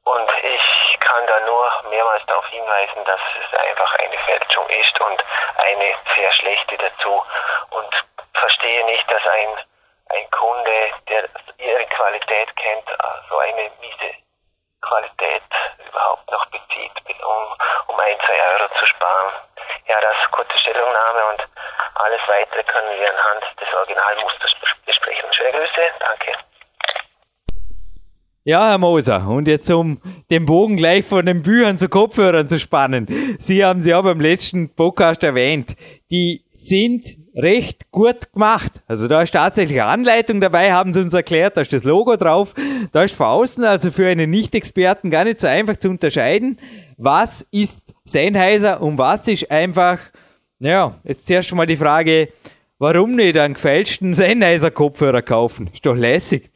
Und 0.06 0.30
ich 0.44 1.00
kann 1.00 1.26
da 1.28 1.40
nur 1.42 1.72
mehrmals 1.90 2.26
darauf 2.26 2.46
hinweisen, 2.48 3.06
dass 3.06 3.22
es 3.40 3.58
einfach 3.58 3.94
eine 4.00 4.18
Fälschung 4.20 4.70
ist 4.70 5.00
und 5.00 5.24
eine 5.58 5.96
sehr 6.16 6.32
schlechte 6.34 6.78
dazu. 6.78 7.24
Und 7.70 8.06
verstehe 8.34 8.86
nicht, 8.86 9.10
dass 9.10 9.26
ein, 9.26 9.58
ein 10.10 10.32
Kunde, 10.32 10.92
der 11.08 11.30
ihre 11.58 11.86
Qualität 11.86 12.56
kennt, 12.58 12.86
so 13.30 13.38
eine 13.38 13.72
miese 13.80 14.16
Qualität 14.82 15.44
überhaupt 15.88 16.30
noch 16.30 16.46
bezieht, 16.48 16.92
um, 17.24 17.58
um 17.88 18.00
ein, 18.00 18.20
zwei 18.26 18.40
Euro 18.54 18.68
zu 18.78 18.86
sparen. 18.88 19.34
Ja, 19.88 20.02
das 20.02 20.18
ist 20.18 20.32
kurze 20.32 20.58
Stellungnahme 20.58 21.26
und 21.28 21.44
alles 21.96 22.22
weitere 22.28 22.64
können 22.64 23.00
wir 23.00 23.10
anhand 23.10 23.44
des 23.60 23.68
Originalmusters 23.74 24.52
besprechen. 24.86 25.30
Schöne 25.34 25.52
Grüße, 25.52 25.82
danke. 26.00 26.32
Ja, 28.46 28.70
Herr 28.70 28.78
Moser, 28.78 29.26
und 29.28 29.48
jetzt 29.48 29.72
um 29.72 30.02
den 30.30 30.46
Bogen 30.46 30.76
gleich 30.76 31.06
von 31.06 31.26
den 31.26 31.44
Büchern 31.44 31.78
zu 31.78 31.88
Kopfhörern 31.88 32.50
zu 32.50 32.60
spannen. 32.60 33.08
Sie 33.40 33.64
haben 33.64 33.82
sie 33.82 33.94
auch 33.94 34.04
beim 34.04 34.20
letzten 34.20 34.76
Podcast 34.76 35.24
erwähnt. 35.24 35.78
Die 36.12 36.44
sind 36.54 37.06
recht 37.36 37.92
gut 37.92 38.32
gemacht. 38.34 38.82
Also 38.88 39.08
da 39.08 39.22
ist 39.22 39.32
tatsächlich 39.32 39.82
eine 39.82 39.90
Anleitung 39.90 40.42
dabei, 40.42 40.72
haben 40.72 40.94
sie 40.94 41.02
uns 41.02 41.14
erklärt, 41.14 41.58
da 41.58 41.62
ist 41.62 41.74
das 41.74 41.84
Logo 41.84 42.16
drauf, 42.16 42.54
da 42.92 43.04
ist 43.04 43.16
von 43.16 43.28
außen, 43.28 43.64
also 43.64 43.92
für 43.92 44.08
einen 44.08 44.30
Nicht-Experten 44.30 45.10
gar 45.10 45.24
nicht 45.24 45.40
so 45.40 45.48
einfach 45.48 45.78
zu 45.78 45.90
unterscheiden, 45.90 46.60
was 46.98 47.42
ist 47.52 47.94
Sennheiser 48.06 48.82
und 48.82 48.98
was 48.98 49.28
ist 49.28 49.50
einfach, 49.50 50.00
naja, 50.64 50.92
jetzt 51.04 51.28
zuerst 51.28 51.54
mal 51.54 51.66
die 51.66 51.76
Frage, 51.76 52.32
warum 52.80 53.16
nicht 53.16 53.38
einen 53.38 53.56
gefälschten 53.56 54.16
Sennheiser 54.16 54.72
Kopfhörer 54.72 55.22
kaufen? 55.22 55.68
Ist 55.68 55.86
doch 55.86 55.94
lässig. 55.94 56.50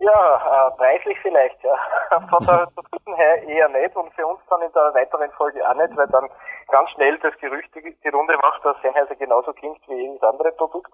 Ja, 0.00 0.70
äh, 0.70 0.76
preislich 0.78 1.18
vielleicht, 1.20 1.62
ja. 1.62 1.76
Von 2.30 2.46
der 2.46 2.66
Zufriedenheit 2.74 3.44
eher 3.44 3.68
nicht 3.68 3.94
und 3.94 4.10
für 4.14 4.26
uns 4.26 4.40
dann 4.48 4.62
in 4.62 4.72
der 4.72 4.94
weiteren 4.94 5.30
Folge 5.32 5.60
auch 5.68 5.74
nicht, 5.74 5.94
weil 5.98 6.06
dann 6.06 6.30
ganz 6.68 6.88
schnell 6.92 7.18
das 7.18 7.36
Gerücht 7.36 7.68
die, 7.74 7.94
die 8.02 8.08
Runde 8.08 8.38
macht, 8.40 8.64
dass 8.64 8.80
Sennheiser 8.80 9.16
genauso 9.16 9.52
klingt 9.52 9.86
wie 9.88 10.08
jedes 10.08 10.22
andere 10.22 10.52
Produkt. 10.52 10.90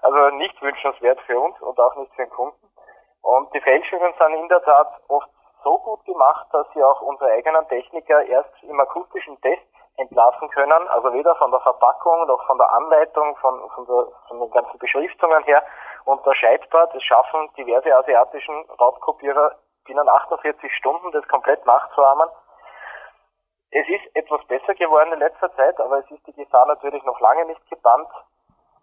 Also 0.00 0.36
nicht 0.36 0.56
wünschenswert 0.62 1.20
für 1.26 1.38
uns 1.38 1.60
und 1.60 1.78
auch 1.78 1.96
nicht 1.96 2.14
für 2.14 2.22
den 2.22 2.30
Kunden. 2.30 2.66
Und 3.20 3.52
die 3.52 3.60
Fälschungen 3.60 4.14
sind 4.18 4.40
in 4.40 4.48
der 4.48 4.62
Tat 4.62 4.88
oft 5.08 5.28
so 5.62 5.76
gut 5.84 6.02
gemacht, 6.06 6.46
dass 6.52 6.66
sie 6.72 6.82
auch 6.82 7.02
unsere 7.02 7.30
eigenen 7.32 7.68
Techniker 7.68 8.24
erst 8.24 8.54
im 8.62 8.80
akustischen 8.80 9.38
Test 9.42 9.66
entlarven 9.96 10.50
können, 10.50 10.88
also 10.88 11.12
weder 11.12 11.34
von 11.36 11.50
der 11.50 11.60
Verpackung 11.60 12.26
noch 12.26 12.44
von 12.46 12.58
der 12.58 12.70
Anleitung, 12.72 13.36
von, 13.36 13.70
von, 13.70 13.86
der, 13.86 14.06
von 14.28 14.40
den 14.40 14.50
ganzen 14.50 14.78
Beschriftungen 14.78 15.42
her 15.44 15.62
unterscheidbar. 16.04 16.88
Das 16.92 17.02
schaffen 17.02 17.50
diverse 17.56 17.94
asiatischen 17.94 18.64
Raubkopierer 18.78 19.56
binnen 19.86 20.08
48 20.08 20.74
Stunden, 20.76 21.12
das 21.12 21.26
komplett 21.28 21.64
nachzuahmen. 21.64 22.28
Es 23.70 23.88
ist 23.88 24.16
etwas 24.16 24.44
besser 24.46 24.74
geworden 24.74 25.12
in 25.12 25.18
letzter 25.18 25.54
Zeit, 25.54 25.78
aber 25.80 25.98
es 25.98 26.10
ist 26.10 26.26
die 26.26 26.32
Gefahr 26.32 26.66
natürlich 26.66 27.02
noch 27.04 27.20
lange 27.20 27.46
nicht 27.46 27.68
gebannt. 27.68 28.08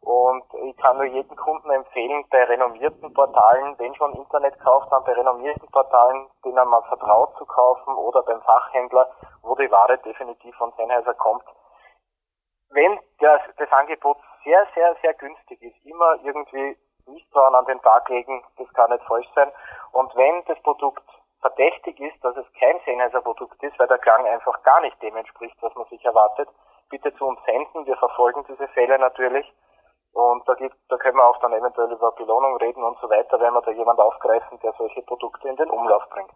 Und 0.04 0.44
ich 0.66 0.76
kann 0.78 0.98
nur 0.98 1.06
jedem 1.06 1.36
Kunden 1.38 1.70
empfehlen, 1.72 2.26
bei 2.30 2.44
renommierten 2.44 3.14
Portalen, 3.14 3.80
wenn 3.80 3.96
schon 3.96 4.14
Internet 4.14 4.60
kauft, 4.60 4.92
dann 4.92 5.04
bei 5.06 5.14
renommierten 5.14 5.70
Portalen, 5.72 6.28
denen 6.44 6.68
man 6.68 6.84
vertraut 6.84 7.34
zu 7.38 7.46
kaufen 7.46 7.96
oder 7.96 8.22
beim 8.24 8.42
Fachhändler, 8.42 9.10
wo 9.44 9.56
die 9.56 9.72
Ware 9.72 9.98
definitiv 10.00 10.54
von 10.58 10.74
Sennheiser 10.76 11.14
kommt. 11.14 11.46
Wenn 12.72 13.00
das, 13.20 13.42
das 13.58 13.72
Angebot 13.72 14.18
sehr, 14.44 14.68
sehr, 14.76 14.94
sehr 15.02 15.14
günstig 15.14 15.62
ist, 15.62 15.86
immer 15.86 16.16
irgendwie 16.24 16.78
Misstrauen 17.06 17.56
an 17.56 17.66
den 17.66 17.82
Tag 17.82 18.10
legen, 18.10 18.44
das 18.58 18.68
kann 18.74 18.92
nicht 18.92 19.06
falsch 19.06 19.30
sein. 19.36 19.52
Und 19.94 20.14
wenn 20.16 20.44
das 20.46 20.62
Produkt 20.64 21.04
verdächtig 21.40 21.98
ist, 22.02 22.22
dass 22.26 22.36
es 22.36 22.46
kein 22.60 22.78
Sennheiser-Produkt 22.86 23.62
ist, 23.64 23.80
weil 23.80 23.88
der 23.88 24.00
Klang 24.00 24.26
einfach 24.26 24.64
gar 24.64 24.82
nicht 24.82 25.02
dem 25.02 25.16
entspricht, 25.16 25.56
was 25.62 25.74
man 25.76 25.86
sich 25.88 26.04
erwartet, 26.04 26.50
bitte 26.90 27.14
zu 27.16 27.26
uns 27.26 27.40
senden. 27.46 27.86
Wir 27.86 27.96
verfolgen 27.96 28.44
diese 28.50 28.68
Fälle 28.70 29.00
natürlich. 29.00 29.46
Und 30.14 30.48
da, 30.48 30.54
gibt, 30.54 30.76
da 30.90 30.98
können 30.98 31.18
wir 31.18 31.28
auch 31.28 31.40
dann 31.42 31.54
eventuell 31.54 31.92
über 31.92 32.12
Belohnung 32.12 32.58
reden 32.58 32.84
und 32.84 32.98
so 33.02 33.10
weiter, 33.10 33.40
wenn 33.40 33.54
wir 33.54 33.62
da 33.62 33.72
jemand 33.72 34.00
aufgreifen, 34.00 34.60
der 34.64 34.74
solche 34.78 35.02
Produkte 35.02 35.48
in 35.50 35.56
den 35.56 35.70
Umlauf 35.70 36.04
bringt. 36.10 36.30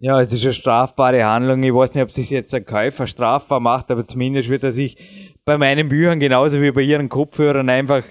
Ja, 0.00 0.20
es 0.20 0.32
ist 0.32 0.44
eine 0.44 0.52
strafbare 0.52 1.24
Handlung. 1.24 1.62
Ich 1.62 1.72
weiß 1.72 1.94
nicht, 1.94 2.02
ob 2.02 2.10
sich 2.10 2.30
jetzt 2.30 2.52
ein 2.52 2.66
Käufer 2.66 3.06
strafbar 3.06 3.60
macht, 3.60 3.90
aber 3.90 4.06
zumindest 4.06 4.50
wird 4.50 4.64
er 4.64 4.72
sich 4.72 5.38
bei 5.44 5.56
meinen 5.56 5.88
Büchern 5.88 6.18
genauso 6.18 6.60
wie 6.60 6.72
bei 6.72 6.80
ihren 6.80 7.08
Kopfhörern 7.08 7.70
einfach 7.70 8.02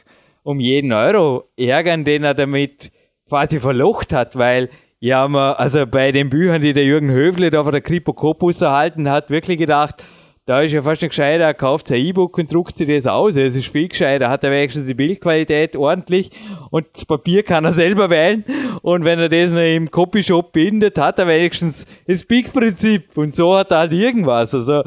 um 0.43 0.59
jeden 0.59 0.93
Euro 0.93 1.43
ärgern, 1.57 2.05
den 2.05 2.23
er 2.23 2.33
damit 2.33 2.91
quasi 3.27 3.59
verlocht 3.59 4.13
hat, 4.13 4.37
weil 4.37 4.69
ja, 4.99 5.27
man, 5.27 5.55
also 5.55 5.85
bei 5.85 6.13
den 6.13 6.29
Büchern, 6.29 6.61
die 6.61 6.71
der 6.71 6.85
Jürgen 6.85 7.11
Höfle 7.11 7.49
da 7.49 7.63
von 7.63 7.73
der 7.73 7.81
Kripo 7.81 8.13
Kopus 8.13 8.61
erhalten 8.61 9.09
hat, 9.09 9.29
wirklich 9.29 9.57
gedacht, 9.57 10.03
da 10.45 10.61
ist 10.61 10.73
ja 10.73 10.81
fast 10.81 11.01
nicht 11.01 11.11
gescheiter, 11.11 11.45
er 11.45 11.53
kauft 11.53 11.87
sein 11.87 11.99
E-Book 11.99 12.37
und 12.37 12.53
druckt 12.53 12.77
sich 12.77 12.87
das 12.87 13.07
aus. 13.07 13.37
Es 13.37 13.55
ist 13.55 13.71
viel 13.71 13.87
gescheiter, 13.87 14.29
hat 14.29 14.43
er 14.43 14.51
wenigstens 14.51 14.85
die 14.85 14.93
Bildqualität 14.93 15.77
ordentlich 15.77 16.31
und 16.69 16.85
das 16.93 17.05
Papier 17.05 17.43
kann 17.43 17.63
er 17.63 17.71
selber 17.71 18.09
wählen. 18.09 18.43
Und 18.81 19.05
wenn 19.05 19.19
er 19.19 19.29
das 19.29 19.51
noch 19.51 19.61
im 19.61 19.89
Copyshop 19.89 20.51
bindet, 20.51 20.97
hat 20.97 21.17
er 21.19 21.27
wenigstens 21.27 21.85
das 22.07 22.25
Big-Prinzip 22.25 23.17
und 23.17 23.35
so 23.35 23.55
hat 23.55 23.71
er 23.71 23.79
halt 23.79 23.93
irgendwas. 23.93 24.53
Also 24.53 24.83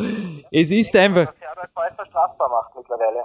es 0.50 0.70
ist 0.70 0.94
einfach. 0.94 1.32
Strafbar 2.08 2.48
macht 2.50 2.76
mittlerweile. 2.76 3.24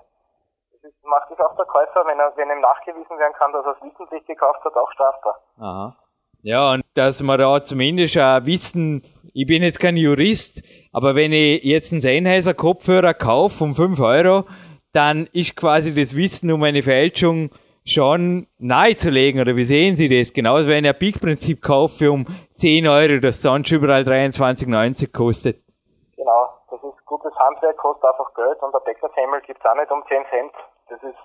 macht 1.04 1.30
sich 1.30 1.40
auch 1.40 1.56
der 1.56 1.66
Käufer, 1.66 2.06
wenn 2.06 2.20
er, 2.20 2.32
wenn 2.38 2.50
ihm 2.50 2.62
nachgewiesen 2.62 3.18
werden 3.18 3.34
kann, 3.38 3.52
dass 3.52 3.66
er 3.66 3.74
es 3.74 3.82
wissentlich 3.82 4.26
gekauft 4.26 4.64
hat, 4.64 4.76
auch 4.76 4.92
strafbar. 4.92 5.36
Aha. 5.60 5.96
Ja, 6.44 6.72
und 6.72 6.84
dass 6.96 7.22
man 7.22 7.40
da 7.40 7.64
zumindest 7.64 8.18
auch 8.18 8.46
wissen, 8.46 9.04
ich 9.34 9.46
bin 9.46 9.64
jetzt 9.64 9.80
kein 9.80 9.98
Jurist, 9.98 10.62
aber 10.92 11.16
wenn 11.16 11.32
ich 11.32 11.64
jetzt 11.64 11.92
einen 11.92 12.02
Sennheiser 12.02 12.54
Kopfhörer 12.54 13.14
kaufe 13.14 13.64
um 13.64 13.76
5 13.76 14.00
Euro, 14.00 14.46
dann 14.94 15.28
ist 15.32 15.56
quasi 15.56 15.96
das 15.96 16.16
Wissen 16.16 16.52
um 16.52 16.64
eine 16.64 16.82
Fälschung 16.82 17.50
schon 17.86 18.48
nahezulegen, 18.60 19.42
oder 19.42 19.56
wie 19.56 19.64
sehen 19.64 19.96
Sie 19.96 20.08
das? 20.08 20.34
Genauso 20.34 20.68
wenn 20.68 20.86
ich 20.86 20.92
ein 20.92 21.00
Peak-Prinzip 21.00 21.62
kaufe 21.62 22.12
um 22.12 22.26
10 22.56 22.88
Euro, 22.88 23.20
das 23.20 23.42
sonst 23.42 23.72
überall 23.72 24.04
23,90 24.04 25.12
kostet. 25.12 25.58
Genau, 26.16 26.48
das 26.70 26.80
ist 26.84 27.06
gutes 27.06 27.34
Handwerk, 27.40 27.78
kostet 27.78 28.06
einfach 28.06 28.34
Geld 28.36 28.62
und 28.62 28.74
der 28.74 28.80
Bäckershemmel 28.80 29.42
gibt's 29.42 29.66
auch 29.66 29.76
nicht 29.76 29.92
um 29.92 30.04
10 30.08 30.24
Cent. 30.30 30.52
Das 30.90 31.02
ist, 31.02 31.18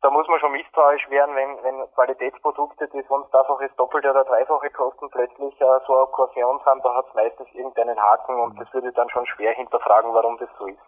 da 0.00 0.10
muss 0.10 0.28
man 0.28 0.38
schon 0.40 0.52
misstrauisch 0.52 1.08
werden, 1.10 1.34
wenn, 1.34 1.62
wenn 1.62 1.90
Qualitätsprodukte, 1.94 2.88
die 2.88 3.02
sonst 3.08 3.34
einfach 3.34 3.58
das 3.60 3.74
Doppelte 3.76 4.10
oder 4.10 4.24
Dreifache 4.24 4.70
kosten, 4.70 5.10
plötzlich 5.10 5.60
äh, 5.60 5.80
so 5.86 5.96
eine 5.96 6.06
Korsion 6.06 6.60
sind, 6.64 6.84
da 6.84 6.94
hat's 6.94 7.14
meistens 7.14 7.48
irgendeinen 7.52 8.00
Haken 8.00 8.40
und 8.40 8.60
das 8.60 8.72
würde 8.72 8.92
dann 8.92 9.10
schon 9.10 9.26
schwer 9.26 9.52
hinterfragen, 9.54 10.14
warum 10.14 10.38
das 10.38 10.50
so 10.58 10.66
ist 10.66 10.80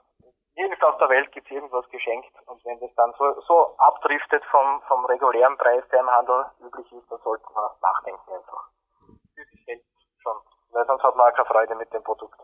nirgends 0.61 0.83
auf 0.83 0.99
der 0.99 1.09
Welt 1.09 1.33
gibt 1.33 1.47
es 1.47 1.53
irgendwas 1.53 1.89
geschenkt. 1.89 2.35
Und 2.47 2.65
wenn 2.65 2.79
das 2.81 2.95
dann 2.95 3.13
so, 3.19 3.41
so 3.47 3.75
abdriftet 3.79 4.45
vom, 4.51 4.83
vom 4.89 5.05
regulären 5.07 5.57
Preis, 5.57 5.85
der 5.91 6.01
im 6.01 6.11
Handel 6.11 6.47
üblich 6.61 6.93
ist, 6.93 7.11
dann 7.11 7.21
sollte 7.21 7.45
man 7.55 7.71
nachdenken 7.81 8.33
einfach. 8.33 8.69
Das 9.37 9.47
ist 9.53 9.65
selbst 9.65 9.89
schon. 10.23 10.37
Weil 10.73 10.87
sonst 10.87 11.03
hat 11.03 11.17
man 11.17 11.31
auch 11.31 11.35
keine 11.35 11.49
Freude 11.49 11.75
mit 11.77 11.93
dem 11.93 12.03
Produkt. 12.03 12.39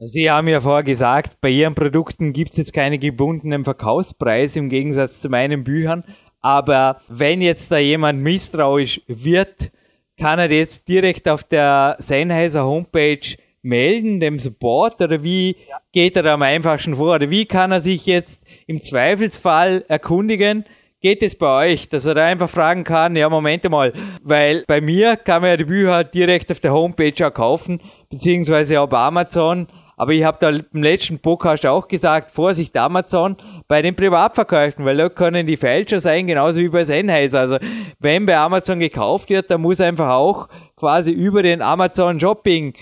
Sie 0.00 0.30
haben 0.30 0.46
ja 0.46 0.60
vorher 0.60 0.84
gesagt, 0.84 1.40
bei 1.40 1.50
Ihren 1.50 1.74
Produkten 1.74 2.32
gibt 2.32 2.52
es 2.52 2.56
jetzt 2.56 2.72
keine 2.72 2.98
gebundenen 2.98 3.64
Verkaufspreise 3.64 4.60
im 4.60 4.68
Gegensatz 4.68 5.20
zu 5.20 5.28
meinen 5.28 5.64
Büchern. 5.64 6.04
Aber 6.40 7.00
wenn 7.08 7.42
jetzt 7.42 7.72
da 7.72 7.78
jemand 7.78 8.20
misstrauisch 8.20 9.00
wird, 9.08 9.72
kann 10.16 10.38
er 10.38 10.52
jetzt 10.52 10.86
direkt 10.88 11.28
auf 11.28 11.42
der 11.42 11.96
Sennheiser 11.98 12.64
Homepage 12.64 13.36
melden, 13.62 14.20
dem 14.20 14.38
Support, 14.38 15.00
oder 15.02 15.24
wie 15.24 15.56
geht 15.90 16.14
er 16.14 16.22
da 16.22 16.34
am 16.34 16.42
einfachsten 16.42 16.94
vor? 16.94 17.16
Oder 17.16 17.28
wie 17.30 17.46
kann 17.46 17.72
er 17.72 17.80
sich 17.80 18.06
jetzt 18.06 18.40
im 18.68 18.80
Zweifelsfall 18.80 19.84
erkundigen? 19.88 20.64
Geht 21.00 21.24
es 21.24 21.36
bei 21.36 21.72
euch, 21.72 21.88
dass 21.88 22.06
er 22.06 22.14
da 22.14 22.24
einfach 22.24 22.48
fragen 22.48 22.84
kann, 22.84 23.16
ja, 23.16 23.28
Moment 23.28 23.68
mal, 23.68 23.92
weil 24.22 24.64
bei 24.68 24.80
mir 24.80 25.16
kann 25.16 25.42
man 25.42 25.50
ja 25.50 25.56
die 25.56 25.64
Bücher 25.64 26.04
direkt 26.04 26.52
auf 26.52 26.60
der 26.60 26.72
Homepage 26.72 27.26
auch 27.26 27.34
kaufen, 27.34 27.80
beziehungsweise 28.10 28.80
auch 28.80 28.88
bei 28.88 28.98
Amazon. 28.98 29.66
Aber 29.98 30.12
ich 30.12 30.24
habe 30.24 30.38
da 30.40 30.48
im 30.48 30.82
letzten 30.82 31.18
Podcast 31.18 31.66
auch 31.66 31.88
gesagt, 31.88 32.30
Vorsicht 32.30 32.76
Amazon 32.76 33.36
bei 33.66 33.82
den 33.82 33.96
Privatverkäufen, 33.96 34.84
weil 34.84 34.96
da 34.96 35.08
können 35.08 35.46
die 35.46 35.56
Fälscher 35.56 35.98
sein, 35.98 36.26
genauso 36.26 36.60
wie 36.60 36.68
bei 36.68 36.84
Sennheiser. 36.84 37.40
Also 37.40 37.58
wenn 37.98 38.24
bei 38.24 38.38
Amazon 38.38 38.78
gekauft 38.78 39.28
wird, 39.28 39.50
dann 39.50 39.60
muss 39.60 39.80
einfach 39.80 40.10
auch 40.10 40.48
quasi 40.76 41.10
über 41.10 41.42
den 41.42 41.60
Amazon 41.60 42.20
Shopping 42.20 42.74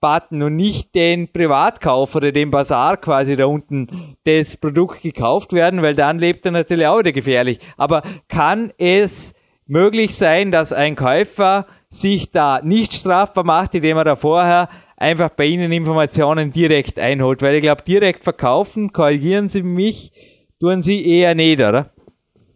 Button 0.00 0.42
und 0.42 0.56
nicht 0.56 0.94
den 0.94 1.32
Privatkauf 1.32 2.14
oder 2.14 2.30
den 2.30 2.50
Bazar 2.50 2.98
quasi 2.98 3.34
da 3.34 3.46
unten 3.46 4.16
das 4.24 4.56
Produkt 4.56 5.02
gekauft 5.02 5.52
werden, 5.52 5.82
weil 5.82 5.94
dann 5.94 6.18
lebt 6.18 6.44
er 6.44 6.52
natürlich 6.52 6.86
auch 6.86 7.00
wieder 7.00 7.12
gefährlich. 7.12 7.58
Aber 7.76 8.02
kann 8.28 8.72
es 8.78 9.34
möglich 9.66 10.14
sein, 10.14 10.52
dass 10.52 10.72
ein 10.72 10.96
Käufer 10.96 11.66
sich 11.90 12.30
da 12.30 12.60
nicht 12.62 12.92
strafbar 12.92 13.44
macht, 13.44 13.74
indem 13.74 13.96
er 13.96 14.04
da 14.04 14.16
vorher 14.16 14.68
einfach 14.98 15.30
bei 15.30 15.44
Ihnen 15.44 15.72
Informationen 15.72 16.50
direkt 16.52 16.98
einholt? 16.98 17.40
Weil 17.42 17.54
ich 17.54 17.62
glaube, 17.62 17.82
direkt 17.82 18.24
verkaufen, 18.24 18.92
korrigieren 18.92 19.48
Sie 19.48 19.62
mich, 19.62 20.12
tun 20.60 20.82
Sie 20.82 21.06
eher 21.08 21.34
nicht, 21.34 21.60
oder? 21.60 21.90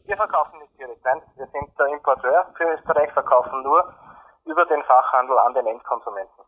Wir 0.05 0.16
verkaufen 0.16 0.59
nicht 0.61 0.78
direkt, 0.78 1.05
nein. 1.05 1.22
Wir 1.36 1.47
sind 1.47 1.70
der 1.78 1.86
Importeur 1.86 2.47
für 2.57 2.64
Österreich, 2.74 3.11
verkaufen 3.12 3.62
nur 3.62 3.82
über 4.45 4.66
den 4.66 4.82
Fachhandel 4.82 5.38
an 5.38 5.55
den 5.55 5.66
Endkonsumenten. 5.66 6.45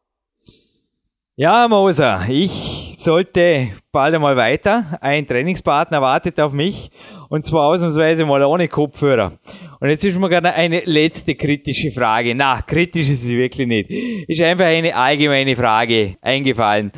Ja, 1.36 1.66
Moser, 1.68 2.20
ich 2.28 2.83
sollte 3.04 3.68
bald 3.92 4.14
einmal 4.14 4.36
weiter. 4.36 4.98
Ein 5.00 5.26
Trainingspartner 5.26 6.00
wartet 6.00 6.40
auf 6.40 6.52
mich 6.52 6.90
und 7.28 7.46
zwar 7.46 7.66
ausnahmsweise 7.66 8.24
mal 8.24 8.42
ohne 8.42 8.66
Kopfhörer. 8.66 9.32
Und 9.78 9.88
jetzt 9.90 10.04
ist 10.04 10.18
mir 10.18 10.30
gerade 10.30 10.52
eine 10.54 10.80
letzte 10.80 11.34
kritische 11.34 11.90
Frage. 11.90 12.34
Na, 12.34 12.62
kritisch 12.62 13.10
ist 13.10 13.24
sie 13.24 13.36
wirklich 13.36 13.68
nicht. 13.68 13.90
Ist 13.90 14.40
einfach 14.40 14.64
eine 14.64 14.96
allgemeine 14.96 15.54
Frage 15.54 16.16
eingefallen. 16.22 16.90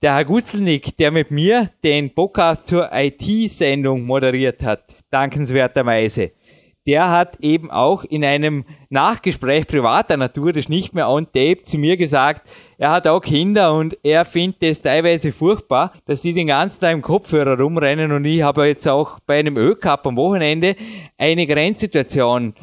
Der 0.00 0.14
Herr 0.14 0.24
Gutzelnick, 0.24 0.96
der 0.96 1.10
mit 1.10 1.32
mir 1.32 1.70
den 1.82 2.14
Podcast 2.14 2.68
zur 2.68 2.88
IT-Sendung 2.92 4.06
moderiert 4.06 4.62
hat, 4.62 4.94
dankenswerterweise, 5.10 6.30
der 6.88 7.10
hat 7.10 7.38
eben 7.40 7.70
auch 7.70 8.02
in 8.02 8.24
einem 8.24 8.64
Nachgespräch 8.88 9.66
privater 9.66 10.16
Natur, 10.16 10.54
das 10.54 10.70
nicht 10.70 10.94
mehr 10.94 11.10
on 11.10 11.26
tape, 11.26 11.62
zu 11.62 11.76
mir 11.76 11.98
gesagt, 11.98 12.48
er 12.78 12.90
hat 12.92 13.06
auch 13.06 13.20
Kinder 13.20 13.74
und 13.74 13.98
er 14.02 14.24
findet 14.24 14.62
es 14.62 14.80
teilweise 14.80 15.30
furchtbar, 15.30 15.92
dass 16.06 16.22
die 16.22 16.32
den 16.32 16.46
ganzen 16.46 16.80
Tag 16.80 16.94
im 16.94 17.02
Kopfhörer 17.02 17.60
rumrennen 17.60 18.10
und 18.10 18.24
ich 18.24 18.40
habe 18.40 18.66
jetzt 18.66 18.88
auch 18.88 19.20
bei 19.26 19.38
einem 19.38 19.58
Ö-Cup 19.58 20.06
am 20.06 20.16
Wochenende 20.16 20.76
eine 21.18 21.46
Grenzsituation 21.46 22.54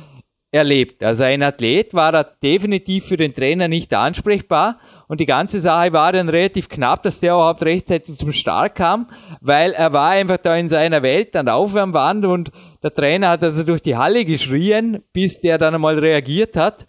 erlebt. 0.52 1.04
Also 1.04 1.24
ein 1.24 1.44
Athlet 1.44 1.94
war 1.94 2.12
da 2.12 2.24
definitiv 2.24 3.06
für 3.06 3.18
den 3.18 3.36
Trainer 3.36 3.68
nicht 3.68 3.94
ansprechbar 3.94 4.80
und 5.08 5.20
die 5.20 5.26
ganze 5.26 5.60
Sache 5.60 5.94
war 5.94 6.14
dann 6.14 6.30
relativ 6.30 6.70
knapp, 6.70 7.04
dass 7.04 7.20
der 7.20 7.34
überhaupt 7.34 7.62
rechtzeitig 7.62 8.18
zum 8.18 8.32
Start 8.32 8.74
kam, 8.74 9.08
weil 9.42 9.74
er 9.74 9.94
war 9.94 10.12
einfach 10.12 10.38
da 10.38 10.56
in 10.56 10.70
seiner 10.70 11.04
Welt 11.04 11.36
an 11.36 11.46
der 11.46 11.56
Aufwärmwand 11.56 12.26
und 12.26 12.52
der 12.86 12.94
Trainer 12.94 13.30
hat 13.30 13.44
also 13.44 13.64
durch 13.64 13.82
die 13.82 13.98
Halle 13.98 14.26
geschrien, 14.26 15.02
bis 15.12 15.42
der 15.42 15.58
dann 15.58 15.74
einmal 15.74 15.98
reagiert 15.98 16.56
hat. 16.56 16.86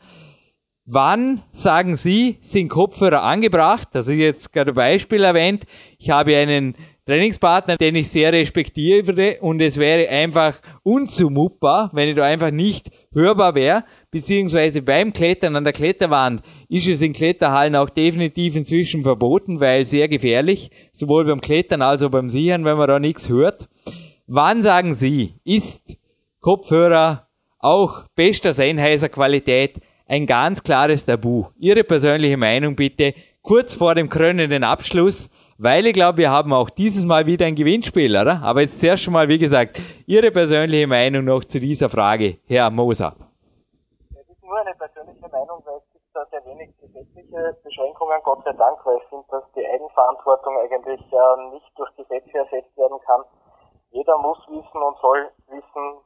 Wann, 0.84 1.40
sagen 1.52 1.96
Sie, 1.96 2.36
sind 2.42 2.68
Kopfhörer 2.68 3.22
angebracht? 3.22 3.88
Also 3.94 4.12
jetzt 4.12 4.52
gerade 4.52 4.72
ein 4.72 4.74
Beispiel 4.74 5.24
erwähnt. 5.24 5.64
Ich 5.98 6.10
habe 6.10 6.36
einen 6.36 6.74
Trainingspartner, 7.06 7.78
den 7.78 7.96
ich 7.96 8.10
sehr 8.10 8.30
respektiere 8.30 9.38
und 9.40 9.62
es 9.62 9.78
wäre 9.78 10.06
einfach 10.10 10.60
unzumutbar, 10.82 11.88
wenn 11.94 12.10
ich 12.10 12.16
da 12.16 12.24
einfach 12.24 12.50
nicht 12.50 12.90
hörbar 13.14 13.54
wäre, 13.54 13.84
beziehungsweise 14.10 14.82
beim 14.82 15.14
Klettern 15.14 15.56
an 15.56 15.64
der 15.64 15.72
Kletterwand 15.72 16.42
ist 16.68 16.88
es 16.88 17.00
in 17.00 17.14
Kletterhallen 17.14 17.74
auch 17.74 17.88
definitiv 17.88 18.54
inzwischen 18.54 19.02
verboten, 19.02 19.60
weil 19.60 19.86
sehr 19.86 20.08
gefährlich, 20.08 20.70
sowohl 20.92 21.24
beim 21.24 21.40
Klettern 21.40 21.80
als 21.80 22.02
auch 22.02 22.10
beim 22.10 22.28
Sichern, 22.28 22.66
wenn 22.66 22.76
man 22.76 22.86
da 22.86 22.98
nichts 22.98 23.30
hört. 23.30 23.66
Wann 24.26 24.62
sagen 24.62 24.94
Sie, 24.94 25.34
ist 25.44 25.96
Kopfhörer 26.40 27.26
auch 27.58 28.04
bester 28.14 28.52
Sennheiser 28.52 29.08
Qualität 29.08 29.80
ein 30.06 30.26
ganz 30.26 30.62
klares 30.62 31.06
Tabu? 31.06 31.46
Ihre 31.58 31.84
persönliche 31.84 32.36
Meinung 32.36 32.76
bitte, 32.76 33.14
kurz 33.42 33.74
vor 33.74 33.94
dem 33.94 34.08
krönenden 34.08 34.64
Abschluss 34.64 35.30
weil 35.58 35.86
ich 35.86 35.94
glaube, 35.94 36.18
wir 36.18 36.30
haben 36.30 36.52
auch 36.52 36.68
dieses 36.68 37.04
Mal 37.04 37.26
wieder 37.26 37.46
ein 37.46 37.54
Gewinnspiel, 37.54 38.14
oder? 38.16 38.40
Aber 38.42 38.60
jetzt 38.60 38.78
zuerst 38.78 39.02
schon 39.02 39.14
mal, 39.14 39.28
wie 39.28 39.38
gesagt, 39.38 39.80
Ihre 40.06 40.30
persönliche 40.30 40.86
Meinung 40.86 41.24
noch 41.24 41.44
zu 41.44 41.58
dieser 41.60 41.88
Frage, 41.88 42.38
Herr 42.46 42.70
Moser. 42.70 43.16
Es 44.10 44.28
ist 44.28 44.42
nur 44.42 44.58
eine 44.58 44.74
persönliche 44.74 45.28
Meinung, 45.28 45.62
weil 45.64 45.80
es 45.80 45.92
gibt 45.92 46.04
da 46.12 46.26
sehr 46.30 46.44
wenig 46.44 46.76
gesetzliche 46.76 47.56
Beschränkungen, 47.64 48.20
Gott 48.22 48.44
sei 48.44 48.52
Dank, 48.52 48.84
weil 48.84 48.98
ich 48.98 49.08
finde, 49.08 49.24
dass 49.30 49.44
die 49.56 49.64
Eigenverantwortung 49.64 50.58
eigentlich 50.60 51.00
äh, 51.00 51.54
nicht 51.54 51.72
durch 51.76 51.90
Gesetze 51.96 52.36
ersetzt 52.36 52.76
werden 52.76 52.98
kann. 53.06 53.22
Jeder 53.96 54.18
muss 54.18 54.36
wissen 54.48 54.82
und 54.82 54.98
soll 54.98 55.32
wissen, 55.48 56.04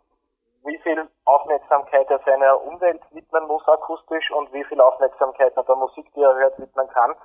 wie 0.62 0.78
viel 0.78 1.10
Aufmerksamkeit 1.24 2.08
er 2.08 2.20
seiner 2.20 2.62
Umwelt 2.62 3.02
widmen 3.10 3.48
muss 3.48 3.66
akustisch 3.66 4.30
und 4.30 4.52
wie 4.52 4.62
viel 4.62 4.80
Aufmerksamkeit 4.80 5.56
er 5.56 5.64
der 5.64 5.74
Musik, 5.74 6.06
die 6.14 6.22
er 6.22 6.36
hört, 6.36 6.56
widmen 6.60 6.88
kann. 6.90 7.16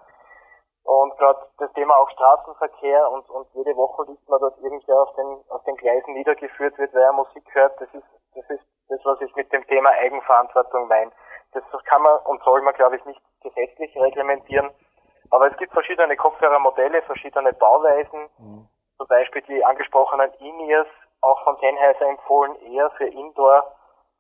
Und 0.84 1.16
gerade 1.20 1.40
das 1.60 1.72
Thema 1.74 1.96
auch 1.98 2.10
Straßenverkehr 2.10 3.12
und, 3.12 3.30
und 3.30 3.48
jede 3.54 3.76
Woche 3.76 4.10
liest 4.10 4.28
man, 4.28 4.42
dass 4.42 4.58
irgendwer 4.58 5.04
auf 5.04 5.14
den, 5.14 5.44
auf 5.50 5.64
den 5.66 5.76
Gleisen 5.76 6.16
niedergeführt 6.16 6.76
wird, 6.80 6.96
weil 6.96 7.02
er 7.04 7.14
Musik 7.14 7.46
hört. 7.54 7.80
Das 7.80 7.94
ist, 7.94 8.08
das 8.34 8.50
ist 8.50 8.66
das, 8.90 9.00
was 9.06 9.22
ich 9.22 9.36
mit 9.36 9.54
dem 9.54 9.68
Thema 9.68 9.92
Eigenverantwortung 9.92 10.88
meine. 10.88 11.12
Das 11.54 11.64
kann 11.84 12.02
man 12.02 12.18
und 12.26 12.42
soll 12.42 12.64
man, 12.64 12.74
glaube 12.74 12.96
ich, 12.96 13.06
nicht 13.06 13.22
gesetzlich 13.42 13.96
reglementieren. 13.96 14.72
Aber 15.30 15.46
es 15.52 15.58
gibt 15.58 15.74
verschiedene 15.74 16.18
Kopfhörermodelle, 16.18 17.04
verschiedene 17.04 17.54
Bauweisen. 17.54 18.30
Mhm. 18.40 18.68
Zum 18.98 19.08
Beispiel 19.08 19.42
die 19.44 19.64
angesprochenen 19.64 20.32
In-Ears, 20.40 20.88
auch 21.22 21.44
von 21.44 21.58
Sennheiser 21.58 22.08
empfohlen, 22.08 22.56
eher 22.62 22.90
für 22.92 23.08
Indoor 23.08 23.64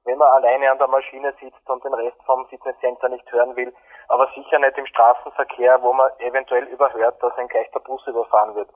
wenn 0.05 0.17
man 0.19 0.31
alleine 0.33 0.71
an 0.71 0.77
der 0.77 0.87
Maschine 0.87 1.33
sitzt 1.41 1.67
und 1.67 1.83
den 1.83 1.93
Rest 1.93 2.17
vom 2.25 2.45
Fitnesscenter 2.47 3.09
nicht 3.09 3.29
hören 3.31 3.55
will, 3.55 3.73
aber 4.07 4.29
sicher 4.35 4.59
nicht 4.59 4.77
im 4.77 4.85
Straßenverkehr, 4.85 5.81
wo 5.81 5.93
man 5.93 6.11
eventuell 6.19 6.65
überhört, 6.65 7.21
dass 7.21 7.35
ein 7.37 7.47
gleich 7.47 7.69
der 7.71 7.79
Bus 7.79 8.05
überfahren 8.07 8.55
wird. 8.55 8.69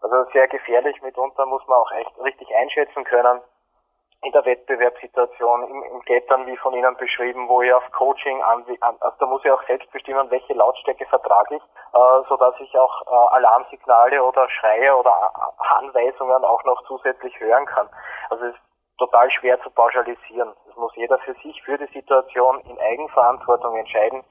Also 0.00 0.24
sehr 0.32 0.48
gefährlich, 0.48 1.00
mitunter 1.02 1.44
muss 1.44 1.66
man 1.66 1.78
auch 1.78 1.92
echt 1.92 2.18
richtig 2.24 2.48
einschätzen 2.56 3.04
können 3.04 3.42
in 4.22 4.32
der 4.32 4.44
Wettbewerbssituation, 4.44 5.68
im, 5.68 5.82
im 5.82 6.00
Klettern, 6.02 6.46
wie 6.46 6.56
von 6.58 6.74
Ihnen 6.74 6.94
beschrieben, 6.96 7.48
wo 7.48 7.62
ich 7.62 7.72
auf 7.72 7.90
Coaching 7.92 8.42
an, 8.42 8.64
also 9.00 9.16
da 9.18 9.26
muss 9.26 9.44
ich 9.44 9.50
auch 9.50 9.62
selbst 9.66 9.90
bestimmen, 9.92 10.30
welche 10.30 10.52
Lautstärke 10.52 11.06
vertrage 11.06 11.56
ich, 11.56 11.62
äh, 11.62 12.28
so 12.28 12.36
dass 12.36 12.54
ich 12.60 12.76
auch 12.78 13.02
äh, 13.06 13.34
Alarmsignale 13.36 14.22
oder 14.22 14.48
Schreie 14.50 14.94
oder 14.94 15.12
Anweisungen 15.78 16.44
auch 16.44 16.62
noch 16.64 16.82
zusätzlich 16.86 17.38
hören 17.40 17.64
kann. 17.66 17.88
Also 18.28 18.44
es 18.46 18.54
total 18.98 19.30
schwer 19.30 19.60
zu 19.62 19.70
pauschalisieren. 19.70 20.52
Das 20.66 20.76
muss 20.76 20.94
jeder 20.94 21.18
für 21.20 21.34
sich, 21.42 21.60
für 21.62 21.78
die 21.78 21.90
Situation 21.92 22.60
in 22.60 22.78
Eigenverantwortung 22.78 23.74
entscheiden 23.76 24.22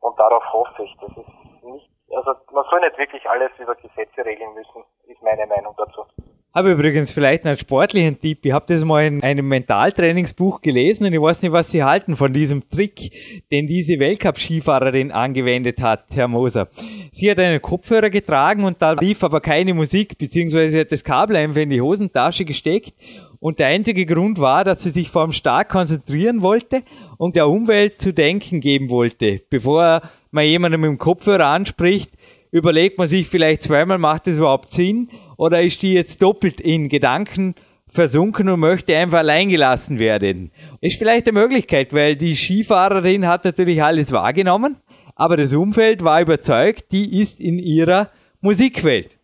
und 0.00 0.18
darauf 0.18 0.44
hoffe 0.52 0.84
ich. 0.84 0.96
Das 1.00 1.10
ist 1.10 1.64
nicht, 1.64 1.90
also 2.14 2.34
man 2.52 2.64
soll 2.70 2.80
nicht 2.80 2.96
wirklich 2.98 3.28
alles 3.28 3.50
über 3.58 3.74
Gesetze 3.74 4.24
regeln 4.24 4.54
müssen, 4.54 4.84
ist 5.08 5.22
meine 5.22 5.46
Meinung 5.46 5.74
dazu. 5.76 6.06
Habe 6.54 6.70
übrigens 6.70 7.10
vielleicht 7.10 7.44
einen 7.46 7.58
sportlichen 7.58 8.20
Tipp. 8.20 8.46
Ich 8.46 8.52
habe 8.52 8.64
das 8.68 8.84
mal 8.84 9.04
in 9.04 9.20
einem 9.24 9.48
Mentaltrainingsbuch 9.48 10.60
gelesen 10.60 11.04
und 11.04 11.12
ich 11.12 11.20
weiß 11.20 11.42
nicht, 11.42 11.50
was 11.50 11.72
Sie 11.72 11.82
halten 11.82 12.14
von 12.14 12.32
diesem 12.32 12.70
Trick, 12.70 13.10
den 13.50 13.66
diese 13.66 13.98
Weltcup-Skifahrerin 13.98 15.10
angewendet 15.10 15.80
hat, 15.80 16.04
Herr 16.14 16.28
Moser. 16.28 16.68
Sie 17.10 17.28
hat 17.28 17.40
einen 17.40 17.60
Kopfhörer 17.60 18.08
getragen 18.08 18.62
und 18.62 18.80
da 18.80 18.92
lief 18.92 19.24
aber 19.24 19.40
keine 19.40 19.74
Musik, 19.74 20.16
beziehungsweise 20.16 20.78
hat 20.78 20.92
das 20.92 21.02
Kabel 21.02 21.34
einfach 21.34 21.60
in 21.60 21.70
die 21.70 21.80
Hosentasche 21.80 22.44
gesteckt 22.44 22.94
und 23.40 23.58
der 23.58 23.66
einzige 23.66 24.06
Grund 24.06 24.38
war, 24.38 24.62
dass 24.62 24.84
sie 24.84 24.90
sich 24.90 25.10
vor 25.10 25.22
allem 25.22 25.32
stark 25.32 25.70
konzentrieren 25.70 26.40
wollte 26.40 26.84
und 27.18 27.34
der 27.34 27.48
Umwelt 27.48 28.00
zu 28.00 28.14
denken 28.14 28.60
geben 28.60 28.90
wollte. 28.90 29.40
Bevor 29.50 30.02
man 30.30 30.44
jemanden 30.44 30.80
mit 30.80 30.88
dem 30.88 30.98
Kopfhörer 30.98 31.46
anspricht, 31.46 32.12
überlegt 32.52 32.96
man 32.96 33.08
sich 33.08 33.26
vielleicht 33.26 33.62
zweimal, 33.62 33.98
macht 33.98 34.28
das 34.28 34.36
überhaupt 34.36 34.70
Sinn? 34.70 35.08
Oder 35.36 35.62
ist 35.62 35.82
die 35.82 35.94
jetzt 35.94 36.22
doppelt 36.22 36.60
in 36.60 36.88
Gedanken 36.88 37.54
versunken 37.88 38.48
und 38.48 38.60
möchte 38.60 38.96
einfach 38.96 39.18
allein 39.18 39.48
gelassen 39.48 39.98
werden? 39.98 40.52
Ist 40.80 40.98
vielleicht 40.98 41.28
eine 41.28 41.38
Möglichkeit, 41.38 41.92
weil 41.92 42.16
die 42.16 42.34
Skifahrerin 42.34 43.28
hat 43.28 43.44
natürlich 43.44 43.82
alles 43.82 44.12
wahrgenommen, 44.12 44.80
aber 45.16 45.36
das 45.36 45.54
Umfeld 45.54 46.04
war 46.04 46.20
überzeugt, 46.20 46.92
die 46.92 47.20
ist 47.20 47.40
in 47.40 47.58
ihrer 47.58 48.08
Musikwelt. 48.40 49.16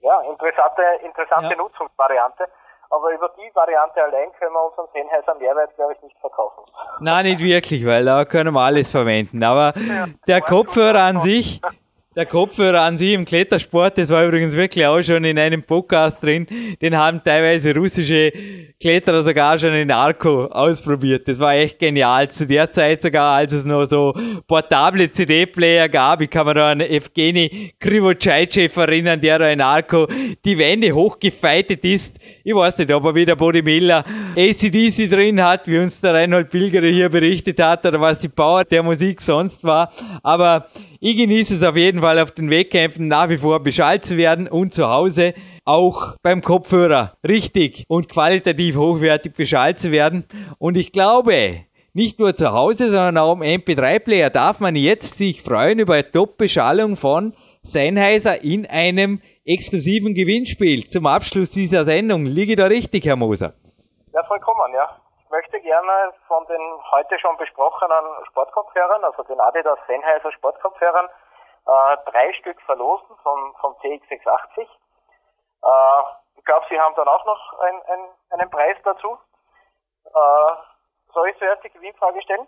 Ja, 0.00 0.20
interessante, 0.20 0.82
interessante 1.04 1.50
ja. 1.50 1.56
Nutzungsvariante. 1.56 2.44
Aber 2.90 3.12
über 3.12 3.30
die 3.36 3.54
Variante 3.54 4.02
allein 4.02 4.28
können 4.38 4.52
wir 4.52 4.64
unseren 4.64 4.86
Sennheiser 4.94 5.34
Mehrwert, 5.34 5.74
glaube 5.76 5.92
ich, 5.92 6.02
nicht 6.02 6.16
verkaufen. 6.20 6.64
Nein, 7.00 7.26
nicht 7.26 7.40
wirklich, 7.40 7.86
weil 7.86 8.04
da 8.04 8.24
können 8.24 8.54
wir 8.54 8.62
alles 8.62 8.90
verwenden. 8.90 9.42
Aber 9.42 9.74
ja, 9.76 10.06
der 10.26 10.40
Kopfhörer 10.40 11.02
an 11.02 11.20
sich, 11.20 11.60
der 12.18 12.26
Kopfhörer 12.26 12.80
an 12.80 12.98
sich 12.98 13.12
im 13.12 13.24
Klettersport, 13.24 13.96
das 13.96 14.08
war 14.08 14.26
übrigens 14.26 14.56
wirklich 14.56 14.84
auch 14.84 15.00
schon 15.02 15.22
in 15.22 15.38
einem 15.38 15.62
Podcast 15.62 16.20
drin, 16.20 16.48
den 16.82 16.96
haben 16.96 17.22
teilweise 17.22 17.72
russische 17.72 18.32
Kletterer 18.80 19.22
sogar 19.22 19.56
schon 19.56 19.72
in 19.74 19.92
Arco 19.92 20.46
ausprobiert. 20.46 21.28
Das 21.28 21.38
war 21.38 21.54
echt 21.54 21.78
genial. 21.78 22.28
Zu 22.28 22.48
der 22.48 22.72
Zeit 22.72 23.02
sogar, 23.02 23.36
als 23.36 23.52
es 23.52 23.64
noch 23.64 23.84
so 23.84 24.14
portable 24.48 25.12
CD-Player 25.12 25.88
gab. 25.88 26.20
Ich 26.20 26.30
kann 26.30 26.46
mir 26.46 26.54
da 26.54 26.72
an 26.72 26.80
Evgeny 26.80 27.72
Krivotscheichev 27.78 28.80
erinnern, 28.80 29.20
der 29.20 29.38
da 29.38 29.48
in 29.50 29.60
Arco 29.60 30.08
die 30.44 30.58
Wände 30.58 30.90
hochgefeitet 30.90 31.84
ist. 31.84 32.18
Ich 32.42 32.54
weiß 32.54 32.78
nicht, 32.78 32.92
ob 32.92 33.04
er 33.04 33.14
wieder 33.14 33.36
Body 33.36 33.62
Miller 33.62 34.04
ACDC 34.36 35.08
drin 35.08 35.42
hat, 35.42 35.68
wie 35.68 35.78
uns 35.78 36.00
der 36.00 36.14
Reinhold 36.14 36.50
Pilgerer 36.50 36.88
hier 36.88 37.10
berichtet 37.10 37.60
hat, 37.60 37.86
oder 37.86 38.00
was 38.00 38.18
die 38.18 38.28
Power 38.28 38.64
der 38.64 38.82
Musik 38.82 39.20
sonst 39.20 39.62
war. 39.62 39.92
Aber 40.24 40.66
ich 41.00 41.16
genieße 41.16 41.56
es 41.56 41.62
auf 41.62 41.76
jeden 41.76 42.00
Fall 42.00 42.18
auf 42.18 42.32
den 42.32 42.50
Wettkämpfen 42.50 43.06
nach 43.06 43.28
wie 43.28 43.36
vor 43.36 43.62
beschallt 43.62 44.04
zu 44.04 44.16
werden 44.16 44.48
und 44.48 44.74
zu 44.74 44.88
Hause 44.88 45.34
auch 45.64 46.16
beim 46.22 46.42
Kopfhörer 46.42 47.14
richtig 47.26 47.84
und 47.88 48.08
qualitativ 48.08 48.76
hochwertig 48.76 49.34
beschallt 49.34 49.78
zu 49.78 49.92
werden. 49.92 50.24
Und 50.58 50.76
ich 50.76 50.90
glaube, 50.90 51.60
nicht 51.92 52.18
nur 52.18 52.34
zu 52.34 52.52
Hause, 52.52 52.90
sondern 52.90 53.18
auch 53.18 53.34
im 53.34 53.42
MP3-Player 53.42 54.30
darf 54.30 54.58
man 54.58 54.74
jetzt 54.74 55.18
sich 55.18 55.42
freuen 55.42 55.78
über 55.78 56.10
Top-Beschallung 56.10 56.96
von 56.96 57.34
Sennheiser 57.62 58.42
in 58.42 58.66
einem 58.66 59.20
exklusiven 59.44 60.14
Gewinnspiel 60.14 60.88
zum 60.88 61.06
Abschluss 61.06 61.50
dieser 61.50 61.84
Sendung. 61.84 62.26
Liege 62.26 62.56
da 62.56 62.66
richtig, 62.66 63.04
Herr 63.06 63.16
Moser? 63.16 63.54
Ja, 64.12 64.24
vollkommen, 64.24 64.72
ja 64.74 65.07
möchte 65.30 65.60
gerne 65.60 66.12
von 66.26 66.46
den 66.46 66.60
heute 66.92 67.18
schon 67.18 67.36
besprochenen 67.36 68.04
Sportkopfhörern, 68.30 69.04
also 69.04 69.22
den 69.24 69.40
Adidas 69.40 69.78
Sennheiser 69.86 70.32
Sportkopfhörern, 70.32 71.06
äh, 71.06 71.96
drei 72.10 72.32
Stück 72.34 72.60
verlosen 72.62 73.16
vom, 73.22 73.54
vom 73.60 73.74
CX680. 73.74 74.60
Äh, 74.60 76.02
ich 76.38 76.44
glaube, 76.44 76.66
Sie 76.70 76.78
haben 76.78 76.94
dann 76.96 77.08
auch 77.08 77.24
noch 77.26 77.58
ein, 77.60 77.74
ein, 77.86 78.00
einen 78.30 78.50
Preis 78.50 78.76
dazu. 78.84 79.18
Äh, 80.06 81.12
soll 81.12 81.28
ich 81.28 81.38
zuerst 81.38 81.64
die 81.64 81.70
Gewinnfrage 81.70 82.22
stellen? 82.22 82.46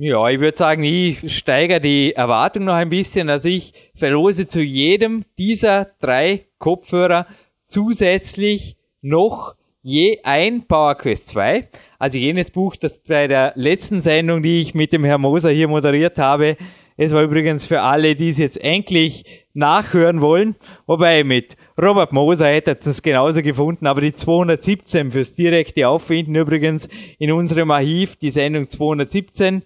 Ja, 0.00 0.28
ich 0.28 0.38
würde 0.38 0.56
sagen, 0.56 0.84
ich 0.84 1.36
steigere 1.36 1.80
die 1.80 2.14
Erwartung 2.14 2.64
noch 2.64 2.74
ein 2.74 2.88
bisschen. 2.88 3.28
Also 3.30 3.48
ich 3.48 3.92
verlose 3.98 4.46
zu 4.46 4.60
jedem 4.60 5.24
dieser 5.36 5.86
drei 6.00 6.46
Kopfhörer 6.60 7.26
zusätzlich 7.66 8.76
noch 9.00 9.54
je 9.88 10.18
ein 10.22 10.66
PowerQuest 10.68 11.28
2. 11.28 11.68
Also 11.98 12.18
jenes 12.18 12.50
Buch, 12.50 12.76
das 12.76 12.98
bei 12.98 13.26
der 13.26 13.52
letzten 13.56 14.02
Sendung, 14.02 14.42
die 14.42 14.60
ich 14.60 14.74
mit 14.74 14.92
dem 14.92 15.02
Herrn 15.02 15.22
Moser 15.22 15.50
hier 15.50 15.66
moderiert 15.66 16.18
habe, 16.18 16.58
es 16.98 17.14
war 17.14 17.22
übrigens 17.22 17.64
für 17.64 17.80
alle, 17.80 18.14
die 18.14 18.28
es 18.28 18.38
jetzt 18.38 18.62
endlich 18.62 19.46
nachhören 19.54 20.20
wollen. 20.20 20.56
Wobei 20.86 21.24
mit 21.24 21.56
Robert 21.80 22.12
Moser 22.12 22.48
hätte 22.48 22.76
es 22.78 23.02
genauso 23.02 23.40
gefunden, 23.40 23.86
aber 23.86 24.00
die 24.00 24.12
217 24.12 25.12
fürs 25.12 25.34
direkte 25.34 25.88
Auffinden 25.88 26.34
übrigens 26.34 26.88
in 27.18 27.32
unserem 27.32 27.70
Archiv, 27.70 28.16
die 28.16 28.30
Sendung 28.30 28.68
217. 28.68 29.62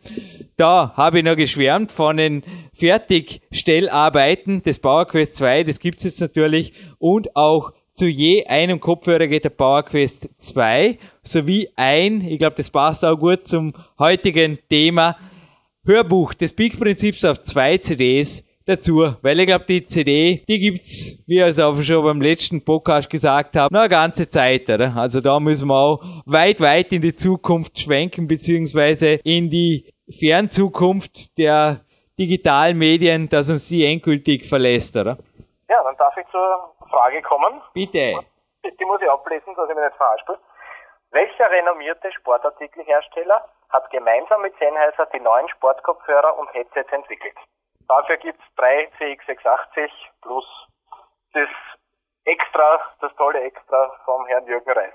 Da 0.56 0.92
habe 0.94 1.18
ich 1.18 1.24
noch 1.24 1.36
geschwärmt 1.36 1.90
von 1.90 2.18
den 2.18 2.44
Fertigstellarbeiten 2.74 4.62
des 4.62 4.78
PowerQuest 4.78 5.34
2, 5.34 5.64
das 5.64 5.80
gibt 5.80 5.98
es 5.98 6.04
jetzt 6.04 6.20
natürlich, 6.20 6.74
und 6.98 7.34
auch 7.34 7.72
zu 7.94 8.06
je 8.08 8.44
einem 8.46 8.80
Kopfhörer 8.80 9.26
geht 9.26 9.44
der 9.44 9.50
PowerQuest 9.50 10.28
2 10.38 10.98
sowie 11.22 11.68
ein, 11.76 12.22
ich 12.22 12.38
glaube, 12.38 12.56
das 12.56 12.70
passt 12.70 13.04
auch 13.04 13.18
gut 13.18 13.46
zum 13.46 13.72
heutigen 13.98 14.58
Thema, 14.68 15.16
Hörbuch 15.84 16.34
des 16.34 16.52
Peak-Prinzips 16.52 17.24
auf 17.24 17.42
zwei 17.42 17.76
CDs 17.76 18.44
dazu, 18.64 19.14
weil 19.22 19.40
ich 19.40 19.46
glaube, 19.46 19.64
die 19.68 19.84
CD, 19.84 20.42
die 20.48 20.58
gibt's, 20.58 21.18
wie 21.26 21.40
ich 21.40 21.42
es 21.42 21.58
auch 21.58 21.80
schon 21.82 22.04
beim 22.04 22.20
letzten 22.20 22.62
Podcast 22.62 23.10
gesagt 23.10 23.56
habe, 23.56 23.74
noch 23.74 23.80
eine 23.80 23.88
ganze 23.88 24.28
Zeit, 24.28 24.70
oder? 24.70 24.96
Also 24.96 25.20
da 25.20 25.40
müssen 25.40 25.68
wir 25.68 25.74
auch 25.74 26.22
weit, 26.24 26.60
weit 26.60 26.92
in 26.92 27.02
die 27.02 27.14
Zukunft 27.14 27.80
schwenken, 27.80 28.28
beziehungsweise 28.28 29.20
in 29.24 29.50
die 29.50 29.86
Fernzukunft 30.08 31.36
der 31.38 31.80
digitalen 32.18 32.78
Medien, 32.78 33.28
dass 33.28 33.50
uns 33.50 33.68
die 33.68 33.84
endgültig 33.84 34.44
verlässt, 34.44 34.96
oder? 34.96 35.18
Ja, 35.68 35.82
dann 35.82 35.96
darf 35.96 36.16
ich 36.16 36.26
zur 36.28 36.74
Frage 36.90 37.22
kommen. 37.22 37.62
Bitte. 37.72 38.24
Die 38.64 38.84
muss 38.84 39.00
ich 39.02 39.10
ablesen, 39.10 39.54
dass 39.54 39.68
ich 39.68 39.74
mich 39.74 39.84
nicht 39.84 39.96
verarschbe. 39.96 40.38
Welcher 41.10 41.50
renommierte 41.50 42.10
Sportartikelhersteller 42.12 43.48
hat 43.70 43.90
gemeinsam 43.90 44.42
mit 44.42 44.54
Sennheiser 44.58 45.06
die 45.12 45.20
neuen 45.20 45.48
Sportkopfhörer 45.48 46.38
und 46.38 46.52
Headsets 46.54 46.90
entwickelt? 46.92 47.36
Dafür 47.88 48.16
gibt's 48.16 48.44
drei 48.56 48.88
CX680 48.98 49.90
plus 50.22 50.46
das 51.34 51.48
Extra, 52.24 52.80
das 53.00 53.14
tolle 53.16 53.40
Extra 53.42 53.92
vom 54.04 54.26
Herrn 54.26 54.46
Jürgen 54.46 54.70
Reis. 54.70 54.94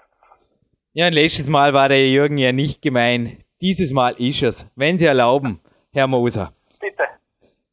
Ja, 0.94 1.10
letztes 1.10 1.48
Mal 1.48 1.74
war 1.74 1.90
der 1.90 2.08
Jürgen 2.08 2.38
ja 2.38 2.52
nicht 2.52 2.82
gemein. 2.82 3.44
Dieses 3.62 3.92
Mal 3.92 4.14
ist 4.20 4.42
es. 4.42 4.72
Wenn 4.76 4.98
Sie 4.98 5.06
erlauben, 5.06 5.62
Herr 5.94 6.08
Moser. 6.08 6.54
Bitte. 6.80 7.08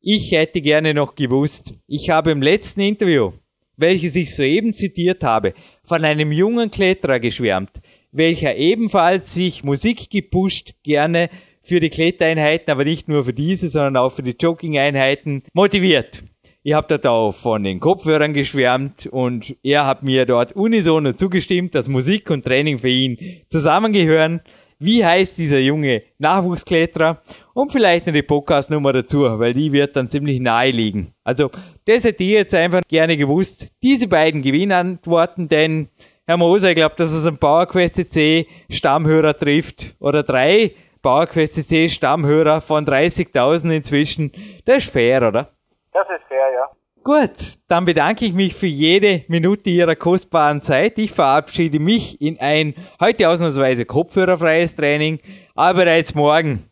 Ich 0.06 0.32
hätte 0.32 0.60
gerne 0.60 0.92
noch 0.92 1.14
gewusst, 1.14 1.78
ich 1.86 2.10
habe 2.10 2.30
im 2.30 2.42
letzten 2.42 2.80
Interview 2.80 3.32
welches 3.76 4.16
ich 4.16 4.34
soeben 4.34 4.72
zitiert 4.72 5.24
habe, 5.24 5.54
von 5.84 6.04
einem 6.04 6.32
jungen 6.32 6.70
Kletterer 6.70 7.18
geschwärmt, 7.18 7.70
welcher 8.12 8.56
ebenfalls 8.56 9.34
sich 9.34 9.64
Musik 9.64 10.10
gepusht 10.10 10.74
gerne 10.82 11.30
für 11.62 11.80
die 11.80 11.90
Klettereinheiten, 11.90 12.70
aber 12.70 12.84
nicht 12.84 13.08
nur 13.08 13.24
für 13.24 13.32
diese, 13.32 13.68
sondern 13.68 13.96
auch 13.96 14.10
für 14.10 14.22
die 14.22 14.36
Jogging-Einheiten 14.38 15.42
motiviert. 15.52 16.22
Ich 16.62 16.72
habe 16.72 16.86
dort 16.88 17.06
auch 17.06 17.32
von 17.32 17.64
den 17.64 17.80
Kopfhörern 17.80 18.32
geschwärmt 18.32 19.06
und 19.06 19.56
er 19.62 19.86
hat 19.86 20.02
mir 20.02 20.24
dort 20.24 20.52
unisono 20.52 21.12
zugestimmt, 21.12 21.74
dass 21.74 21.88
Musik 21.88 22.30
und 22.30 22.44
Training 22.44 22.78
für 22.78 22.88
ihn 22.88 23.42
zusammengehören 23.48 24.40
wie 24.78 25.04
heißt 25.04 25.38
dieser 25.38 25.60
junge 25.60 26.02
Nachwuchskletterer 26.18 27.22
und 27.54 27.72
vielleicht 27.72 28.06
noch 28.06 28.12
die 28.12 28.22
Podcast-Nummer 28.22 28.92
dazu, 28.92 29.20
weil 29.38 29.54
die 29.54 29.72
wird 29.72 29.96
dann 29.96 30.10
ziemlich 30.10 30.40
nahe 30.40 30.70
liegen. 30.70 31.14
Also, 31.24 31.50
das 31.86 32.04
hätte 32.04 32.24
ich 32.24 32.30
jetzt 32.30 32.54
einfach 32.54 32.82
gerne 32.88 33.16
gewusst. 33.16 33.70
Diese 33.82 34.08
beiden 34.08 34.42
Gewinnantworten, 34.42 35.48
denn 35.48 35.88
Herr 36.26 36.36
Moser, 36.36 36.70
ich 36.70 36.74
glaube, 36.74 36.96
dass 36.96 37.12
es 37.12 37.26
ein 37.26 37.38
PowerQuest 37.38 38.12
C 38.12 38.46
Stammhörer 38.70 39.36
trifft 39.36 39.94
oder 40.00 40.22
drei 40.22 40.72
PowerQuest 41.02 41.68
C 41.68 41.88
Stammhörer 41.88 42.60
von 42.60 42.84
30.000 42.84 43.70
inzwischen. 43.76 44.32
Das 44.64 44.84
ist 44.84 44.92
fair, 44.92 45.18
oder? 45.28 45.50
Das 45.92 46.06
ist 46.08 46.26
fair, 46.28 46.50
ja. 46.54 46.70
Gut, 47.04 47.58
dann 47.68 47.84
bedanke 47.84 48.24
ich 48.24 48.32
mich 48.32 48.54
für 48.54 48.66
jede 48.66 49.24
Minute 49.28 49.68
Ihrer 49.68 49.94
kostbaren 49.94 50.62
Zeit. 50.62 50.98
Ich 50.98 51.12
verabschiede 51.12 51.78
mich 51.78 52.18
in 52.22 52.40
ein 52.40 52.74
heute 52.98 53.28
ausnahmsweise 53.28 53.84
kopfhörerfreies 53.84 54.74
Training, 54.74 55.20
aber 55.54 55.84
bereits 55.84 56.14
morgen 56.14 56.64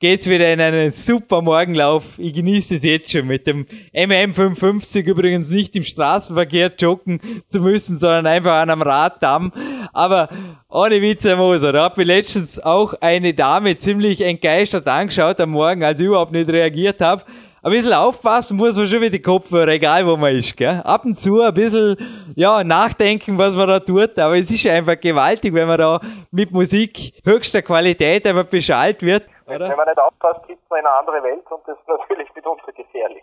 geht's 0.00 0.26
wieder 0.26 0.50
in 0.50 0.60
einen 0.62 0.92
super 0.92 1.42
Morgenlauf. 1.42 2.18
Ich 2.18 2.32
genieße 2.32 2.76
es 2.76 2.82
jetzt 2.82 3.10
schon 3.10 3.26
mit 3.26 3.46
dem 3.46 3.66
MM55 3.94 5.04
übrigens 5.04 5.50
nicht 5.50 5.76
im 5.76 5.82
Straßenverkehr 5.82 6.72
joggen 6.78 7.20
zu 7.48 7.60
müssen, 7.60 7.98
sondern 7.98 8.26
einfach 8.26 8.54
an 8.54 8.70
einem 8.70 8.82
Raddamm. 8.82 9.52
Aber 9.92 10.30
ohne 10.70 11.02
Witz, 11.02 11.24
Herr 11.24 11.36
Moser, 11.36 11.72
da 11.72 11.84
hat 11.84 11.98
mir 11.98 12.04
letztens 12.04 12.58
auch 12.58 12.94
eine 13.00 13.34
Dame 13.34 13.76
ziemlich 13.76 14.22
entgeistert 14.22 14.88
angeschaut 14.88 15.38
am 15.38 15.50
Morgen, 15.50 15.84
als 15.84 16.00
ich 16.00 16.06
überhaupt 16.06 16.32
nicht 16.32 16.48
reagiert 16.48 17.00
habe 17.02 17.22
ein 17.62 17.72
bisschen 17.72 17.92
aufpassen 17.92 18.56
muss 18.56 18.76
man 18.76 18.86
schon 18.86 19.00
mit 19.00 19.12
den 19.12 19.22
Kopfhörer, 19.22 19.68
egal 19.68 20.06
wo 20.06 20.16
man 20.16 20.34
ist. 20.34 20.56
Gell? 20.56 20.80
Ab 20.82 21.04
und 21.04 21.20
zu 21.20 21.40
ein 21.42 21.52
bisschen 21.52 21.96
ja, 22.34 22.64
nachdenken, 22.64 23.36
was 23.36 23.54
man 23.54 23.68
da 23.68 23.80
tut, 23.80 24.18
aber 24.18 24.38
es 24.38 24.50
ist 24.50 24.66
einfach 24.66 24.98
gewaltig, 24.98 25.52
wenn 25.52 25.68
man 25.68 25.78
da 25.78 26.00
mit 26.30 26.50
Musik 26.52 27.12
höchster 27.24 27.62
Qualität 27.62 28.26
einfach 28.26 28.44
beschallt 28.46 29.02
wird. 29.02 29.24
Oder? 29.50 29.68
Wenn 29.68 29.76
man 29.76 29.86
nicht 29.86 29.98
aufpasst, 29.98 30.46
gibt 30.46 30.68
man 30.70 30.80
in 30.80 30.86
eine 30.86 30.96
andere 30.96 31.22
Welt 31.22 31.44
und 31.50 31.60
das 31.66 31.78
ist 31.78 31.88
natürlich 31.88 32.28
mitunter 32.34 32.72
gefährlich. 32.72 33.22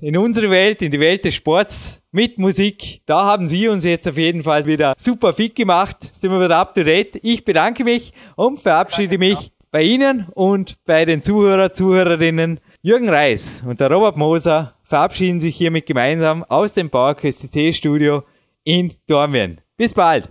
In 0.00 0.16
unsere 0.16 0.50
Welt, 0.50 0.82
in 0.82 0.90
die 0.90 1.00
Welt 1.00 1.24
des 1.24 1.34
Sports 1.34 2.02
mit 2.10 2.38
Musik, 2.38 3.02
da 3.06 3.24
haben 3.24 3.48
Sie 3.48 3.68
uns 3.68 3.84
jetzt 3.84 4.08
auf 4.08 4.16
jeden 4.16 4.42
Fall 4.42 4.64
wieder 4.66 4.94
super 4.96 5.32
fit 5.32 5.54
gemacht. 5.54 6.14
Sind 6.14 6.32
wir 6.32 6.40
wieder 6.40 6.56
up 6.56 6.74
to 6.74 6.82
date. 6.82 7.18
Ich 7.22 7.44
bedanke 7.44 7.84
mich 7.84 8.12
und 8.36 8.60
verabschiede 8.60 9.18
mich 9.18 9.52
bei 9.70 9.82
Ihnen 9.82 10.28
und 10.34 10.82
bei 10.84 11.04
den 11.04 11.22
Zuhörer, 11.22 11.72
Zuhörerinnen 11.72 12.60
Jürgen 12.80 13.08
Reis 13.08 13.62
und 13.66 13.80
der 13.80 13.90
Robert 13.90 14.16
Moser 14.16 14.74
verabschieden 14.84 15.40
sich 15.40 15.56
hiermit 15.56 15.86
gemeinsam 15.86 16.44
aus 16.44 16.72
dem 16.72 16.90
CT 16.90 17.74
Studio 17.74 18.22
in 18.64 18.94
Dormien. 19.06 19.60
Bis 19.76 19.92
bald! 19.92 20.30